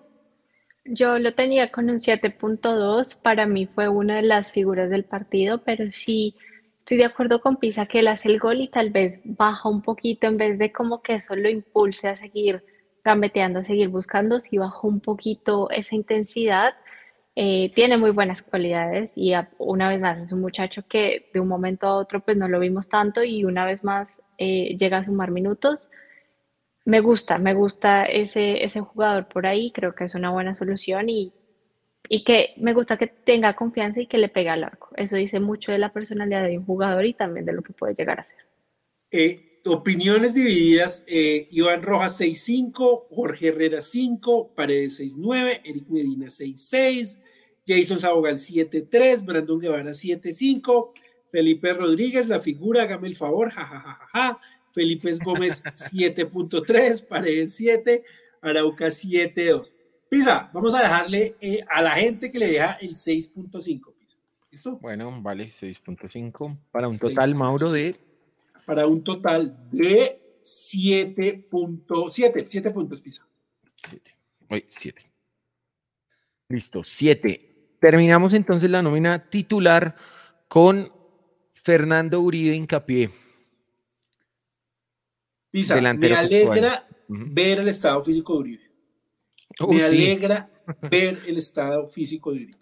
Yo 0.87 1.19
lo 1.19 1.35
tenía 1.35 1.71
con 1.71 1.91
un 1.91 1.99
7.2, 1.99 3.21
para 3.21 3.47
mí 3.47 3.67
fue 3.67 3.89
una 3.89 4.17
de 4.17 4.23
las 4.23 4.51
figuras 4.51 4.91
del 4.91 5.05
partido, 5.05 5.63
pero 5.63 5.91
sí 5.93 6.35
Estoy 6.81 6.99
de 6.99 7.05
acuerdo 7.05 7.41
con 7.41 7.57
Pisa 7.57 7.87
que 7.87 8.01
él 8.01 8.09
hace 8.09 8.29
el 8.29 8.41
gol 8.41 8.61
y 8.61 8.69
tal 8.69 8.91
vez 8.91 9.21
baja 9.25 9.69
un 9.69 9.81
poquito 9.83 10.27
en 10.27 10.37
vez 10.37 10.59
de 10.59 10.73
como 10.73 11.03
que 11.03 11.15
eso 11.15 11.37
lo 11.37 11.49
impulse 11.49 12.09
a 12.09 12.17
seguir 12.17 12.65
gambeteando, 13.05 13.61
a 13.61 13.65
seguir 13.65 13.89
buscando, 13.89 14.41
si 14.41 14.59
bajó 14.59 14.89
un 14.89 15.01
poquito 15.01 15.71
esa 15.71 15.95
intensidad. 15.95 16.75
Eh, 17.37 17.71
tiene 17.75 17.97
muy 17.97 18.11
buenas 18.11 18.43
cualidades 18.43 19.13
y 19.15 19.33
una 19.59 19.89
vez 19.89 20.01
más 20.01 20.19
es 20.19 20.33
un 20.33 20.41
muchacho 20.41 20.83
que 20.89 21.31
de 21.33 21.41
un 21.41 21.49
momento 21.49 21.87
a 21.87 21.97
otro 21.97 22.21
pues 22.21 22.37
no 22.37 22.49
lo 22.49 22.59
vimos 22.59 22.89
tanto 22.89 23.23
y 23.23 23.45
una 23.45 23.65
vez 23.65 23.85
más 23.85 24.21
eh, 24.39 24.77
llega 24.79 24.99
a 24.99 25.05
sumar 25.05 25.31
minutos. 25.31 25.91
Me 26.85 27.01
gusta, 27.01 27.39
me 27.39 27.55
gusta 27.55 28.05
ese, 28.05 28.65
ese 28.65 28.81
jugador 28.81 29.29
por 29.29 29.47
ahí, 29.47 29.71
creo 29.71 29.95
que 29.95 30.05
es 30.05 30.15
una 30.15 30.31
buena 30.31 30.55
solución 30.55 31.09
y 31.09 31.33
y 32.09 32.25
que 32.25 32.55
me 32.57 32.75
gusta 32.75 32.97
que 32.97 33.07
tenga 33.07 33.55
confianza 33.55 34.01
y 34.01 34.07
que 34.07 34.19
le 34.19 34.29
pegue 34.29 34.49
al 34.49 34.65
arco. 34.65 34.91
Eso 34.97 35.17
dice 35.17 35.41
mucho 35.41 35.73
de 35.73 35.79
la 35.79 35.93
personalidad 35.93 36.45
de 36.45 36.59
un 36.59 36.65
jugador 36.65 37.05
y 37.07 37.15
también 37.15 37.47
de 37.47 37.53
lo 37.53 37.63
que 37.63 37.73
puede 37.73 37.95
llegar 37.95 38.21
a 38.21 38.25
ser. 38.25 38.37
Eh, 39.11 39.61
opiniones 39.67 40.35
divididas, 40.35 41.05
eh, 41.07 41.47
Iván 41.51 41.83
Rojas 41.83 42.21
6-5, 42.21 43.05
Jorge 43.11 43.49
Herrera 43.49 43.81
5, 43.81 44.55
Paredes 44.55 45.01
6-9, 45.01 45.61
Eric 45.65 45.89
Medina 45.89 46.27
6-6, 46.27 47.21
Jason 47.67 48.01
Sabogal 48.01 48.39
7-3, 48.39 49.25
Brandon 49.25 49.61
Guevara 49.61 49.91
7-5, 49.91 50.93
Felipe 51.31 51.73
Rodríguez, 51.73 52.27
la 52.27 52.41
figura, 52.41 52.83
hágame 52.83 53.09
el 53.09 53.17
favor, 53.17 53.51
jajajaja, 53.51 54.41
Felipe 54.73 55.13
Gómez 55.25 55.63
7.3, 55.65 57.07
Paredes 57.07 57.55
7, 57.55 58.05
Arauca 58.41 58.87
7-2. 58.87 59.75
Pisa, 60.11 60.51
vamos 60.53 60.75
a 60.75 60.83
dejarle 60.83 61.37
eh, 61.41 61.65
a 61.71 61.81
la 61.81 61.93
gente 61.93 62.31
que 62.33 62.39
le 62.41 62.49
deja 62.49 62.73
el 62.81 62.97
6.5. 62.97 63.95
¿Listo? 64.51 64.77
Bueno, 64.79 65.23
vale, 65.23 65.47
6.5 65.47 66.59
para 66.73 66.89
un 66.89 66.99
total, 66.99 67.37
Mauro, 67.37 67.71
de... 67.71 67.95
Para 68.67 68.89
un 68.89 69.05
total 69.05 69.57
de 69.71 70.41
7.7, 70.43 72.45
7 72.49 72.71
puntos, 72.73 73.01
Pisa. 73.01 73.25
7. 73.89 74.17
Oye, 74.49 74.67
7. 74.69 75.01
Listo, 76.49 76.83
7. 76.83 77.77
Terminamos 77.79 78.35
entonces 78.35 78.69
la 78.69 78.83
nómina 78.83 79.31
titular 79.31 79.95
con 80.49 80.93
Fernando 81.55 82.21
Uribe 82.21 82.57
Incapié. 82.57 83.13
Pisa, 85.53 85.81
me 85.81 86.13
alegra 86.13 86.89
ver 87.07 87.61
el 87.61 87.69
estado 87.69 88.03
físico 88.03 88.35
de 88.35 88.41
Uribe. 88.41 88.70
Uh, 89.61 89.73
me 89.73 89.85
alegra 89.85 90.51
ver 90.91 91.21
el 91.27 91.37
estado 91.37 91.87
físico 91.87 92.33
de 92.33 92.45
Uribe. 92.45 92.61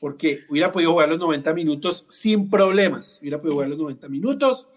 Porque 0.00 0.40
hubiera 0.48 0.72
podido 0.72 0.92
jugar 0.92 1.10
los 1.10 1.18
90 1.18 1.52
minutos 1.52 2.06
sin 2.08 2.48
problemas. 2.48 3.18
Hubiera 3.20 3.38
podido 3.38 3.54
jugar 3.54 3.68
los 3.68 3.78
90 3.78 4.08
minutos. 4.08 4.68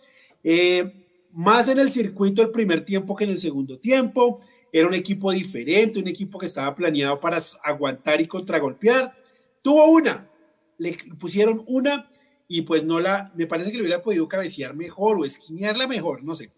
Eh, 0.43 1.05
más 1.31 1.67
en 1.69 1.79
el 1.79 1.89
circuito 1.89 2.41
el 2.41 2.51
primer 2.51 2.81
tiempo 2.81 3.15
que 3.15 3.23
en 3.23 3.31
el 3.31 3.39
segundo 3.39 3.79
tiempo. 3.79 4.41
Era 4.71 4.87
un 4.87 4.93
equipo 4.93 5.31
diferente, 5.31 5.99
un 5.99 6.07
equipo 6.07 6.37
que 6.37 6.47
estaba 6.47 6.73
planeado 6.73 7.19
para 7.19 7.37
aguantar 7.63 8.19
y 8.19 8.25
contragolpear. 8.25 9.13
Tuvo 9.61 9.85
una, 9.91 10.29
le 10.77 10.97
pusieron 11.19 11.63
una 11.67 12.09
y 12.47 12.63
pues 12.63 12.83
no 12.83 12.99
la, 12.99 13.31
me 13.35 13.47
parece 13.47 13.71
que 13.71 13.77
le 13.77 13.83
hubiera 13.83 14.01
podido 14.01 14.27
cabecear 14.27 14.75
mejor 14.75 15.19
o 15.19 15.25
esquinearla 15.25 15.87
mejor, 15.87 16.23
no 16.23 16.33
sé. 16.35 16.51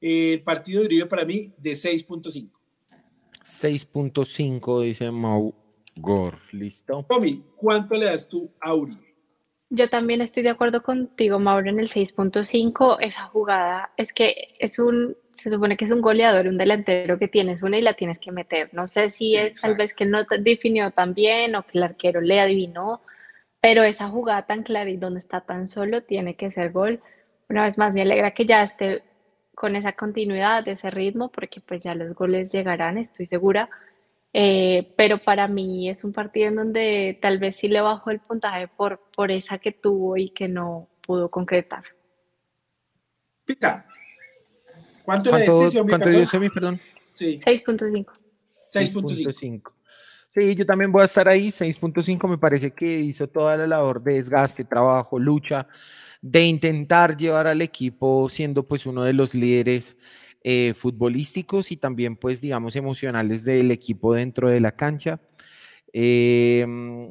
el 0.00 0.42
partido 0.42 0.80
de 0.80 0.86
Uribe 0.86 1.06
para 1.06 1.24
mí 1.24 1.52
de 1.58 1.72
6.5. 1.72 2.55
6.5 3.46 4.82
dice 4.82 5.10
Mau 5.12 5.54
Gor, 5.94 6.38
¿listo? 6.52 7.06
Tommy, 7.08 7.44
¿cuánto 7.56 7.94
le 7.94 8.06
das 8.06 8.28
tú 8.28 8.50
a 8.60 8.74
Uribe? 8.74 9.06
Yo 9.70 9.88
también 9.88 10.20
estoy 10.20 10.42
de 10.42 10.50
acuerdo 10.50 10.82
contigo, 10.82 11.38
Mauro, 11.38 11.70
en 11.70 11.80
el 11.80 11.88
6.5. 11.88 12.98
Esa 13.00 13.22
jugada 13.24 13.92
es 13.96 14.12
que 14.12 14.54
es 14.58 14.78
un, 14.78 15.16
se 15.34 15.50
supone 15.50 15.76
que 15.76 15.84
es 15.84 15.92
un 15.92 16.00
goleador, 16.00 16.48
un 16.48 16.58
delantero 16.58 17.18
que 17.18 17.28
tienes 17.28 17.62
una 17.62 17.78
y 17.78 17.82
la 17.82 17.94
tienes 17.94 18.18
que 18.18 18.32
meter. 18.32 18.70
No 18.72 18.88
sé 18.88 19.10
si 19.10 19.36
es 19.36 19.60
tal 19.60 19.76
vez 19.76 19.94
que 19.94 20.06
no 20.06 20.24
definió 20.24 20.90
tan 20.90 21.14
bien 21.14 21.54
o 21.54 21.64
que 21.64 21.78
el 21.78 21.84
arquero 21.84 22.20
le 22.20 22.40
adivinó, 22.40 23.00
pero 23.60 23.82
esa 23.82 24.08
jugada 24.08 24.46
tan 24.46 24.62
clara 24.62 24.90
y 24.90 24.96
donde 24.96 25.20
está 25.20 25.40
tan 25.40 25.66
solo 25.66 26.02
tiene 26.02 26.34
que 26.34 26.50
ser 26.50 26.72
gol. 26.72 27.00
Una 27.48 27.64
vez 27.64 27.78
más, 27.78 27.94
me 27.94 28.02
alegra 28.02 28.32
que 28.32 28.46
ya 28.46 28.62
esté 28.62 29.02
con 29.56 29.74
esa 29.74 29.94
continuidad, 29.94 30.64
de 30.64 30.72
ese 30.72 30.92
ritmo, 30.92 31.32
porque 31.32 31.60
pues 31.60 31.82
ya 31.82 31.96
los 31.96 32.14
goles 32.14 32.52
llegarán, 32.52 32.96
estoy 32.96 33.26
segura 33.26 33.68
eh, 34.38 34.92
pero 34.98 35.16
para 35.16 35.48
mí 35.48 35.88
es 35.88 36.04
un 36.04 36.12
partido 36.12 36.48
en 36.48 36.56
donde 36.56 37.18
tal 37.22 37.38
vez 37.38 37.56
sí 37.56 37.68
le 37.68 37.80
bajó 37.80 38.10
el 38.10 38.20
puntaje 38.20 38.68
por, 38.68 39.00
por 39.16 39.30
esa 39.30 39.56
que 39.56 39.72
tuvo 39.72 40.18
y 40.18 40.28
que 40.28 40.46
no 40.46 40.90
pudo 41.06 41.30
concretar. 41.30 41.84
Pita, 43.46 43.86
¿cuánto, 45.04 45.30
le 45.32 45.46
diste, 45.46 45.82
¿Cuánto 45.82 46.10
dio 46.10 46.26
Xiaomi, 46.26 46.50
perdón? 46.50 46.78
Sí. 47.14 47.40
6.5. 47.42 48.04
6.5. 48.74 49.72
Sí, 50.28 50.54
yo 50.54 50.66
también 50.66 50.92
voy 50.92 51.00
a 51.00 51.06
estar 51.06 51.26
ahí. 51.26 51.48
6.5 51.48 52.28
me 52.28 52.36
parece 52.36 52.72
que 52.72 52.86
hizo 52.86 53.26
toda 53.28 53.56
la 53.56 53.66
labor 53.66 54.02
de 54.02 54.16
desgaste, 54.16 54.64
trabajo, 54.64 55.18
lucha, 55.18 55.66
de 56.22 56.44
intentar 56.44 57.16
llevar 57.16 57.46
al 57.46 57.62
equipo 57.62 58.28
siendo 58.28 58.66
pues 58.66 58.86
uno 58.86 59.02
de 59.02 59.12
los 59.12 59.34
líderes 59.34 59.96
eh, 60.48 60.74
futbolísticos 60.74 61.72
y 61.72 61.76
también, 61.76 62.14
pues, 62.14 62.40
digamos, 62.40 62.76
emocionales 62.76 63.44
del 63.44 63.72
equipo 63.72 64.14
dentro 64.14 64.48
de 64.48 64.60
la 64.60 64.70
cancha. 64.70 65.20
Em, 65.92 67.10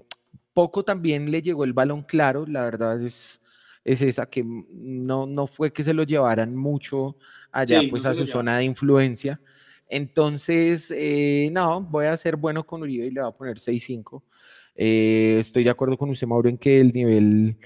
poco 0.53 0.85
también 0.85 1.29
le 1.29 1.41
llegó 1.41 1.65
el 1.65 1.73
balón 1.73 2.03
claro, 2.03 2.45
la 2.47 2.61
verdad 2.61 3.03
es, 3.03 3.41
es 3.83 4.01
esa 4.01 4.27
que 4.27 4.45
no, 4.45 5.25
no 5.25 5.47
fue 5.47 5.73
que 5.73 5.83
se 5.83 5.93
lo 5.93 6.03
llevaran 6.03 6.55
mucho 6.55 7.17
allá, 7.51 7.81
pues, 7.89 8.05
a 8.05 8.13
su 8.13 8.25
zona 8.25 8.57
de 8.59 8.63
influencia. 8.63 9.41
Entonces, 9.89 10.93
eh, 10.95 11.49
no, 11.51 11.81
voy 11.81 12.05
a 12.05 12.15
ser 12.15 12.37
bueno 12.37 12.65
con 12.65 12.83
Uribe 12.83 13.07
y 13.07 13.11
le 13.11 13.19
voy 13.19 13.29
a 13.29 13.35
poner 13.35 13.59
6-5. 13.59 14.23
Eh, 14.75 15.37
estoy 15.39 15.65
de 15.65 15.69
acuerdo 15.71 15.97
con 15.97 16.09
usted, 16.09 16.25
Mauro, 16.25 16.47
en 16.47 16.57
que 16.57 16.79
el 16.79 16.93
nivel 16.93 17.57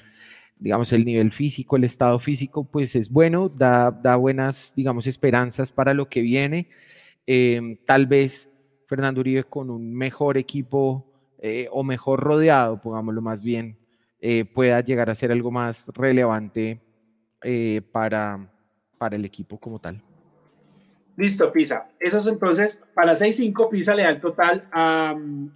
digamos, 0.59 0.91
el 0.91 1.05
nivel 1.05 1.31
físico, 1.31 1.77
el 1.77 1.85
estado 1.85 2.19
físico, 2.19 2.65
pues 2.65 2.95
es 2.95 3.09
bueno, 3.09 3.49
da, 3.49 3.91
da 3.91 4.17
buenas, 4.17 4.73
digamos, 4.75 5.07
esperanzas 5.07 5.71
para 5.71 5.93
lo 5.93 6.09
que 6.09 6.21
viene. 6.21 6.67
Em, 7.25 7.77
tal 7.85 8.05
vez 8.05 8.51
Fernando 8.85 9.21
Uribe 9.21 9.45
con 9.45 9.69
un 9.69 9.93
mejor 9.93 10.37
equipo 10.37 11.05
eh, 11.39 11.67
o 11.71 11.83
mejor 11.83 12.19
rodeado, 12.19 12.81
pongámoslo 12.81 13.21
más 13.21 13.41
bien, 13.41 13.77
eh, 14.19 14.43
pueda 14.45 14.81
llegar 14.81 15.09
a 15.09 15.15
ser 15.15 15.31
algo 15.31 15.49
más 15.49 15.85
relevante 15.93 16.81
eh, 17.41 17.81
para, 17.91 18.51
para 18.97 19.15
el 19.15 19.23
equipo 19.23 19.57
como 19.57 19.79
tal. 19.79 20.03
Listo, 21.15 21.51
Pisa. 21.51 21.89
Eso 21.99 22.17
es 22.17 22.27
entonces, 22.27 22.85
para 22.93 23.17
6-5, 23.17 23.69
Pisa 23.69 23.93
le 23.93 24.03
da 24.03 24.09
el 24.09 24.19
total 24.19 24.67
a, 24.71 25.15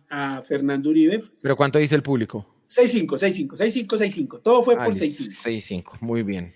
a 0.10 0.42
Fernando 0.44 0.90
Uribe. 0.90 1.24
¿Pero 1.42 1.56
cuánto 1.56 1.80
dice 1.80 1.96
el 1.96 2.04
público? 2.04 2.53
6-5, 2.68 3.08
6-5, 3.08 3.48
6-5, 3.56 3.88
6-5. 3.88 4.42
Todo 4.42 4.64
fue 4.64 4.76
por 4.76 4.94
6-5. 4.94 5.84
6-5, 5.84 5.98
muy 6.02 6.24
bien. 6.24 6.54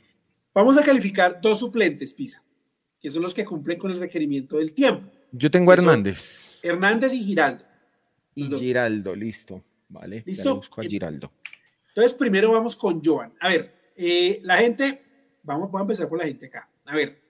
Vamos 0.54 0.78
a 0.78 0.84
calificar 0.84 1.40
dos 1.42 1.60
suplentes, 1.60 2.14
Pisa, 2.14 2.44
que 3.00 3.10
son 3.10 3.22
los 3.22 3.34
que 3.34 3.46
cumplen 3.46 3.78
con 3.78 3.92
el 3.92 4.00
requerimiento 4.00 4.58
del 4.58 4.74
tiempo. 4.74 5.10
Yo 5.32 5.52
tengo 5.52 5.72
a 5.72 5.76
Hernández. 5.76 6.60
Hernández 6.64 7.14
y 7.14 7.24
Giraldo. 7.24 7.64
Y 8.34 8.46
Giraldo, 8.46 9.16
listo. 9.16 9.64
Vale, 9.90 10.24
¿Listo? 10.26 10.56
busco 10.58 10.82
a 10.82 10.84
Giraldo. 10.84 11.32
Entonces, 11.90 12.14
primero 12.14 12.52
vamos 12.52 12.76
con 12.76 13.02
Joan. 13.04 13.34
A 13.40 13.50
ver, 13.50 13.92
eh, 13.96 14.40
la 14.44 14.58
gente, 14.58 15.02
vamos, 15.44 15.72
vamos 15.72 15.80
a 15.80 15.84
empezar 15.84 16.10
por 16.10 16.20
la 16.20 16.26
gente 16.26 16.48
acá. 16.48 16.70
A 16.86 16.96
ver, 16.96 17.22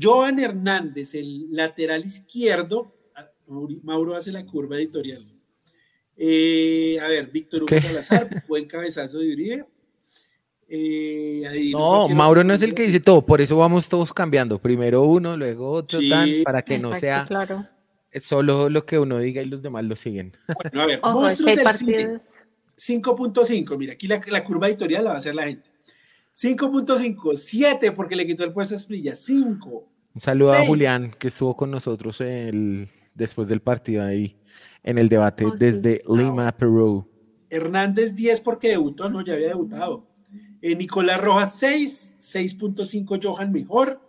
Joan 0.00 0.38
Hernández, 0.38 1.14
el 1.14 1.54
lateral 1.54 2.04
izquierdo, 2.04 2.94
ah, 3.14 3.30
Mauro 3.82 4.14
hace 4.14 4.32
la 4.32 4.44
curva 4.44 4.76
editorial. 4.76 5.31
Eh, 6.16 6.98
a 7.02 7.08
ver, 7.08 7.30
Víctor 7.30 7.64
Hugo 7.64 7.80
Salazar, 7.80 8.44
buen 8.48 8.66
cabezazo 8.66 9.18
de 9.18 9.32
Uribe. 9.32 9.64
Eh, 10.68 11.70
no, 11.72 12.08
Mauro 12.08 12.42
no 12.44 12.54
es 12.54 12.62
el 12.62 12.74
que 12.74 12.84
dice 12.84 13.00
todo, 13.00 13.26
por 13.26 13.42
eso 13.42 13.56
vamos 13.56 13.88
todos 13.88 14.12
cambiando. 14.12 14.58
Primero 14.58 15.02
uno, 15.02 15.36
luego 15.36 15.70
otro, 15.70 16.00
para 16.44 16.62
que 16.62 16.78
no 16.78 16.94
sea 16.94 17.28
solo 18.14 18.68
lo 18.68 18.86
que 18.86 18.98
uno 18.98 19.18
diga 19.18 19.42
y 19.42 19.46
los 19.46 19.62
demás 19.62 19.84
lo 19.84 19.96
siguen. 19.96 20.36
Bueno, 20.62 20.82
a 20.82 20.86
ver, 20.86 21.00
Ojo, 21.02 21.28
5.5, 22.74 23.76
mira, 23.76 23.92
aquí 23.92 24.06
la, 24.06 24.20
la, 24.26 24.42
curva 24.42 24.68
editorial 24.68 25.04
la 25.04 25.10
va 25.10 25.16
a 25.16 25.18
hacer 25.18 25.34
la 25.34 25.44
gente. 25.44 25.70
5.5, 26.34 27.36
7 27.36 27.92
porque 27.92 28.16
le 28.16 28.26
quitó 28.26 28.44
el 28.44 28.52
puesto 28.52 28.74
a 28.74 28.78
Esprilla, 28.78 29.14
5. 29.14 29.88
Un 30.14 30.20
saludo 30.20 30.54
a 30.54 30.66
Julián 30.66 31.14
que 31.18 31.28
estuvo 31.28 31.56
con 31.56 31.70
nosotros 31.70 32.20
el, 32.20 32.88
después 33.14 33.48
del 33.48 33.60
partido 33.60 34.04
ahí 34.04 34.36
en 34.82 34.98
el 34.98 35.08
debate 35.08 35.46
oh, 35.46 35.54
desde 35.56 36.02
Lima, 36.08 36.56
Perú. 36.56 37.08
Hernández 37.50 38.14
10 38.14 38.40
porque 38.40 38.68
debutó, 38.68 39.08
no, 39.08 39.22
ya 39.24 39.34
había 39.34 39.48
debutado. 39.48 40.06
Eh, 40.60 40.74
Nicolás 40.74 41.20
Rojas 41.20 41.58
6, 41.58 42.14
6.5 42.18 43.20
Johan 43.22 43.52
mejor. 43.52 44.00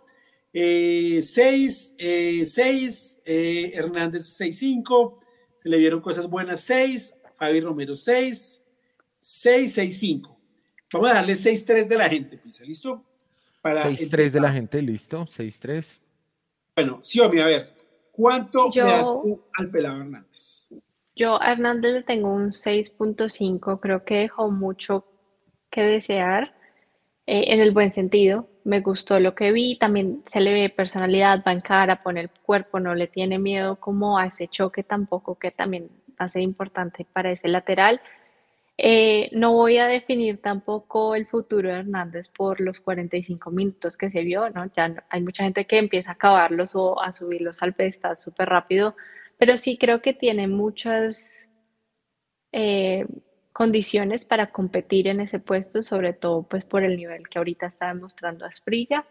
6, 0.52 1.94
eh, 1.98 2.42
6, 2.44 3.22
eh, 3.24 3.72
Hernández 3.74 4.40
6.5, 4.40 5.16
se 5.60 5.68
le 5.68 5.78
vieron 5.78 6.00
cosas 6.00 6.28
buenas 6.28 6.60
6, 6.60 7.14
Fabi 7.34 7.60
Romero 7.60 7.96
6, 7.96 8.64
6, 9.18 9.78
6.5. 9.78 10.36
Vamos 10.92 11.10
a 11.10 11.14
darle 11.14 11.32
6.3 11.32 11.88
de 11.88 11.96
la 11.96 12.08
gente, 12.08 12.38
Pisa, 12.38 12.64
¿listo? 12.64 13.04
6.3 13.64 14.30
de 14.30 14.40
la 14.40 14.52
gente, 14.52 14.80
listo, 14.80 15.26
6.3. 15.26 16.00
Bueno, 16.76 17.00
Xiaomi, 17.02 17.40
a 17.40 17.46
ver, 17.46 17.74
¿Cuánto 18.16 18.70
le 18.72 18.82
das 18.82 19.08
tú 19.08 19.42
al 19.58 19.70
pelado 19.70 20.00
Hernández? 20.00 20.63
Yo 21.16 21.40
a 21.40 21.52
Hernández 21.52 21.92
le 21.92 22.02
tengo 22.02 22.32
un 22.32 22.52
6.5, 22.52 23.78
creo 23.80 24.04
que 24.04 24.16
dejó 24.16 24.50
mucho 24.50 25.06
que 25.70 25.82
desear 25.82 26.54
eh, 27.26 27.44
en 27.48 27.60
el 27.60 27.72
buen 27.72 27.92
sentido. 27.92 28.48
Me 28.64 28.80
gustó 28.80 29.20
lo 29.20 29.34
que 29.34 29.52
vi, 29.52 29.78
también 29.78 30.24
se 30.32 30.40
le 30.40 30.52
ve 30.52 30.70
personalidad, 30.70 31.44
va 31.46 31.52
en 31.52 31.60
cara, 31.60 32.02
pone 32.02 32.20
el 32.20 32.30
cuerpo, 32.30 32.80
no 32.80 32.94
le 32.94 33.06
tiene 33.06 33.38
miedo 33.38 33.76
como 33.76 34.18
a 34.18 34.26
ese 34.26 34.48
choque 34.48 34.82
tampoco, 34.82 35.38
que 35.38 35.50
también 35.50 35.88
va 36.20 36.26
a 36.26 36.28
ser 36.28 36.42
importante 36.42 37.06
para 37.12 37.30
ese 37.30 37.48
lateral. 37.48 38.00
Eh, 38.76 39.30
no 39.32 39.52
voy 39.52 39.78
a 39.78 39.86
definir 39.86 40.42
tampoco 40.42 41.14
el 41.14 41.26
futuro 41.26 41.68
de 41.68 41.78
Hernández 41.78 42.28
por 42.28 42.60
los 42.60 42.80
45 42.80 43.50
minutos 43.52 43.96
que 43.96 44.10
se 44.10 44.22
vio, 44.22 44.50
¿no? 44.50 44.66
Ya 44.76 45.04
hay 45.10 45.22
mucha 45.22 45.44
gente 45.44 45.64
que 45.66 45.78
empieza 45.78 46.10
a 46.10 46.14
acabarlos 46.14 46.74
o 46.74 47.00
a 47.00 47.12
subirlos 47.12 47.62
al 47.62 47.74
pedestal 47.74 48.18
súper 48.18 48.48
rápido, 48.48 48.96
pero 49.38 49.56
sí 49.56 49.78
creo 49.78 50.00
que 50.02 50.14
tiene 50.14 50.48
muchas 50.48 51.50
eh, 52.52 53.06
condiciones 53.52 54.24
para 54.24 54.50
competir 54.50 55.08
en 55.08 55.20
ese 55.20 55.38
puesto, 55.38 55.82
sobre 55.82 56.12
todo 56.12 56.42
pues 56.48 56.64
por 56.64 56.82
el 56.82 56.96
nivel 56.96 57.28
que 57.28 57.38
ahorita 57.38 57.66
está 57.66 57.88
demostrando 57.88 58.44
Asprilla, 58.44 59.06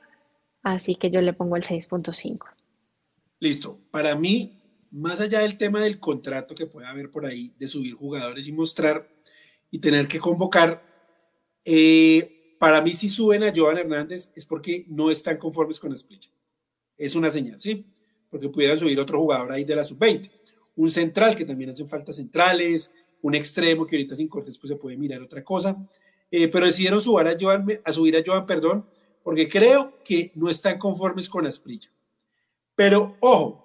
así 0.61 0.95
que 0.95 1.11
yo 1.11 1.21
le 1.21 1.33
pongo 1.33 1.55
el 1.55 1.63
6.5. 1.63 2.39
Listo. 3.39 3.79
Para 3.91 4.15
mí, 4.15 4.61
más 4.91 5.19
allá 5.19 5.39
del 5.39 5.57
tema 5.57 5.81
del 5.81 5.99
contrato 5.99 6.55
que 6.55 6.65
pueda 6.65 6.89
haber 6.89 7.11
por 7.11 7.25
ahí, 7.25 7.53
de 7.57 7.67
subir 7.67 7.93
jugadores 7.93 8.47
y 8.47 8.53
mostrar 8.53 9.09
y 9.71 9.79
tener 9.79 10.07
que 10.07 10.19
convocar, 10.19 10.83
eh, 11.65 12.55
para 12.59 12.81
mí 12.81 12.91
si 12.91 13.09
suben 13.09 13.43
a 13.43 13.51
Joan 13.53 13.77
Hernández 13.77 14.31
es 14.35 14.45
porque 14.45 14.85
no 14.87 15.11
están 15.11 15.37
conformes 15.37 15.79
con 15.79 15.91
Asprilla. 15.91 16.29
Es 16.97 17.15
una 17.15 17.29
señal, 17.29 17.59
¿sí? 17.59 17.92
Porque 18.33 18.49
pudieran 18.49 18.79
subir 18.79 18.99
otro 18.99 19.19
jugador 19.19 19.51
ahí 19.51 19.63
de 19.63 19.75
la 19.75 19.83
sub-20. 19.83 20.31
Un 20.75 20.89
central, 20.89 21.35
que 21.35 21.45
también 21.45 21.69
hacen 21.69 21.87
falta 21.87 22.11
centrales, 22.11 22.91
un 23.21 23.35
extremo 23.35 23.85
que 23.85 23.95
ahorita 23.95 24.15
sin 24.15 24.27
cortes 24.27 24.57
pues 24.57 24.69
se 24.69 24.75
puede 24.75 24.97
mirar 24.97 25.21
otra 25.21 25.43
cosa. 25.43 25.77
Eh, 26.35 26.47
pero 26.47 26.65
decidieron 26.65 26.99
subir 26.99 27.27
a, 27.27 27.37
Joan, 27.39 27.79
a 27.85 27.93
subir 27.93 28.17
a 28.17 28.23
Joan, 28.25 28.47
perdón, 28.47 28.87
porque 29.23 29.47
creo 29.47 29.99
que 30.03 30.31
no 30.33 30.49
están 30.49 30.79
conformes 30.79 31.29
con 31.29 31.45
Asprilla. 31.45 31.91
Pero 32.75 33.17
ojo, 33.19 33.63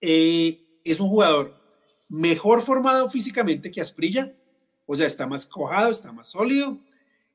eh, 0.00 0.80
es 0.82 0.98
un 0.98 1.08
jugador 1.08 1.54
mejor 2.08 2.60
formado 2.60 3.08
físicamente 3.08 3.70
que 3.70 3.80
Asprilla, 3.80 4.34
o 4.84 4.96
sea, 4.96 5.06
está 5.06 5.28
más 5.28 5.46
cojado, 5.46 5.92
está 5.92 6.10
más 6.10 6.28
sólido, 6.28 6.76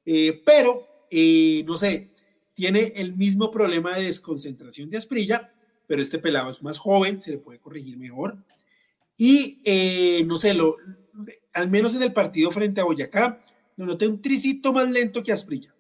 eh, 0.06 0.42
pero 0.46 0.86
no 1.66 1.78
sé, 1.78 2.12
tiene 2.54 2.94
el 2.98 3.16
mismo 3.16 3.52
problema 3.52 3.96
de 3.96 4.04
desconcentración 4.04 4.90
de 4.90 4.98
Asprilla, 4.98 5.54
pero 5.92 6.02
este 6.02 6.20
pelado 6.20 6.50
es 6.50 6.64
más 6.64 6.78
joven, 6.78 7.20
se 7.20 7.32
le 7.32 7.38
puede 7.38 7.60
corregir 7.60 7.98
mejor. 7.98 8.38
Y 9.18 9.60
no 10.26 10.38
sé, 10.38 10.54
lo, 10.54 10.78
al 11.52 11.70
menos 11.70 11.98
en 11.98 12.04
el 12.04 12.14
partido 12.14 12.50
frente 12.50 12.80
a 12.80 12.86
Boyacá, 12.86 13.42
lo 13.76 13.86
noté 13.86 14.08
un 14.08 14.22
tricito 14.22 14.72
más 14.72 14.90
lento 14.90 15.22
que 15.22 15.34
Asprilla. 15.34 15.76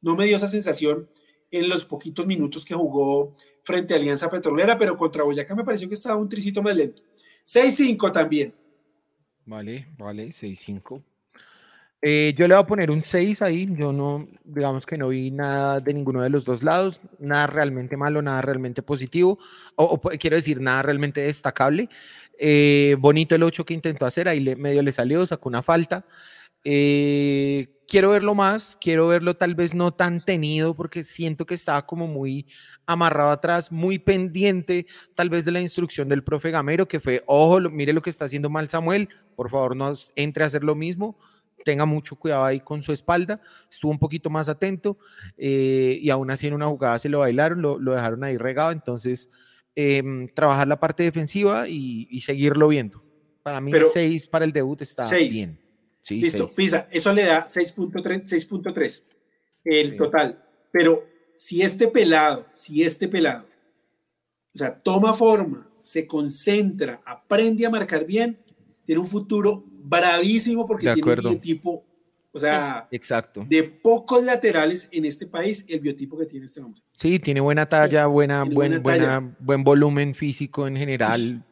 No 0.00 0.14
me 0.14 0.24
dio 0.24 0.36
esa 0.36 0.46
sensación 0.46 1.08
en 1.50 1.68
los 1.68 1.84
poquitos 1.84 2.28
minutos 2.28 2.64
que 2.64 2.74
jugó 2.74 3.34
frente 3.64 3.92
a 3.92 3.96
Alianza 3.96 4.30
Petrolera, 4.30 4.78
pero 4.78 4.96
contra 4.96 5.24
Boyacá 5.24 5.56
me 5.56 5.64
pareció 5.64 5.88
que 5.88 5.94
estaba 5.94 6.14
un 6.14 6.28
tricito 6.28 6.62
más 6.62 6.76
lento. 6.76 7.02
6-5 7.44 8.12
también. 8.12 8.54
Vale, 9.46 9.88
vale, 9.98 10.28
6-5. 10.28 11.02
Eh, 12.02 12.34
yo 12.36 12.46
le 12.46 12.54
voy 12.54 12.62
a 12.62 12.66
poner 12.66 12.90
un 12.90 13.02
6 13.04 13.42
ahí. 13.42 13.68
Yo 13.76 13.92
no, 13.92 14.28
digamos 14.44 14.86
que 14.86 14.98
no 14.98 15.08
vi 15.08 15.30
nada 15.30 15.80
de 15.80 15.94
ninguno 15.94 16.22
de 16.22 16.30
los 16.30 16.44
dos 16.44 16.62
lados, 16.62 17.00
nada 17.18 17.46
realmente 17.46 17.96
malo, 17.96 18.22
nada 18.22 18.42
realmente 18.42 18.82
positivo, 18.82 19.38
o, 19.76 20.00
quiero 20.00 20.36
decir, 20.36 20.60
nada 20.60 20.82
realmente 20.82 21.22
destacable. 21.22 21.88
Eh, 22.38 22.96
bonito 22.98 23.34
el 23.34 23.42
8 23.42 23.64
que 23.64 23.74
intentó 23.74 24.06
hacer, 24.06 24.28
ahí 24.28 24.54
medio 24.56 24.82
le 24.82 24.92
salió, 24.92 25.24
sacó 25.26 25.48
una 25.48 25.62
falta. 25.62 26.06
Eh, 26.64 27.68
quiero 27.86 28.10
verlo 28.10 28.34
más, 28.34 28.76
quiero 28.80 29.06
verlo 29.06 29.36
tal 29.36 29.54
vez 29.54 29.74
no 29.74 29.94
tan 29.94 30.20
tenido 30.20 30.74
porque 30.74 31.04
siento 31.04 31.46
que 31.46 31.54
estaba 31.54 31.86
como 31.86 32.06
muy 32.08 32.46
amarrado 32.86 33.30
atrás, 33.30 33.70
muy 33.70 33.98
pendiente 34.00 34.86
tal 35.14 35.30
vez 35.30 35.44
de 35.44 35.52
la 35.52 35.60
instrucción 35.60 36.08
del 36.08 36.24
profe 36.24 36.50
Gamero 36.50 36.88
que 36.88 36.98
fue, 36.98 37.22
ojo, 37.26 37.60
mire 37.70 37.92
lo 37.92 38.02
que 38.02 38.10
está 38.10 38.24
haciendo 38.24 38.50
mal 38.50 38.68
Samuel, 38.68 39.08
por 39.36 39.48
favor 39.48 39.76
no 39.76 39.92
entre 40.16 40.42
a 40.42 40.48
hacer 40.48 40.64
lo 40.64 40.74
mismo, 40.74 41.16
tenga 41.66 41.84
mucho 41.84 42.14
cuidado 42.14 42.44
ahí 42.44 42.60
con 42.60 42.80
su 42.80 42.92
espalda, 42.92 43.40
estuvo 43.68 43.90
un 43.90 43.98
poquito 43.98 44.30
más 44.30 44.48
atento 44.48 44.98
eh, 45.36 45.98
y 46.00 46.08
aún 46.10 46.30
así 46.30 46.46
en 46.46 46.54
una 46.54 46.68
jugada 46.68 47.00
se 47.00 47.08
lo 47.08 47.18
bailaron, 47.18 47.60
lo, 47.60 47.78
dejaron 47.78 48.22
ahí 48.22 48.36
regado, 48.38 48.70
entonces 48.70 49.30
em, 49.74 50.28
trabajar 50.28 50.68
la 50.68 50.78
parte 50.78 51.02
defensiva 51.02 51.68
y, 51.68 52.20
seguirlo 52.20 52.68
viendo. 52.68 53.02
Para 53.42 53.60
mí, 53.60 53.72
6 53.92 54.28
para 54.28 54.44
el 54.44 54.52
debut 54.52 54.80
está 54.80 55.02
bien. 55.16 55.58
Listo, 56.08 56.46
Pisa, 56.56 56.86
eso 56.88 57.12
le 57.12 57.24
da 57.24 57.44
6.3 57.44 59.04
el 59.64 59.96
total. 59.96 60.40
Pero 60.70 61.04
si 61.34 61.62
este 61.62 61.88
pelado, 61.88 62.46
si 62.54 62.84
este 62.84 63.08
pelado, 63.08 63.44
o 64.54 64.58
sea, 64.58 64.72
toma 64.72 65.14
forma, 65.14 65.68
se 65.82 66.06
concentra, 66.06 67.02
aprende 67.04 67.66
a 67.66 67.70
marcar 67.70 68.06
bien, 68.06 68.38
tiene 68.84 69.00
un 69.00 69.08
futuro 69.08 69.64
bravísimo 69.88 70.66
porque 70.66 70.92
tiene 70.92 71.12
un 71.12 71.20
biotipo, 71.20 71.84
o 72.32 72.38
sea, 72.38 72.88
Exacto. 72.90 73.44
de 73.48 73.62
pocos 73.64 74.22
laterales 74.22 74.88
en 74.92 75.04
este 75.04 75.26
país, 75.26 75.64
el 75.68 75.80
biotipo 75.80 76.18
que 76.18 76.26
tiene 76.26 76.46
este 76.46 76.60
hombre. 76.60 76.82
Sí, 76.96 77.18
tiene 77.18 77.40
buena 77.40 77.66
talla, 77.66 78.06
buena, 78.06 78.44
buen, 78.44 78.82
buena, 78.82 79.34
buen 79.38 79.64
volumen 79.64 80.14
físico 80.14 80.66
en 80.66 80.76
general, 80.76 81.44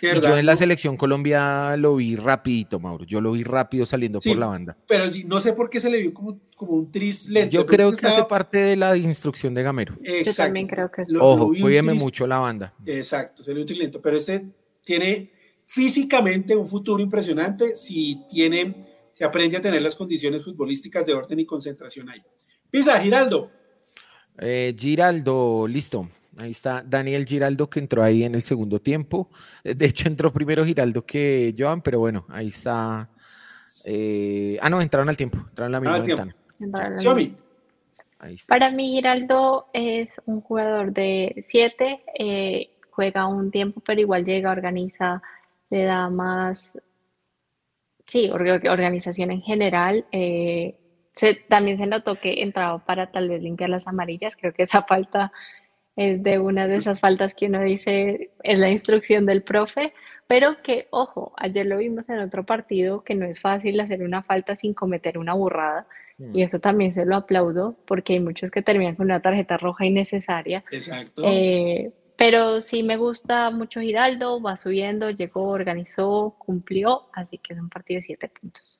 yo 0.00 0.36
en 0.36 0.46
la 0.46 0.56
selección 0.56 0.96
Colombia 0.96 1.76
lo 1.76 1.96
vi 1.96 2.16
rapidito, 2.16 2.80
Mauro. 2.80 3.04
Yo 3.04 3.20
lo 3.20 3.32
vi 3.32 3.42
rápido 3.42 3.84
saliendo 3.86 4.20
por 4.20 4.36
la 4.36 4.46
banda. 4.46 4.76
Pero 4.86 5.08
sí, 5.08 5.24
no 5.24 5.40
sé 5.40 5.52
por 5.52 5.68
qué 5.68 5.80
se 5.80 5.90
le 5.90 6.00
vio 6.00 6.14
como, 6.14 6.40
como 6.56 6.72
un 6.72 6.90
tris 6.90 7.28
lento. 7.28 7.52
Yo 7.52 7.66
creo 7.66 7.92
que 7.92 8.06
hace 8.06 8.24
parte 8.24 8.58
de 8.58 8.76
la 8.76 8.96
instrucción 8.96 9.54
de 9.54 9.62
Gamero. 9.62 9.96
Yo 10.24 10.32
también 10.32 10.66
creo 10.66 10.90
que 10.90 11.06
sí. 11.06 11.16
Ojo, 11.18 11.48
cuídeme 11.48 11.94
mucho 11.94 12.26
la 12.26 12.38
banda. 12.38 12.74
Exacto, 12.86 13.42
se 13.42 13.50
le 13.50 13.56
vio 13.56 13.62
un 13.62 13.66
tris 13.66 13.78
lento. 13.78 14.00
Pero 14.00 14.16
este 14.16 14.46
tiene 14.84 15.30
físicamente 15.70 16.56
un 16.56 16.66
futuro 16.66 17.00
impresionante 17.00 17.76
si 17.76 18.24
tiene, 18.28 18.74
se 19.12 19.24
aprende 19.24 19.56
a 19.56 19.62
tener 19.62 19.80
las 19.80 19.94
condiciones 19.94 20.42
futbolísticas 20.42 21.06
de 21.06 21.14
orden 21.14 21.38
y 21.38 21.46
concentración 21.46 22.08
ahí. 22.08 22.20
Pisa, 22.68 22.98
Giraldo. 22.98 23.52
Eh, 24.36 24.74
Giraldo, 24.76 25.68
listo. 25.68 26.10
Ahí 26.38 26.50
está 26.50 26.82
Daniel 26.84 27.24
Giraldo 27.24 27.70
que 27.70 27.78
entró 27.78 28.02
ahí 28.02 28.24
en 28.24 28.34
el 28.34 28.42
segundo 28.42 28.80
tiempo. 28.80 29.30
Eh, 29.62 29.74
de 29.74 29.86
hecho, 29.86 30.08
entró 30.08 30.32
primero 30.32 30.64
Giraldo 30.64 31.06
que 31.06 31.54
Joan, 31.56 31.82
pero 31.82 32.00
bueno, 32.00 32.26
ahí 32.30 32.48
está. 32.48 33.08
Eh, 33.86 34.58
ah, 34.60 34.70
no, 34.70 34.80
entraron 34.80 35.08
al 35.08 35.16
tiempo, 35.16 35.38
entraron 35.38 35.68
en 35.68 35.72
la 35.72 35.80
misma 35.80 36.04
ventana. 36.04 36.34
Para 38.48 38.72
mí, 38.72 38.88
Giraldo 38.88 39.68
es 39.72 40.20
un 40.26 40.40
jugador 40.40 40.92
de 40.92 41.44
7, 41.46 42.02
eh, 42.18 42.70
juega 42.90 43.26
un 43.26 43.52
tiempo, 43.52 43.80
pero 43.86 44.00
igual 44.00 44.24
llega, 44.24 44.50
organiza, 44.50 45.22
le 45.70 45.84
da 45.84 46.10
más, 46.10 46.76
sí, 48.06 48.30
organización 48.30 49.30
en 49.30 49.42
general. 49.42 50.04
también 51.48 51.78
se 51.78 51.86
notó 51.86 52.16
que 52.16 52.42
entraba 52.42 52.84
para 52.84 53.10
tal 53.10 53.28
vez 53.28 53.42
limpiar 53.42 53.70
las 53.70 53.86
amarillas, 53.86 54.36
creo 54.36 54.52
que 54.52 54.64
esa 54.64 54.82
falta 54.82 55.32
es 55.96 56.22
de 56.22 56.38
una 56.38 56.66
de 56.66 56.76
esas 56.76 57.00
faltas 57.00 57.34
que 57.34 57.46
uno 57.46 57.62
dice 57.62 58.30
es 58.42 58.58
la 58.58 58.70
instrucción 58.70 59.26
del 59.26 59.42
profe, 59.42 59.92
pero 60.26 60.62
que, 60.62 60.86
ojo, 60.90 61.32
ayer 61.36 61.66
lo 61.66 61.78
vimos 61.78 62.08
en 62.08 62.20
otro 62.20 62.46
partido 62.46 63.02
que 63.02 63.14
no 63.14 63.26
es 63.26 63.40
fácil 63.40 63.80
hacer 63.80 64.02
una 64.02 64.22
falta 64.22 64.54
sin 64.54 64.74
cometer 64.74 65.18
una 65.18 65.34
burrada. 65.34 65.86
Mm. 66.18 66.38
Y 66.38 66.42
eso 66.42 66.60
también 66.60 66.94
se 66.94 67.04
lo 67.04 67.16
aplaudo 67.16 67.74
porque 67.86 68.12
hay 68.12 68.20
muchos 68.20 68.50
que 68.50 68.62
terminan 68.62 68.94
con 68.94 69.06
una 69.06 69.20
tarjeta 69.20 69.56
roja 69.58 69.86
innecesaria. 69.86 70.62
Exacto. 70.70 71.22
Eh, 71.26 71.90
pero 72.20 72.60
sí 72.60 72.82
me 72.82 72.98
gusta 72.98 73.50
mucho 73.50 73.80
Giraldo, 73.80 74.42
va 74.42 74.58
subiendo, 74.58 75.08
llegó, 75.08 75.48
organizó, 75.48 76.36
cumplió, 76.38 77.08
así 77.14 77.38
que 77.38 77.54
es 77.54 77.58
un 77.58 77.70
partido 77.70 77.96
de 77.96 78.02
siete 78.02 78.28
puntos. 78.28 78.78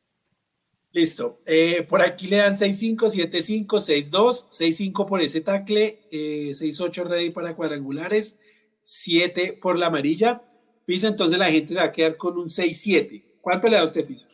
Listo. 0.93 1.41
Eh, 1.47 1.87
por 1.89 2.03
aquí 2.03 2.27
le 2.27 2.37
dan 2.37 2.53
6-5, 2.53 3.09
7-5, 3.09 3.67
6-2, 3.67 4.51
6-5 4.51 5.07
por 5.07 5.23
ese 5.23 5.41
tackle, 5.41 6.01
eh, 6.11 6.51
6-8 6.53 7.05
ready 7.05 7.31
para 7.31 7.57
cuadrangulares, 7.57 8.39
7 8.83 9.59
por 9.59 9.79
la 9.79 9.87
amarilla. 9.87 10.43
Pisa, 10.85 11.09
entonces 11.09 11.39
la 11.39 11.51
gente 11.51 11.73
se 11.73 11.81
va 11.81 11.87
a 11.87 11.93
quedar 11.93 12.19
con 12.19 12.37
un 12.37 12.49
6-7. 12.51 13.25
¿Cuánto 13.41 13.69
le 13.69 13.77
da 13.77 13.85
usted, 13.85 14.05
Pisa? 14.05 14.29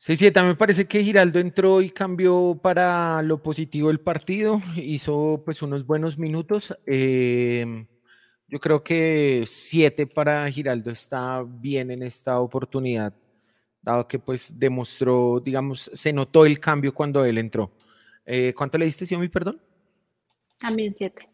6-7, 0.00 0.44
me 0.44 0.56
parece 0.56 0.86
que 0.86 1.04
Giraldo 1.04 1.38
entró 1.38 1.80
y 1.80 1.90
cambió 1.90 2.58
para 2.60 3.22
lo 3.22 3.40
positivo 3.44 3.90
el 3.90 4.00
partido, 4.00 4.60
hizo 4.74 5.42
pues 5.44 5.62
unos 5.62 5.86
buenos 5.86 6.18
minutos. 6.18 6.76
Eh, 6.86 7.86
yo 8.52 8.60
creo 8.60 8.84
que 8.84 9.44
7 9.46 10.06
para 10.06 10.48
Giraldo 10.50 10.90
está 10.90 11.42
bien 11.42 11.90
en 11.90 12.02
esta 12.02 12.38
oportunidad 12.38 13.14
dado 13.80 14.06
que 14.06 14.18
pues 14.18 14.52
demostró, 14.58 15.40
digamos, 15.40 15.90
se 15.92 16.12
notó 16.12 16.44
el 16.44 16.60
cambio 16.60 16.92
cuando 16.92 17.24
él 17.24 17.38
entró. 17.38 17.72
Eh, 18.26 18.52
¿Cuánto 18.54 18.76
le 18.76 18.84
diste, 18.84 19.16
mi 19.16 19.28
perdón? 19.28 19.58
También 20.60 20.94
siete. 20.94 21.30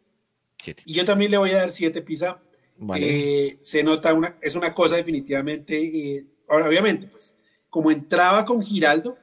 Siete. 0.57 0.85
Y 0.87 0.95
yo 0.95 1.05
también 1.05 1.33
le 1.33 1.39
voy 1.39 1.51
a 1.51 1.59
dar 1.59 1.71
siete, 1.73 2.03
Pisa. 2.03 2.41
Eh, 2.97 3.59
se 3.61 3.83
nota 3.83 4.15
una, 4.15 4.37
es 4.41 4.55
una 4.55 4.73
cosa 4.73 4.95
definitivamente, 4.95 5.77
eh, 5.77 6.25
obviamente, 6.49 7.09
pues, 7.09 7.37
como 7.69 7.91
entraba 7.91 8.45
con 8.45 8.63
Giraldo, 8.63 9.19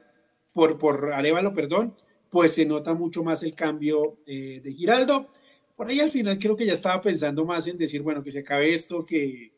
por, 0.52 0.76
por 0.76 1.14
Arevalo, 1.14 1.54
perdón, 1.54 1.96
pues 2.28 2.52
se 2.52 2.66
nota 2.66 2.92
mucho 2.92 3.24
más 3.24 3.42
el 3.42 3.54
cambio 3.54 4.18
de 4.26 4.74
Giraldo. 4.76 5.30
Por 5.76 5.88
ahí 5.88 6.00
al 6.00 6.10
final 6.10 6.38
creo 6.38 6.56
que 6.56 6.66
ya 6.66 6.72
estaba 6.72 7.00
pensando 7.00 7.44
más 7.44 7.66
en 7.66 7.76
decir, 7.76 8.02
bueno, 8.02 8.22
que 8.22 8.32
se 8.32 8.40
acabe 8.40 8.72
esto, 8.72 9.04
que, 9.04 9.52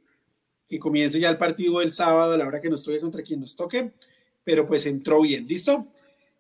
que 0.66 0.78
comience 0.78 1.20
ya 1.20 1.30
el 1.30 1.38
partido 1.38 1.80
el 1.80 1.92
sábado 1.92 2.32
a 2.32 2.36
la 2.36 2.46
hora 2.46 2.60
que 2.60 2.68
nos 2.68 2.82
toque 2.82 3.00
contra 3.00 3.22
quien 3.22 3.40
nos 3.40 3.54
toque, 3.54 3.92
pero 4.44 4.66
pues 4.66 4.84
entró 4.86 5.22
bien, 5.22 5.46
¿listo? 5.46 5.86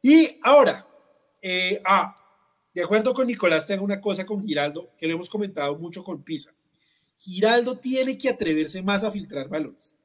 Y 0.02 0.38
ahora, 0.42 0.86
eh, 1.40 1.80
ah, 1.84 2.16
de 2.74 2.82
acuerdo 2.82 3.14
con 3.14 3.26
Nicolás, 3.26 3.66
tengo 3.66 3.84
una 3.84 4.00
cosa 4.00 4.26
con 4.26 4.44
Giraldo 4.44 4.90
que 4.98 5.06
lo 5.06 5.14
hemos 5.14 5.28
comentado 5.28 5.76
mucho 5.78 6.02
con 6.02 6.22
Pisa. 6.22 6.52
Giraldo 7.16 7.78
tiene 7.78 8.18
que 8.18 8.28
atreverse 8.28 8.82
más 8.82 9.04
a 9.04 9.10
filtrar 9.10 9.48
balones. 9.48 9.96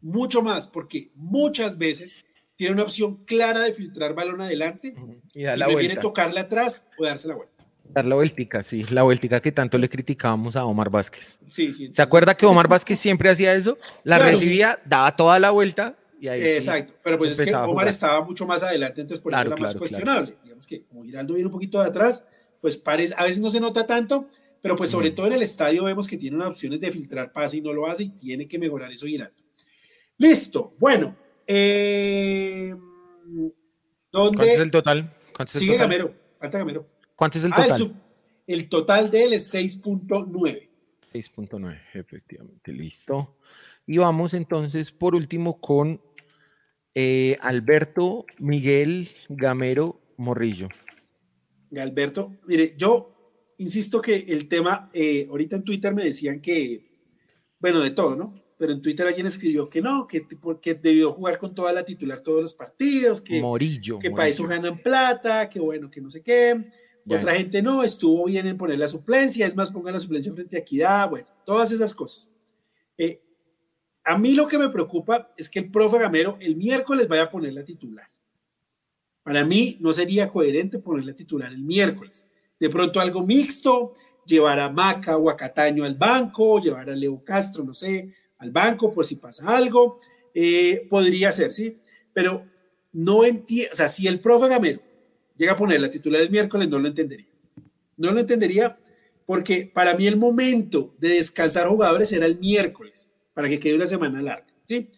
Mucho 0.00 0.42
más, 0.42 0.66
porque 0.66 1.10
muchas 1.14 1.78
veces 1.78 2.18
tiene 2.56 2.74
una 2.74 2.82
opción 2.82 3.24
clara 3.24 3.60
de 3.60 3.72
filtrar 3.72 4.14
balón 4.14 4.40
adelante 4.40 4.94
y, 5.32 5.44
prefiere 5.44 5.96
tocarle 5.96 6.40
atrás 6.40 6.88
o 6.98 7.04
darse 7.04 7.28
la 7.28 7.36
vuelta. 7.36 7.57
Dar 7.90 8.04
la 8.04 8.14
vueltica, 8.14 8.62
sí, 8.62 8.84
la 8.90 9.02
vueltica 9.02 9.40
que 9.40 9.50
tanto 9.50 9.78
le 9.78 9.88
criticábamos 9.88 10.56
a 10.56 10.64
Omar 10.64 10.90
Vázquez. 10.90 11.38
Sí, 11.46 11.72
sí. 11.72 11.90
¿Se 11.92 12.02
acuerda 12.02 12.36
que 12.36 12.46
Omar 12.46 12.68
Vázquez 12.68 12.98
siempre 12.98 13.30
hacía 13.30 13.54
eso? 13.54 13.78
La 14.04 14.18
recibía, 14.18 14.78
daba 14.84 15.16
toda 15.16 15.38
la 15.38 15.50
vuelta 15.50 15.96
y 16.20 16.28
ahí 16.28 16.40
Exacto, 16.40 16.94
pero 17.02 17.16
pues 17.18 17.38
es 17.38 17.46
que 17.46 17.54
Omar 17.54 17.88
estaba 17.88 18.24
mucho 18.24 18.46
más 18.46 18.62
adelante, 18.62 19.00
entonces 19.00 19.22
por 19.22 19.32
eso 19.32 19.40
era 19.40 19.56
más 19.56 19.74
cuestionable. 19.74 20.36
Digamos 20.42 20.66
que 20.66 20.82
como 20.84 21.04
Giraldo 21.04 21.34
viene 21.34 21.46
un 21.46 21.52
poquito 21.52 21.80
de 21.80 21.86
atrás, 21.86 22.26
pues 22.60 22.76
parece, 22.76 23.14
a 23.16 23.24
veces 23.24 23.40
no 23.40 23.50
se 23.50 23.60
nota 23.60 23.86
tanto, 23.86 24.28
pero 24.60 24.76
pues 24.76 24.90
sobre 24.90 25.10
todo 25.10 25.26
en 25.26 25.34
el 25.34 25.42
estadio 25.42 25.84
vemos 25.84 26.08
que 26.08 26.16
tiene 26.16 26.36
unas 26.36 26.48
opciones 26.48 26.80
de 26.80 26.90
filtrar 26.90 27.32
pase 27.32 27.58
y 27.58 27.60
no 27.60 27.72
lo 27.72 27.86
hace 27.86 28.04
y 28.04 28.08
tiene 28.10 28.48
que 28.48 28.58
mejorar 28.58 28.90
eso 28.90 29.06
Giraldo. 29.06 29.42
Listo, 30.18 30.74
bueno. 30.78 31.16
Eh, 31.46 32.74
¿dónde? 34.12 34.36
¿Cuánto 34.36 34.42
es 34.42 34.58
el 34.58 34.70
total? 34.70 35.14
Sigue 35.46 35.76
Gamero, 35.76 36.12
falta 36.38 36.58
Gamero. 36.58 36.97
¿Cuánto 37.18 37.38
es 37.38 37.44
el 37.44 37.52
ah, 37.52 37.66
total? 37.66 38.02
el, 38.46 38.68
total 38.68 39.10
de 39.10 39.24
él 39.24 39.32
es 39.32 39.52
6.9. 39.52 40.68
6.9, 41.12 41.80
efectivamente, 41.94 42.72
listo. 42.72 43.34
Y 43.88 43.98
vamos 43.98 44.34
entonces 44.34 44.92
por 44.92 45.16
último 45.16 45.60
con 45.60 46.00
eh, 46.94 47.36
Alberto 47.40 48.24
Miguel 48.38 49.08
Gamero 49.28 50.00
Morrillo. 50.16 50.68
Alberto, 51.76 52.36
mire, 52.46 52.74
yo 52.76 53.34
insisto 53.58 54.00
que 54.00 54.14
el 54.28 54.46
tema, 54.46 54.88
eh, 54.92 55.26
ahorita 55.28 55.56
en 55.56 55.64
Twitter 55.64 55.92
me 55.92 56.04
decían 56.04 56.40
que, 56.40 56.86
bueno, 57.58 57.80
de 57.80 57.90
todo, 57.90 58.14
¿no? 58.14 58.32
Pero 58.56 58.72
en 58.72 58.80
Twitter 58.80 59.08
alguien 59.08 59.26
escribió 59.26 59.68
que 59.68 59.82
no, 59.82 60.06
que, 60.06 60.24
porque 60.40 60.74
debió 60.74 61.10
jugar 61.10 61.40
con 61.40 61.52
toda 61.52 61.72
la 61.72 61.84
titular 61.84 62.20
todos 62.20 62.42
los 62.42 62.54
partidos, 62.54 63.20
que, 63.20 63.40
Morillo, 63.40 63.98
que 63.98 64.12
para 64.12 64.28
eso 64.28 64.46
ganan 64.46 64.78
plata, 64.78 65.48
que 65.48 65.58
bueno, 65.58 65.90
que 65.90 66.00
no 66.00 66.10
sé 66.10 66.22
qué. 66.22 66.70
Otra 67.10 67.34
gente 67.34 67.62
no, 67.62 67.82
estuvo 67.82 68.26
bien 68.26 68.46
en 68.46 68.58
poner 68.58 68.78
la 68.78 68.88
suplencia, 68.88 69.46
es 69.46 69.56
más, 69.56 69.70
pongan 69.70 69.94
la 69.94 70.00
suplencia 70.00 70.32
frente 70.32 70.56
a 70.56 70.60
Equidad, 70.60 71.08
bueno, 71.08 71.28
todas 71.44 71.72
esas 71.72 71.94
cosas. 71.94 72.30
Eh, 72.96 73.22
a 74.04 74.18
mí 74.18 74.34
lo 74.34 74.46
que 74.46 74.58
me 74.58 74.68
preocupa 74.68 75.32
es 75.36 75.48
que 75.48 75.60
el 75.60 75.70
profe 75.70 75.98
Gamero 75.98 76.36
el 76.40 76.56
miércoles 76.56 77.08
vaya 77.08 77.24
a 77.24 77.30
poner 77.30 77.52
la 77.52 77.64
titular. 77.64 78.08
Para 79.22 79.44
mí 79.44 79.76
no 79.80 79.92
sería 79.92 80.28
coherente 80.28 80.78
poner 80.78 81.04
la 81.04 81.14
titular 81.14 81.52
el 81.52 81.62
miércoles. 81.62 82.26
De 82.58 82.70
pronto 82.70 83.00
algo 83.00 83.22
mixto, 83.22 83.94
llevar 84.24 84.58
a 84.58 84.70
Maca 84.70 85.16
o 85.16 85.30
a 85.30 85.36
Cataño 85.36 85.84
al 85.84 85.94
banco, 85.94 86.60
llevar 86.60 86.90
a 86.90 86.96
Leo 86.96 87.22
Castro, 87.24 87.64
no 87.64 87.74
sé, 87.74 88.12
al 88.38 88.50
banco 88.50 88.92
por 88.92 89.04
si 89.04 89.16
pasa 89.16 89.56
algo. 89.56 89.98
Eh, 90.34 90.86
podría 90.88 91.32
ser, 91.32 91.52
¿sí? 91.52 91.78
Pero 92.12 92.44
no 92.92 93.24
entiendo, 93.24 93.70
o 93.72 93.76
sea, 93.76 93.88
si 93.88 94.06
el 94.06 94.20
profe 94.20 94.48
Gamero 94.48 94.87
llega 95.38 95.52
a 95.52 95.56
poner 95.56 95.80
la 95.80 95.88
titular 95.88 96.20
el 96.20 96.30
miércoles, 96.30 96.68
no 96.68 96.78
lo 96.78 96.88
entendería. 96.88 97.28
No 97.96 98.12
lo 98.12 98.20
entendería 98.20 98.78
porque 99.24 99.70
para 99.72 99.94
mí 99.94 100.06
el 100.06 100.16
momento 100.16 100.94
de 100.98 101.10
descansar 101.10 101.68
jugadores 101.68 102.12
era 102.12 102.26
el 102.26 102.38
miércoles, 102.38 103.10
para 103.34 103.48
que 103.48 103.60
quede 103.60 103.74
una 103.74 103.86
semana 103.86 104.22
larga, 104.22 104.46
¿sí? 104.66 104.88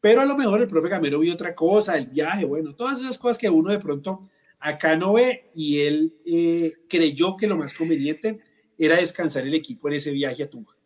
Pero 0.00 0.20
a 0.20 0.24
lo 0.24 0.36
mejor 0.36 0.60
el 0.60 0.68
profe 0.68 0.88
Gamero 0.88 1.18
vio 1.18 1.34
otra 1.34 1.54
cosa, 1.54 1.98
el 1.98 2.06
viaje, 2.06 2.44
bueno, 2.44 2.74
todas 2.74 3.00
esas 3.00 3.18
cosas 3.18 3.36
que 3.36 3.50
uno 3.50 3.70
de 3.72 3.80
pronto 3.80 4.20
acá 4.60 4.96
no 4.96 5.14
ve 5.14 5.48
y 5.54 5.80
él 5.80 6.14
eh, 6.24 6.72
creyó 6.88 7.36
que 7.36 7.46
lo 7.46 7.56
más 7.56 7.74
conveniente 7.74 8.38
era 8.78 8.96
descansar 8.96 9.46
el 9.46 9.54
equipo 9.54 9.88
en 9.88 9.94
ese 9.94 10.12
viaje 10.12 10.44
a 10.44 10.48
Tunja, 10.48 10.76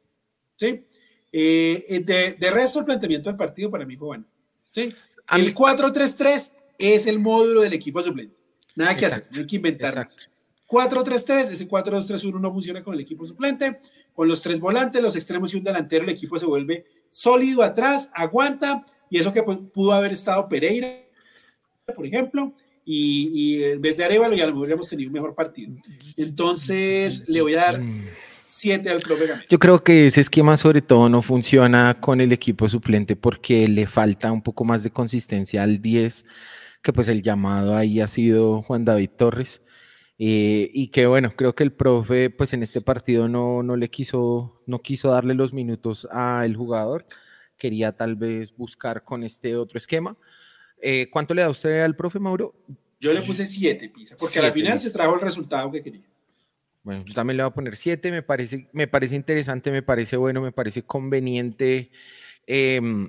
¿sí? 0.57 0.87
Eh, 1.31 1.85
eh, 1.89 2.01
de, 2.01 2.33
de, 2.35 2.51
resto, 2.51 2.79
el 2.79 2.87
planteamiento 2.87 3.29
del 3.29 3.37
partido 3.37 3.71
para 3.71 3.85
mí 3.85 3.97
fue 3.97 4.07
bueno, 4.07 4.25
¿sí? 4.71 4.95
El 5.31 5.55
4-3-3 5.55 6.53
es 6.79 7.07
el 7.07 7.19
módulo 7.19 7.61
del 7.61 7.75
equipo 7.75 8.03
suplente. 8.03 8.44
Nada 8.77 8.97
que 8.97 9.07
hacer, 9.07 9.27
no 9.33 9.41
hay 9.41 9.47
que 9.47 9.57
inventar. 9.57 10.07
4-3-3, 10.69 11.53
ese 11.53 11.69
4-2-3-1 11.69 12.41
no 12.41 12.53
funciona 12.53 12.83
con 12.83 12.95
el 12.95 13.01
equipo 13.01 13.25
suplente. 13.25 13.79
Con 14.15 14.29
los 14.29 14.43
tres 14.43 14.59
volantes, 14.59 15.03
los 15.03 15.15
extremos 15.15 15.53
y 15.55 15.59
un 15.59 15.65
delantero, 15.65 16.05
el 16.05 16.11
equipo 16.11 16.39
se 16.39 16.47
vuelve 16.47 16.87
sólido 17.11 17.63
atrás, 17.63 18.11
aguanta. 18.15 18.83
Y 19.11 19.19
eso 19.19 19.33
que 19.33 19.43
pudo 19.43 19.93
haber 19.93 20.13
estado 20.13 20.49
Pereira, 20.49 21.01
por 21.95 22.07
ejemplo, 22.07 22.53
y, 22.85 23.63
en 23.63 23.81
vez 23.81 23.97
de 23.97 24.05
Arevalo 24.05 24.35
ya 24.35 24.47
lo 24.47 24.59
hubiéramos 24.59 24.89
tenido 24.89 25.09
un 25.09 25.15
mejor 25.15 25.35
partido. 25.35 25.75
Entonces, 26.17 27.25
le 27.29 27.43
voy 27.43 27.55
a 27.55 27.59
dar 27.59 27.81
7 28.49 28.91
al 28.91 29.01
profe 29.01 29.27
Yo 29.49 29.59
creo 29.59 29.83
que 29.83 30.07
ese 30.07 30.21
esquema 30.21 30.57
sobre 30.57 30.83
todo 30.83 31.09
no 31.09 31.23
funciona 31.23 32.01
con 32.01 32.21
el 32.21 32.33
equipo 32.33 32.69
suplente 32.69 33.17
porque 33.17 33.69
le 33.69 33.87
falta 33.87 34.31
un 34.33 34.43
poco 34.43 34.65
más 34.65 34.83
de 34.83 34.91
consistencia 34.91 35.63
al 35.63 35.81
10 35.81 36.25
que 36.85 36.93
pues 36.93 37.09
el 37.09 37.23
llamado 37.23 37.75
ahí 37.75 38.01
ha 38.01 38.07
sido 38.07 38.63
Juan 38.63 38.85
David 38.85 39.11
Torres. 39.17 39.63
Eh, 40.19 40.71
y 40.73 40.89
que 40.89 41.07
bueno, 41.07 41.35
creo 41.35 41.55
que 41.55 41.65
el 41.65 41.73
profe 41.73 42.31
pues 42.31 42.53
en 42.53 42.63
este 42.63 42.83
partido 42.83 43.27
no, 43.27 43.65
no 43.65 43.75
le 43.75 43.89
quiso, 43.89 44.63
no 44.67 44.81
quiso 44.81 45.11
darle 45.11 45.35
los 45.35 45.53
minutos 45.53 46.07
al 46.13 46.55
jugador, 46.55 47.07
quería 47.57 47.97
tal 47.97 48.15
vez 48.15 48.55
buscar 48.55 49.03
con 49.03 49.25
este 49.25 49.57
otro 49.57 49.79
esquema. 49.79 50.17
Eh, 50.81 51.09
¿Cuánto 51.11 51.35
le 51.35 51.43
da 51.43 51.49
usted 51.49 51.81
al 51.81 51.97
profe 51.97 52.21
Mauro? 52.21 52.55
Yo 53.01 53.15
le 53.15 53.23
puse 53.23 53.47
siete, 53.47 53.89
Pisa, 53.89 54.17
porque 54.21 54.39
a 54.39 54.43
la 54.43 54.53
final 54.53 54.79
se 54.79 54.91
trajo 54.91 55.15
el 55.15 55.21
resultado 55.23 55.73
que 55.73 55.83
quería. 55.83 56.05
Bueno, 56.83 57.03
yo 57.07 57.15
también 57.15 57.39
le 57.39 57.45
voy 57.45 57.51
a 57.51 57.55
poner 57.55 57.77
siete, 57.77 58.11
me 58.11 58.23
parece, 58.23 58.69
me 58.73 58.87
parece 58.87 59.17
interesante, 59.17 59.73
me 59.73 59.83
parece 59.83 60.19
bueno, 60.19 60.43
me 60.43 60.53
parece 60.53 60.83
conveniente. 60.83 61.91
Eh, 62.47 63.09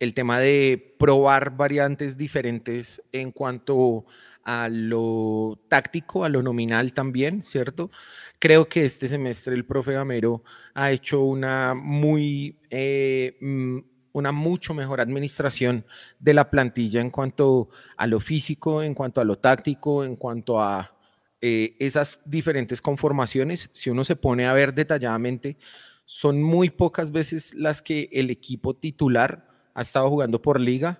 el 0.00 0.14
tema 0.14 0.38
de 0.38 0.94
probar 0.98 1.56
variantes 1.56 2.16
diferentes 2.16 3.02
en 3.12 3.32
cuanto 3.32 4.04
a 4.44 4.68
lo 4.70 5.58
táctico, 5.68 6.24
a 6.24 6.28
lo 6.28 6.42
nominal 6.42 6.94
también, 6.94 7.42
¿cierto? 7.42 7.90
Creo 8.38 8.68
que 8.68 8.84
este 8.84 9.08
semestre 9.08 9.54
el 9.54 9.66
profe 9.66 9.92
Gamero 9.92 10.42
ha 10.72 10.90
hecho 10.90 11.22
una 11.22 11.74
muy, 11.74 12.56
eh, 12.70 13.36
mm, 13.40 13.78
una 14.12 14.32
mucho 14.32 14.72
mejor 14.72 15.00
administración 15.00 15.84
de 16.18 16.34
la 16.34 16.48
plantilla 16.50 17.00
en 17.00 17.10
cuanto 17.10 17.68
a 17.96 18.06
lo 18.06 18.20
físico, 18.20 18.82
en 18.82 18.94
cuanto 18.94 19.20
a 19.20 19.24
lo 19.24 19.36
táctico, 19.36 20.02
en 20.02 20.16
cuanto 20.16 20.60
a 20.62 20.96
eh, 21.40 21.76
esas 21.78 22.20
diferentes 22.24 22.80
conformaciones. 22.80 23.68
Si 23.72 23.90
uno 23.90 24.02
se 24.02 24.16
pone 24.16 24.46
a 24.46 24.54
ver 24.54 24.72
detalladamente, 24.72 25.58
son 26.04 26.42
muy 26.42 26.70
pocas 26.70 27.12
veces 27.12 27.54
las 27.54 27.82
que 27.82 28.08
el 28.12 28.30
equipo 28.30 28.74
titular 28.74 29.47
ha 29.78 29.82
estado 29.82 30.10
jugando 30.10 30.42
por 30.42 30.58
liga 30.58 30.98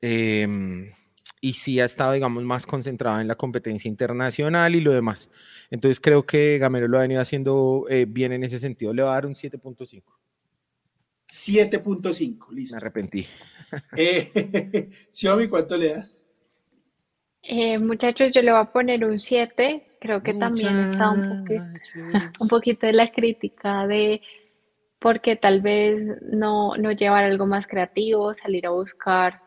em, 0.00 0.90
y 1.38 1.52
sí 1.52 1.80
ha 1.80 1.84
estado, 1.84 2.12
digamos, 2.12 2.42
más 2.44 2.64
concentrado 2.64 3.20
en 3.20 3.28
la 3.28 3.34
competencia 3.34 3.90
internacional 3.90 4.74
y 4.74 4.80
lo 4.80 4.90
demás. 4.90 5.30
Entonces 5.70 6.00
creo 6.00 6.24
que 6.24 6.56
Gamero 6.56 6.88
lo 6.88 6.96
ha 6.96 7.02
venido 7.02 7.20
haciendo 7.20 7.84
eh, 7.90 8.06
bien 8.08 8.32
en 8.32 8.42
ese 8.42 8.58
sentido. 8.58 8.94
Le 8.94 9.02
va 9.02 9.10
a 9.10 9.14
dar 9.14 9.26
un 9.26 9.34
7.5. 9.34 10.02
7.5, 11.28 12.50
listo. 12.52 12.76
Me 12.76 12.78
arrepentí. 12.78 13.26
Eh, 13.96 14.90
Xiaomi, 15.12 15.46
¿cuánto 15.46 15.76
le 15.76 15.94
das? 15.94 16.18
Eh, 17.40 17.78
muchachos, 17.78 18.32
yo 18.34 18.42
le 18.42 18.50
voy 18.50 18.60
a 18.60 18.72
poner 18.72 19.04
un 19.04 19.20
7. 19.20 19.96
Creo 20.00 20.24
que 20.24 20.34
también 20.34 20.76
está 20.76 21.10
un, 21.10 21.46
un 22.40 22.48
poquito 22.48 22.88
de 22.88 22.92
la 22.92 23.12
crítica 23.12 23.86
de 23.86 24.20
porque 25.00 25.34
tal 25.34 25.62
vez 25.62 26.02
no, 26.22 26.76
no 26.76 26.92
llevar 26.92 27.24
algo 27.24 27.46
más 27.46 27.66
creativo, 27.66 28.34
salir 28.34 28.66
a 28.66 28.70
buscar 28.70 29.40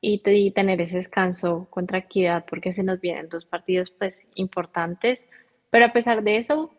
y, 0.00 0.50
tener 0.50 0.80
ese 0.80 0.96
descanso 0.98 1.66
con 1.70 1.86
tranquilidad, 1.86 2.44
porque 2.48 2.72
se 2.72 2.82
nos 2.82 3.00
vienen 3.00 3.28
dos 3.28 3.46
partidos 3.46 3.90
pues 3.90 4.20
importantes, 4.34 5.24
pero 5.70 5.86
a 5.86 5.92
pesar 5.92 6.22
de 6.22 6.36
eso, 6.38 6.74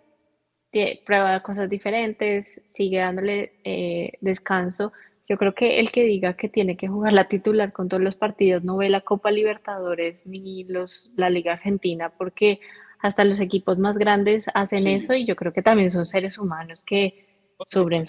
prueba 1.06 1.42
cosas 1.42 1.70
diferentes, 1.70 2.62
sigue 2.66 3.00
dándole 3.00 3.54
eh, 3.64 4.14
descanso. 4.22 4.92
Yo 5.28 5.38
creo 5.38 5.56
que 5.56 5.80
el 5.80 5.92
que 5.92 6.04
diga 6.04 6.36
que 6.36 6.50
tiene 6.50 6.76
que 6.76 6.90
jugar 6.90 7.14
la 7.14 7.30
titular 7.30 7.72
con 7.72 7.88
todos 7.88 8.04
los 8.04 8.18
partidos 8.18 8.64
no 8.64 8.78
ve 8.78 8.90
la 8.90 9.02
Copa 9.02 9.32
Libertadores 9.32 10.28
ni 10.28 10.66
los, 10.66 11.12
la 11.16 11.30
Liga 11.30 11.54
Argentina, 11.54 12.10
porque 12.10 12.60
hasta 13.00 13.24
los 13.24 13.40
equipos 13.40 13.80
más 13.80 13.98
grandes 13.98 14.46
hacen 14.54 14.86
eso 14.88 15.14
y 15.14 15.26
yo 15.26 15.36
creo 15.36 15.54
que 15.54 15.62
también 15.62 15.92
son 15.92 16.06
seres 16.06 16.38
humanos 16.38 16.84
que 16.84 17.23
sobre, 17.66 18.04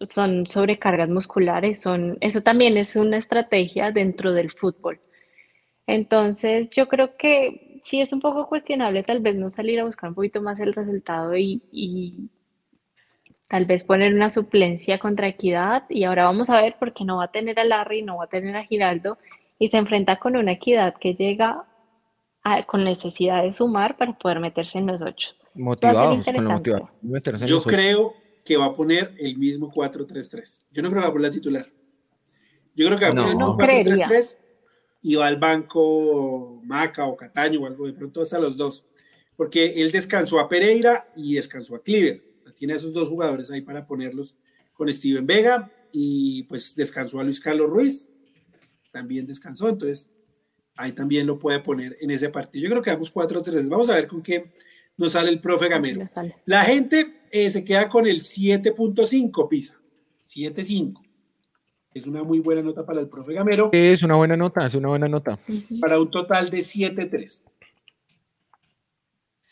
son 0.00 0.46
sobrecargas 0.46 1.08
musculares, 1.08 1.80
son, 1.80 2.18
eso 2.20 2.42
también 2.42 2.76
es 2.76 2.96
una 2.96 3.16
estrategia 3.16 3.92
dentro 3.92 4.32
del 4.32 4.50
fútbol. 4.50 5.00
Entonces, 5.86 6.68
yo 6.70 6.88
creo 6.88 7.16
que 7.16 7.80
sí 7.84 8.00
es 8.00 8.12
un 8.12 8.20
poco 8.20 8.48
cuestionable 8.48 9.04
tal 9.04 9.20
vez 9.20 9.36
no 9.36 9.48
salir 9.48 9.80
a 9.80 9.84
buscar 9.84 10.10
un 10.10 10.16
poquito 10.16 10.42
más 10.42 10.58
el 10.58 10.74
resultado 10.74 11.36
y, 11.36 12.30
tal 13.48 13.64
vez 13.64 13.84
poner 13.84 14.12
una 14.12 14.28
suplencia 14.28 14.98
contra 14.98 15.28
Equidad 15.28 15.84
y 15.88 16.02
ahora 16.02 16.24
vamos 16.24 16.50
a 16.50 16.60
ver 16.60 16.74
por 16.80 16.92
qué 16.92 17.04
no 17.04 17.18
va 17.18 17.26
a 17.26 17.30
tener 17.30 17.60
a 17.60 17.64
Larry, 17.64 18.02
no 18.02 18.16
va 18.16 18.24
a 18.24 18.28
tener 18.28 18.56
a 18.56 18.64
Giraldo 18.64 19.18
y 19.56 19.68
se 19.68 19.76
enfrenta 19.76 20.16
con 20.16 20.36
una 20.36 20.52
Equidad 20.52 20.94
que 20.98 21.14
llega 21.14 21.64
con 22.66 22.82
necesidad 22.82 23.44
de 23.44 23.52
sumar 23.52 23.96
para 23.96 24.18
poder 24.18 24.40
meterse 24.40 24.78
en 24.78 24.86
los 24.86 25.00
ocho. 25.02 25.30
Motivados, 25.54 26.26
Yo 27.46 27.62
creo 27.62 28.14
que 28.46 28.56
va 28.56 28.66
a 28.66 28.74
poner 28.74 29.14
el 29.18 29.36
mismo 29.36 29.70
4-3-3. 29.70 30.60
Yo 30.70 30.82
no 30.82 30.88
creo 30.88 31.02
que 31.02 31.06
va 31.06 31.08
a 31.08 31.12
poner 31.12 31.28
la 31.28 31.34
titular. 31.34 31.70
Yo 32.74 32.86
creo 32.86 32.98
que 32.98 33.04
va 33.04 33.10
a 33.10 33.14
poner 33.14 33.86
el 33.86 33.86
4-3-3 33.86 34.38
y 35.02 35.14
va 35.16 35.26
al 35.26 35.36
banco 35.36 36.62
Maca 36.64 37.04
o 37.06 37.16
Cataño 37.16 37.60
o 37.60 37.66
algo, 37.66 37.86
de 37.86 37.92
pronto 37.92 38.22
hasta 38.22 38.38
los 38.38 38.56
dos. 38.56 38.86
porque 39.36 39.82
él 39.82 39.92
descansó 39.92 40.40
a 40.40 40.48
Pereira 40.48 41.08
y 41.14 41.34
descansó 41.34 41.76
a 41.76 41.82
Cleaver. 41.82 42.24
Tiene 42.54 42.72
a 42.72 42.76
esos 42.76 42.92
dos 42.92 43.08
jugadores 43.08 43.50
ahí 43.50 43.60
para 43.60 43.86
ponerlos 43.86 44.38
con 44.72 44.90
Steven 44.92 45.26
Vega 45.26 45.70
y 45.92 46.44
pues 46.44 46.74
descansó 46.74 47.20
a 47.20 47.24
Luis 47.24 47.38
Carlos 47.38 47.70
Ruiz, 47.70 48.10
también 48.90 49.26
descansó, 49.26 49.68
entonces 49.68 50.10
ahí 50.74 50.92
también 50.92 51.26
lo 51.26 51.38
puede 51.38 51.60
poner 51.60 51.96
en 52.00 52.10
ese 52.10 52.30
partido. 52.30 52.64
Yo 52.64 52.70
creo 52.70 52.82
que 52.82 52.90
damos 52.90 53.10
4 53.10 53.40
a 53.40 53.42
3. 53.42 53.68
Vamos 53.68 53.90
a 53.90 53.94
ver 53.94 54.06
con 54.06 54.22
qué 54.22 54.52
nos 54.96 55.12
sale 55.12 55.30
el 55.30 55.40
profe 55.40 55.68
Gamero. 55.68 56.04
La 56.44 56.64
gente 56.64 57.20
eh, 57.30 57.50
se 57.50 57.64
queda 57.64 57.88
con 57.88 58.06
el 58.06 58.20
7.5 58.20 59.48
Pisa, 59.48 59.80
7.5. 60.26 61.02
Es 61.94 62.06
una 62.06 62.22
muy 62.22 62.40
buena 62.40 62.62
nota 62.62 62.84
para 62.84 63.00
el 63.00 63.08
profe 63.08 63.32
Gamero. 63.32 63.70
Es 63.72 64.02
una 64.02 64.16
buena 64.16 64.36
nota, 64.36 64.66
es 64.66 64.74
una 64.74 64.88
buena 64.88 65.08
nota. 65.08 65.38
Para 65.80 65.98
un 65.98 66.10
total 66.10 66.50
de 66.50 66.58
7.3. 66.58 67.46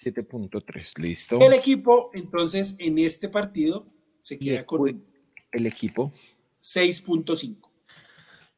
7.3, 0.04 0.98
listo. 0.98 1.38
El 1.40 1.54
equipo, 1.54 2.10
entonces, 2.12 2.76
en 2.78 2.98
este 2.98 3.30
partido 3.30 3.86
se 4.20 4.38
queda 4.38 4.64
con 4.66 5.02
el 5.52 5.66
equipo 5.66 6.12
6.5. 6.60 7.56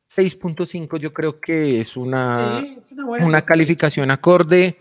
6.5 0.09 0.99
yo 0.99 1.12
creo 1.12 1.41
que 1.41 1.80
es 1.80 1.97
una, 1.97 2.62
una, 2.97 3.26
una 3.26 3.45
calificación 3.45 4.11
acorde. 4.11 4.78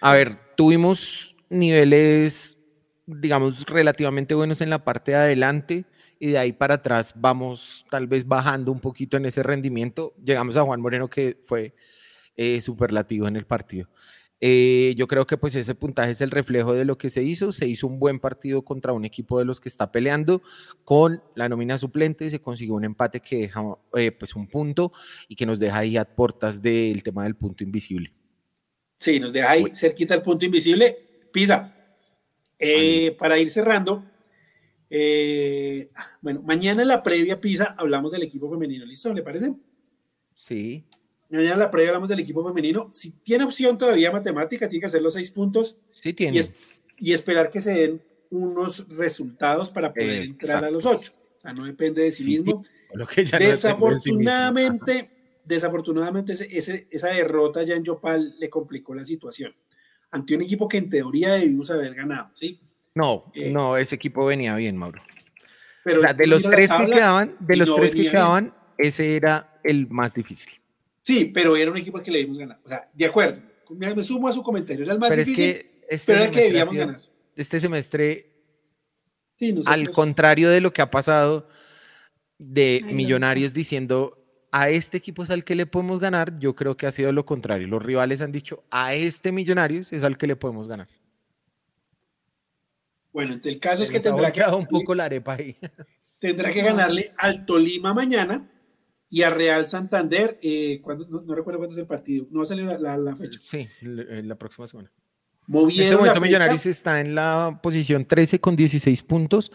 A 0.00 0.12
ver, 0.12 0.38
tuvimos 0.56 1.36
niveles, 1.50 2.58
digamos, 3.06 3.64
relativamente 3.66 4.34
buenos 4.34 4.60
en 4.60 4.70
la 4.70 4.84
parte 4.84 5.12
de 5.12 5.16
adelante 5.16 5.84
y 6.20 6.28
de 6.28 6.38
ahí 6.38 6.52
para 6.52 6.74
atrás 6.74 7.12
vamos 7.16 7.84
tal 7.90 8.06
vez 8.06 8.26
bajando 8.26 8.72
un 8.72 8.80
poquito 8.80 9.16
en 9.16 9.26
ese 9.26 9.42
rendimiento. 9.42 10.14
Llegamos 10.22 10.56
a 10.56 10.62
Juan 10.62 10.80
Moreno 10.80 11.08
que 11.08 11.38
fue 11.44 11.74
eh, 12.36 12.60
superlativo 12.60 13.28
en 13.28 13.36
el 13.36 13.46
partido. 13.46 13.88
Eh, 14.40 14.94
yo 14.96 15.08
creo 15.08 15.26
que 15.26 15.36
pues 15.36 15.56
ese 15.56 15.74
puntaje 15.74 16.12
es 16.12 16.20
el 16.20 16.30
reflejo 16.30 16.72
de 16.72 16.84
lo 16.84 16.96
que 16.96 17.10
se 17.10 17.22
hizo. 17.22 17.50
Se 17.52 17.66
hizo 17.66 17.86
un 17.86 17.98
buen 17.98 18.20
partido 18.20 18.62
contra 18.62 18.92
un 18.92 19.04
equipo 19.04 19.38
de 19.38 19.44
los 19.44 19.60
que 19.60 19.68
está 19.68 19.90
peleando 19.90 20.42
con 20.84 21.22
la 21.34 21.48
nómina 21.48 21.78
suplente 21.78 22.26
y 22.26 22.30
se 22.30 22.40
consiguió 22.40 22.74
un 22.74 22.84
empate 22.84 23.20
que 23.20 23.38
deja 23.38 23.62
eh, 23.94 24.12
pues 24.12 24.36
un 24.36 24.46
punto 24.46 24.92
y 25.28 25.34
que 25.34 25.46
nos 25.46 25.58
deja 25.58 25.78
ahí 25.78 25.96
a 25.96 26.04
puertas 26.04 26.62
del 26.62 27.02
tema 27.02 27.24
del 27.24 27.34
punto 27.34 27.64
invisible. 27.64 28.12
Sí, 28.96 29.20
nos 29.20 29.32
deja 29.32 29.50
ahí 29.50 29.64
cerquita 29.74 30.14
el 30.14 30.22
punto 30.22 30.44
invisible. 30.44 31.07
Pisa, 31.32 31.74
eh, 32.58 33.16
para 33.18 33.38
ir 33.38 33.50
cerrando, 33.50 34.04
bueno, 36.20 36.42
mañana 36.42 36.82
en 36.82 36.88
la 36.88 37.02
previa 37.02 37.40
Pisa 37.40 37.74
hablamos 37.78 38.12
del 38.12 38.22
equipo 38.22 38.50
femenino, 38.50 38.84
¿listo? 38.84 39.12
¿Le 39.12 39.22
parece? 39.22 39.54
Sí. 40.34 40.84
Mañana 41.30 41.56
la 41.56 41.70
previa 41.70 41.90
hablamos 41.90 42.08
del 42.08 42.20
equipo 42.20 42.46
femenino. 42.46 42.88
Si 42.90 43.10
tiene 43.10 43.44
opción 43.44 43.76
todavía 43.76 44.10
matemática, 44.10 44.68
tiene 44.68 44.80
que 44.80 44.86
hacer 44.86 45.02
los 45.02 45.14
seis 45.14 45.30
puntos. 45.30 45.78
Sí, 45.90 46.14
tiene. 46.14 46.40
Y, 46.96 47.12
esperar 47.12 47.50
que 47.50 47.60
se 47.60 47.72
den 47.74 48.02
unos 48.30 48.88
resultados 48.88 49.70
para 49.70 49.92
poder 49.92 50.22
entrar 50.22 50.64
a 50.64 50.70
los 50.70 50.86
ocho. 50.86 51.12
O 51.38 51.40
sea, 51.40 51.52
no 51.52 51.64
depende 51.66 52.02
de 52.02 52.10
sí, 52.10 52.24
mismo. 52.24 52.64
desafortunadamente, 53.38 55.10
desafortunadamente 55.44 56.32
ese, 56.32 56.88
esa 56.90 57.08
derrota 57.08 57.62
ya 57.62 57.74
en 57.74 57.84
Yopal 57.84 58.36
le 58.38 58.48
complicó 58.48 58.94
la 58.94 59.04
situación. 59.04 59.54
Ante 60.10 60.34
un 60.34 60.42
equipo 60.42 60.68
que 60.68 60.78
en 60.78 60.88
teoría 60.88 61.34
debimos 61.34 61.70
haber 61.70 61.94
ganado, 61.94 62.30
¿sí? 62.32 62.60
No, 62.94 63.30
eh, 63.34 63.50
no, 63.50 63.76
ese 63.76 63.94
equipo 63.94 64.24
venía 64.26 64.56
bien, 64.56 64.76
Mauro. 64.76 65.02
Pero 65.84 66.00
o 66.00 66.02
sea, 66.02 66.12
de 66.14 66.26
los 66.26 66.42
tres 66.42 66.72
que 66.72 66.86
quedaban, 66.86 67.36
de 67.40 67.56
los 67.56 67.74
tres 67.74 67.94
que 67.94 68.10
quedaban, 68.10 68.54
ese 68.76 69.16
era 69.16 69.60
el 69.62 69.88
más 69.88 70.14
difícil. 70.14 70.50
Sí, 71.02 71.30
pero 71.32 71.56
era 71.56 71.70
un 71.70 71.76
equipo 71.76 72.02
que 72.02 72.10
le 72.10 72.18
debimos 72.18 72.38
ganar. 72.38 72.58
O 72.64 72.68
sea, 72.68 72.86
de 72.92 73.06
acuerdo. 73.06 73.40
Me 73.70 74.02
sumo 74.02 74.28
a 74.28 74.32
su 74.32 74.42
comentario. 74.42 74.84
Era 74.84 74.94
el 74.94 74.98
más 74.98 75.16
difícil, 75.16 75.64
este 75.88 76.12
pero 76.12 76.24
era 76.24 76.30
que 76.30 76.40
debíamos 76.42 76.74
ganar. 76.74 77.00
Este 77.36 77.58
semestre, 77.58 78.30
al 79.66 79.90
contrario 79.90 80.50
de 80.50 80.60
lo 80.60 80.72
que 80.72 80.82
ha 80.82 80.90
pasado 80.90 81.48
de 82.38 82.82
Millonarios 82.84 83.52
diciendo 83.52 84.27
a 84.50 84.70
este 84.70 84.96
equipo 84.96 85.22
es 85.22 85.30
al 85.30 85.44
que 85.44 85.54
le 85.54 85.66
podemos 85.66 86.00
ganar, 86.00 86.38
yo 86.38 86.54
creo 86.54 86.76
que 86.76 86.86
ha 86.86 86.92
sido 86.92 87.12
lo 87.12 87.26
contrario. 87.26 87.66
Los 87.68 87.82
rivales 87.82 88.22
han 88.22 88.32
dicho 88.32 88.64
a 88.70 88.94
este 88.94 89.32
Millonarios 89.32 89.92
es 89.92 90.04
al 90.04 90.16
que 90.16 90.26
le 90.26 90.36
podemos 90.36 90.68
ganar. 90.68 90.88
Bueno, 93.12 93.38
el 93.42 93.58
caso 93.58 93.82
es 93.82 93.90
que 93.90 94.00
tendrá 94.00 94.32
que. 94.32 94.42
un 94.42 94.66
poco 94.66 94.94
la 94.94 95.04
arepa 95.04 95.34
ahí. 95.34 95.56
Tendrá 96.18 96.52
que 96.52 96.62
ganarle 96.62 97.12
al 97.16 97.46
Tolima 97.46 97.94
mañana 97.94 98.50
y 99.10 99.22
a 99.22 99.30
Real 99.30 99.66
Santander, 99.66 100.38
eh, 100.42 100.80
cuando, 100.82 101.06
no, 101.06 101.34
recuerdo 101.34 101.58
cuándo 101.58 101.74
es 101.74 101.80
el 101.80 101.86
partido, 101.86 102.26
no 102.30 102.38
va 102.38 102.42
a 102.42 102.46
salir 102.46 102.64
la, 102.66 103.16
fecha. 103.16 103.40
Sí, 103.42 103.66
eh, 103.82 104.22
la 104.24 104.34
próxima 104.36 104.66
semana. 104.66 104.92
Movieron 105.48 105.80
en 105.80 105.86
este 105.86 105.96
momento 105.96 106.20
Millonarios 106.20 106.66
está 106.66 107.00
en 107.00 107.14
la 107.14 107.58
posición 107.62 108.04
13 108.04 108.38
con 108.38 108.54
16 108.54 109.02
puntos. 109.02 109.50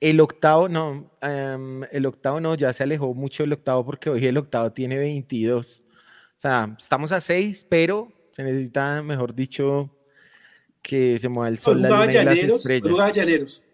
El 0.00 0.20
octavo, 0.20 0.68
no, 0.68 1.10
em, 1.20 1.82
el 1.90 2.06
octavo 2.06 2.40
no, 2.40 2.54
ya 2.54 2.72
se 2.72 2.84
alejó 2.84 3.12
mucho 3.12 3.42
el 3.42 3.52
octavo 3.52 3.84
porque 3.84 4.08
hoy 4.08 4.24
el 4.24 4.38
octavo 4.38 4.72
tiene 4.72 4.98
22. 4.98 5.84
O 5.84 5.92
sea, 6.36 6.72
estamos 6.78 7.10
a 7.10 7.20
6, 7.20 7.66
pero 7.68 8.12
se 8.30 8.44
necesita, 8.44 9.02
mejor 9.02 9.34
dicho, 9.34 9.90
que 10.80 11.18
se 11.18 11.28
mueva 11.28 11.48
el 11.48 11.58
sol, 11.58 11.82
la 11.82 11.88
luna 11.88 12.04
y 12.04 12.24
las 12.24 12.38
estrellas. 12.38 13.12
Llaneros. 13.12 13.64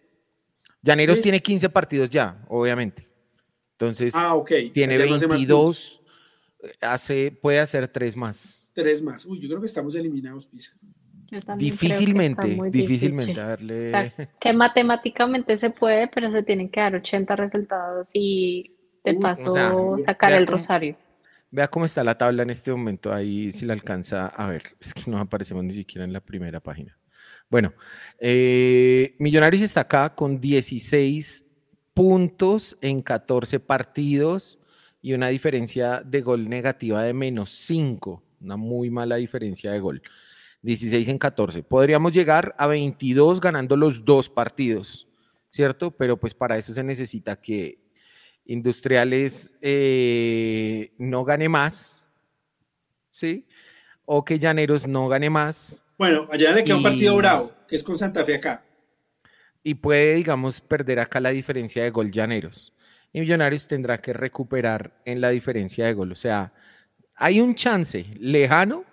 Llaneros 0.80 1.20
tiene 1.20 1.40
15 1.40 1.68
partidos 1.68 2.08
ya, 2.08 2.42
obviamente. 2.48 3.06
Entonces, 3.72 4.14
ah, 4.16 4.42
tiene 4.72 4.96
22, 4.96 6.00
hace, 6.80 7.30
puede 7.30 7.60
hacer 7.60 7.86
tres 7.88 8.16
más. 8.16 8.70
Tres 8.72 9.02
más. 9.02 9.26
Uy, 9.26 9.38
yo 9.38 9.48
creo 9.48 9.60
que 9.60 9.66
estamos 9.66 9.94
eliminados, 9.94 10.46
Pisa. 10.46 10.72
Difícilmente, 11.57 12.59
difícilmente. 12.70 13.41
Darle... 13.41 14.12
que 14.41 14.53
matemáticamente 14.53 15.57
se 15.59 15.70
puede, 15.70 16.09
pero 16.09 16.31
se 16.31 16.43
tienen 16.43 16.70
que 16.70 16.81
dar 16.81 16.95
80 16.95 17.37
resultados 17.37 18.11
y 18.12 18.79
de 19.05 19.14
paso 19.14 19.97
sacar 20.05 20.33
el 20.33 20.47
rosario. 20.47 20.97
Vea 21.51 21.68
cómo 21.68 21.85
está 21.85 22.05
la 22.05 22.16
tabla 22.16 22.43
en 22.43 22.51
este 22.51 22.70
momento, 22.70 23.12
ahí 23.12 23.53
si 23.53 23.64
la 23.64 23.72
alcanza 23.72 24.26
a 24.26 24.49
ver. 24.49 24.62
Es 24.81 24.93
que 24.93 25.11
no 25.11 25.18
aparecemos 25.18 25.64
ni 25.64 25.72
siquiera 25.72 26.05
en 26.05 26.12
la 26.12 26.20
primera 26.20 26.61
página. 26.61 26.97
Bueno, 27.51 27.72
eh, 28.18 29.14
Millonarios 29.18 29.62
está 29.62 29.81
acá 29.81 30.14
con 30.14 30.41
16 30.41 31.47
puntos 31.95 32.76
en 32.83 33.01
14 33.01 33.61
partidos 33.61 34.59
y 35.01 35.14
una 35.14 35.29
diferencia 35.29 36.03
de 36.05 36.20
gol 36.20 36.49
negativa 36.49 37.03
de 37.03 37.14
menos 37.14 37.51
5, 37.51 38.22
una 38.43 38.57
muy 38.57 38.91
mala 38.91 39.16
diferencia 39.16 39.72
de 39.72 39.81
gol. 39.81 40.03
16 40.68 41.08
en 41.08 41.18
14. 41.18 41.62
Podríamos 41.62 42.12
llegar 42.12 42.54
a 42.58 42.66
22 42.66 43.40
ganando 43.40 43.76
los 43.76 44.04
dos 44.04 44.28
partidos, 44.28 45.08
¿cierto? 45.50 45.90
Pero 45.90 46.16
pues 46.16 46.34
para 46.34 46.56
eso 46.56 46.72
se 46.72 46.82
necesita 46.82 47.40
que 47.40 47.78
Industriales 48.44 49.56
eh, 49.60 50.92
no 50.96 51.24
gane 51.24 51.48
más, 51.50 52.06
¿sí? 53.10 53.46
O 54.06 54.24
que 54.24 54.38
Llaneros 54.38 54.86
no 54.86 55.06
gane 55.08 55.28
más. 55.28 55.84
Bueno, 55.98 56.26
allá 56.30 56.52
le 56.52 56.64
queda 56.64 56.76
un 56.76 56.82
partido 56.82 57.14
bravo, 57.16 57.52
que 57.68 57.76
es 57.76 57.82
con 57.82 57.98
Santa 57.98 58.24
Fe 58.24 58.36
acá 58.36 58.64
y 59.62 59.74
puede, 59.74 60.14
digamos, 60.14 60.62
perder 60.62 60.98
acá 60.98 61.20
la 61.20 61.28
diferencia 61.28 61.82
de 61.82 61.90
gol 61.90 62.10
Llaneros. 62.10 62.72
Y 63.12 63.20
Millonarios 63.20 63.68
tendrá 63.68 64.00
que 64.00 64.14
recuperar 64.14 65.00
en 65.04 65.20
la 65.20 65.28
diferencia 65.28 65.84
de 65.84 65.92
gol. 65.92 66.12
O 66.12 66.16
sea, 66.16 66.54
hay 67.16 67.40
un 67.40 67.54
chance 67.54 68.06
lejano, 68.18 68.84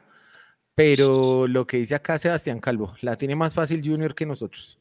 pero 0.76 1.48
lo 1.48 1.66
que 1.66 1.78
dice 1.78 1.96
acá 1.96 2.18
Sebastián 2.18 2.60
Calvo, 2.60 2.94
la 3.02 3.18
tiene 3.18 3.36
más 3.36 3.54
fácil 3.54 3.82
Junior 3.84 4.14
que 4.14 4.26
nosotros. 4.26 4.80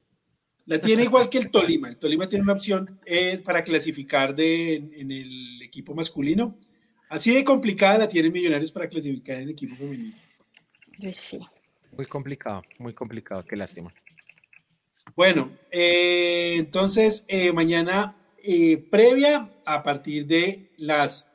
La 0.67 0.79
tiene 0.79 1.05
igual 1.05 1.29
que 1.29 1.39
el 1.39 1.51
Tolima. 1.51 1.89
El 1.89 1.99
Tolima 1.99 2.29
tiene 2.29 2.43
una 2.43 2.55
opción 2.55 2.99
eh, 3.05 3.39
para 3.39 3.63
clasificar 3.63 4.35
de, 4.35 4.75
en, 4.75 5.11
el 5.11 5.63
equipo 5.63 5.95
masculino. 5.95 6.59
Así 7.09 7.35
de 7.35 7.45
complicada 7.45 7.99
la 7.99 8.09
tienen 8.09 8.33
Millonarios 8.33 8.73
para 8.73 8.89
clasificar 8.89 9.37
en 9.37 9.43
el 9.45 9.51
equipo 9.51 9.77
femenino. 9.77 10.17
Muy 11.97 12.07
complicado, 12.07 12.63
muy 12.79 12.95
complicado, 12.95 13.45
qué 13.45 13.57
lástima. 13.57 13.93
Bueno, 15.17 15.51
eh, 15.71 16.57
entonces 16.57 17.25
eh, 17.29 17.53
mañana 17.53 18.17
eh, 18.43 18.79
previa 18.91 19.51
a 19.65 19.83
partir 19.83 20.27
de 20.27 20.73
las, 20.77 21.33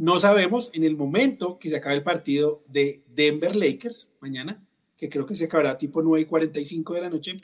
no 0.00 0.18
sabemos, 0.18 0.70
en 0.72 0.84
el 0.84 0.96
momento 0.96 1.58
que 1.58 1.68
se 1.68 1.76
acabe 1.76 1.96
el 1.96 2.02
partido 2.02 2.62
de 2.66 3.02
Denver 3.06 3.54
Lakers, 3.54 4.10
mañana, 4.20 4.64
que 4.96 5.10
creo 5.10 5.26
que 5.26 5.34
se 5.34 5.44
acabará 5.44 5.76
tipo 5.76 6.02
9 6.02 6.22
y 6.22 6.24
45 6.24 6.94
de 6.94 7.00
la 7.02 7.10
noche, 7.10 7.40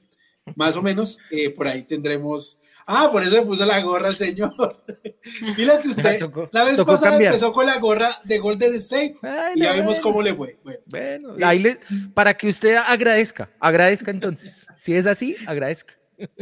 más 0.54 0.74
o 0.76 0.82
menos, 0.82 1.18
por 1.54 1.68
ahí 1.68 1.82
tendremos 1.82 2.58
Ah, 2.88 3.08
por 3.10 3.20
eso 3.22 3.34
le 3.34 3.42
puso 3.42 3.66
la 3.66 3.80
gorra 3.80 4.06
al 4.06 4.14
señor. 4.14 4.54
Miras 5.58 5.82
que 5.82 5.88
usted 5.88 6.20
la 6.52 6.62
vez 6.62 6.80
pasada 6.80 7.16
empezó 7.16 7.52
con 7.52 7.66
la 7.66 7.78
gorra 7.78 8.16
de 8.22 8.38
Golden 8.38 8.76
State 8.76 9.16
y 9.56 9.60
ya 9.60 9.72
vimos 9.72 9.98
cómo 9.98 10.22
le 10.22 10.32
fue. 10.32 10.56
Bueno, 10.86 11.34
ahí 11.42 11.58
le, 11.58 11.76
para 12.14 12.34
que 12.34 12.46
usted 12.46 12.76
agradezca, 12.76 13.50
agradezca 13.58 14.12
entonces. 14.12 14.68
Si 14.76 14.94
es 14.94 15.06
así, 15.06 15.34
agradezca. 15.48 15.94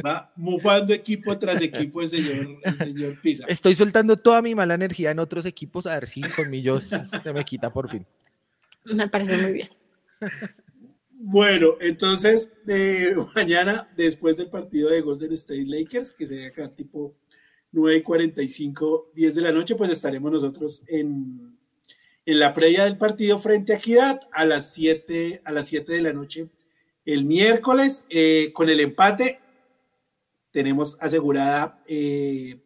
Va 0.04 0.32
mufando 0.36 0.92
equipo 0.92 1.36
tras 1.38 1.60
equipo 1.62 2.02
el 2.02 2.08
señor, 2.08 2.58
el 2.62 2.78
señor 2.78 3.20
Pisa. 3.20 3.44
Estoy 3.48 3.74
soltando 3.74 4.16
toda 4.16 4.42
mi 4.42 4.54
mala 4.54 4.74
energía 4.74 5.10
en 5.10 5.18
otros 5.18 5.46
equipos 5.46 5.86
a 5.86 5.94
ver 5.94 6.06
si 6.06 6.20
con 6.20 6.50
millos 6.50 6.90
se 7.22 7.32
me 7.32 7.44
quita 7.44 7.72
por 7.72 7.90
fin. 7.90 8.06
Me 8.84 9.08
parece 9.08 9.36
muy 9.42 9.52
bien. 9.52 9.68
Bueno, 11.26 11.76
entonces 11.80 12.52
eh, 12.68 13.14
mañana, 13.34 13.88
después 13.96 14.36
del 14.36 14.48
partido 14.48 14.90
de 14.90 15.00
Golden 15.00 15.32
State 15.32 15.64
Lakers, 15.66 16.10
que 16.10 16.26
sería 16.26 16.48
acá 16.48 16.68
tipo 16.68 17.14
9 17.72 17.96
y 17.96 18.02
45, 18.02 19.12
10 19.14 19.34
de 19.34 19.40
la 19.40 19.52
noche, 19.52 19.74
pues 19.74 19.90
estaremos 19.90 20.30
nosotros 20.30 20.82
en, 20.86 21.56
en 22.26 22.38
la 22.38 22.52
previa 22.52 22.84
del 22.84 22.98
partido 22.98 23.38
frente 23.38 23.72
a 23.72 23.76
Equidad 23.76 24.20
a 24.32 24.44
las 24.44 24.72
7, 24.74 25.42
a 25.44 25.52
las 25.52 25.68
7 25.68 25.92
de 25.92 26.02
la 26.02 26.12
noche 26.12 26.48
el 27.04 27.24
miércoles. 27.24 28.06
Eh, 28.10 28.50
con 28.52 28.68
el 28.68 28.80
empate, 28.80 29.40
tenemos 30.54 30.96
asegurada 31.00 31.82
eh, 31.88 32.60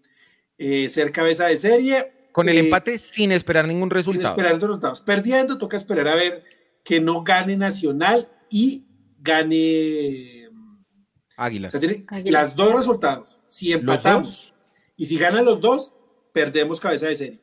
ser 0.91 1.11
cabeza 1.11 1.47
de 1.47 1.57
serie. 1.57 2.13
Con 2.33 2.51
el 2.51 2.59
empate 2.59 2.99
sin 2.99 3.33
esperar 3.33 3.67
ningún 3.67 3.89
resultado. 3.89 4.23
Sin 4.23 4.31
esperar 4.31 4.61
resultados. 4.61 5.01
Perdiendo, 5.01 5.57
toca 5.57 5.79
esperar 5.79 6.07
a 6.09 6.15
ver 6.15 6.45
que 6.85 7.01
no 7.01 7.25
gane 7.25 7.57
Nacional 7.57 8.29
y 8.51 8.87
gane 9.21 10.51
Águilas. 11.39 11.75
Las 12.27 12.55
dos 12.55 12.75
resultados. 12.75 13.41
Si 13.47 13.73
empatamos 13.73 14.53
y 14.95 15.07
si 15.07 15.17
ganan 15.17 15.47
los 15.47 15.63
dos, 15.63 15.95
perdemos 16.35 16.81
cabeza 16.81 17.07
de 17.07 17.17
serie. 17.17 17.41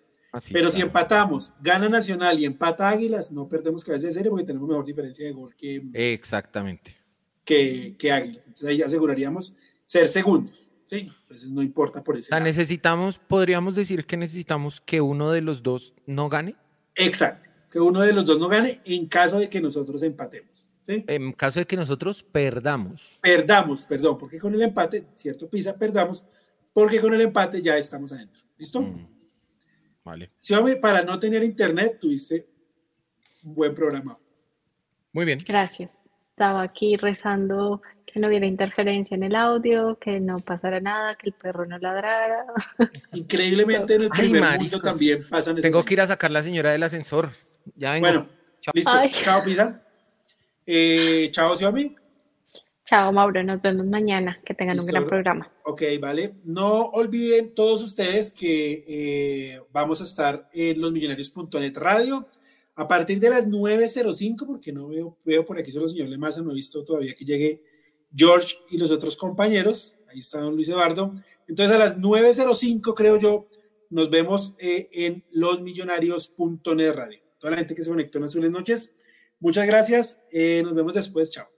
Pero 0.51 0.69
si 0.69 0.81
empatamos, 0.81 1.53
gana 1.59 1.89
Nacional 1.89 2.37
y 2.37 2.45
empata 2.45 2.87
Águilas, 2.87 3.31
no 3.31 3.49
perdemos 3.49 3.83
cabeza 3.83 4.05
de 4.05 4.13
serie 4.13 4.29
porque 4.29 4.45
tenemos 4.45 4.69
mejor 4.69 4.85
diferencia 4.85 5.25
de 5.25 5.31
gol 5.31 5.55
que, 5.55 5.81
Exactamente. 5.93 6.95
que, 7.43 7.95
que 7.97 8.11
Águilas. 8.11 8.45
Entonces 8.45 8.69
ahí 8.69 8.83
aseguraríamos 8.83 9.55
ser 9.85 10.07
segundos. 10.07 10.69
Sí, 10.85 11.11
entonces 11.21 11.49
no 11.49 11.61
importa 11.61 12.03
por 12.03 12.17
eso. 12.17 12.27
O 12.27 12.29
sea, 12.29 12.39
necesitamos, 12.39 13.17
podríamos 13.17 13.75
decir 13.75 14.05
que 14.05 14.17
necesitamos 14.17 14.81
que 14.81 15.01
uno 15.01 15.31
de 15.31 15.41
los 15.41 15.63
dos 15.63 15.95
no 16.05 16.29
gane. 16.29 16.55
Exacto, 16.95 17.49
que 17.71 17.79
uno 17.79 18.01
de 18.01 18.13
los 18.13 18.25
dos 18.25 18.39
no 18.39 18.47
gane 18.47 18.79
en 18.85 19.07
caso 19.07 19.39
de 19.39 19.49
que 19.49 19.59
nosotros 19.61 20.03
empatemos. 20.03 20.69
En 20.87 21.33
caso 21.33 21.59
de 21.59 21.65
que 21.65 21.75
nosotros 21.75 22.21
perdamos. 22.21 23.17
Perdamos, 23.21 23.85
perdón, 23.85 24.17
porque 24.17 24.39
con 24.39 24.53
el 24.53 24.61
empate, 24.61 25.07
cierto 25.15 25.49
Pisa, 25.49 25.75
perdamos, 25.75 26.25
porque 26.73 26.99
con 27.01 27.13
el 27.13 27.21
empate 27.21 27.61
ya 27.61 27.77
estamos 27.77 28.11
adentro. 28.11 28.43
¿Listo? 28.57 28.81
Mm, 28.81 29.07
vale. 30.03 30.31
hombre, 30.55 30.75
para 30.75 31.01
no 31.01 31.19
tener 31.19 31.43
internet, 31.43 31.97
tuviste 31.99 32.47
un 33.43 33.55
buen 33.55 33.73
programa. 33.73 34.17
Muy 35.11 35.25
bien. 35.25 35.39
Gracias. 35.45 35.91
Estaba 36.29 36.61
aquí 36.61 36.97
rezando 36.97 37.81
que 38.15 38.21
no 38.21 38.29
hubiera 38.29 38.45
interferencia 38.45 39.13
en 39.13 39.23
el 39.23 39.35
audio, 39.35 39.99
que 39.99 40.21
no 40.21 40.39
pasara 40.39 40.79
nada, 40.79 41.15
que 41.15 41.27
el 41.27 41.33
perro 41.33 41.65
no 41.65 41.77
ladrara. 41.77 42.45
Increíblemente 43.11 43.95
en 43.95 44.03
el 44.03 44.09
primer 44.09 44.57
mundo 44.57 44.79
también 44.79 45.27
pasan 45.29 45.57
Tengo 45.57 45.83
que 45.83 45.95
ir 45.95 45.99
a 45.99 46.07
sacar 46.07 46.31
la 46.31 46.41
señora 46.41 46.71
del 46.71 46.83
ascensor. 46.83 47.33
Ya 47.75 47.91
vengo. 47.91 48.07
Bueno, 48.07 48.29
listo. 48.73 48.91
Chao, 49.21 49.43
Pisa. 49.43 49.83
Eh, 50.65 51.27
chao, 51.31 51.57
Xiaomi. 51.57 51.93
Chao, 52.85 53.11
Mauro. 53.11 53.43
Nos 53.43 53.61
vemos 53.61 53.85
mañana. 53.85 54.39
Que 54.45 54.53
tengan 54.53 54.79
un 54.79 54.85
gran 54.85 55.05
programa. 55.07 55.51
Ok, 55.65 55.81
vale. 55.99 56.35
No 56.45 56.85
olviden 56.91 57.53
todos 57.53 57.83
ustedes 57.83 58.31
que 58.31 58.85
eh, 58.87 59.61
vamos 59.73 59.99
a 59.99 60.05
estar 60.05 60.49
en 60.53 60.79
losmillonarios.net 60.79 61.75
radio 61.75 62.29
a 62.75 62.87
partir 62.87 63.19
de 63.19 63.29
las 63.29 63.49
9.05, 63.49 64.47
porque 64.47 64.71
no 64.71 64.87
veo, 64.87 65.17
veo 65.25 65.45
por 65.45 65.57
aquí 65.57 65.69
solo 65.69 65.89
señor 65.89 66.07
Lemasa, 66.07 66.41
no 66.41 66.51
he 66.51 66.55
visto 66.55 66.81
todavía 66.85 67.13
que 67.13 67.25
llegue 67.25 67.74
George 68.15 68.55
y 68.71 68.77
los 68.77 68.91
otros 68.91 69.15
compañeros. 69.15 69.97
Ahí 70.07 70.19
está 70.19 70.39
don 70.39 70.55
Luis 70.55 70.69
Eduardo. 70.69 71.13
Entonces 71.47 71.75
a 71.75 71.79
las 71.79 71.97
9.05, 71.97 72.93
creo 72.95 73.17
yo, 73.17 73.47
nos 73.89 74.09
vemos 74.09 74.55
eh, 74.59 74.89
en 74.91 75.23
losmillonarios.net 75.31 76.93
radio. 76.93 77.19
Toda 77.39 77.51
la 77.51 77.57
gente 77.57 77.75
que 77.75 77.83
se 77.83 77.89
conectó 77.89 78.17
en 78.17 78.23
las 78.23 78.35
noches. 78.35 78.95
Muchas 79.39 79.67
gracias. 79.67 80.23
Eh, 80.31 80.61
nos 80.63 80.73
vemos 80.73 80.93
después. 80.93 81.29
Chao. 81.29 81.54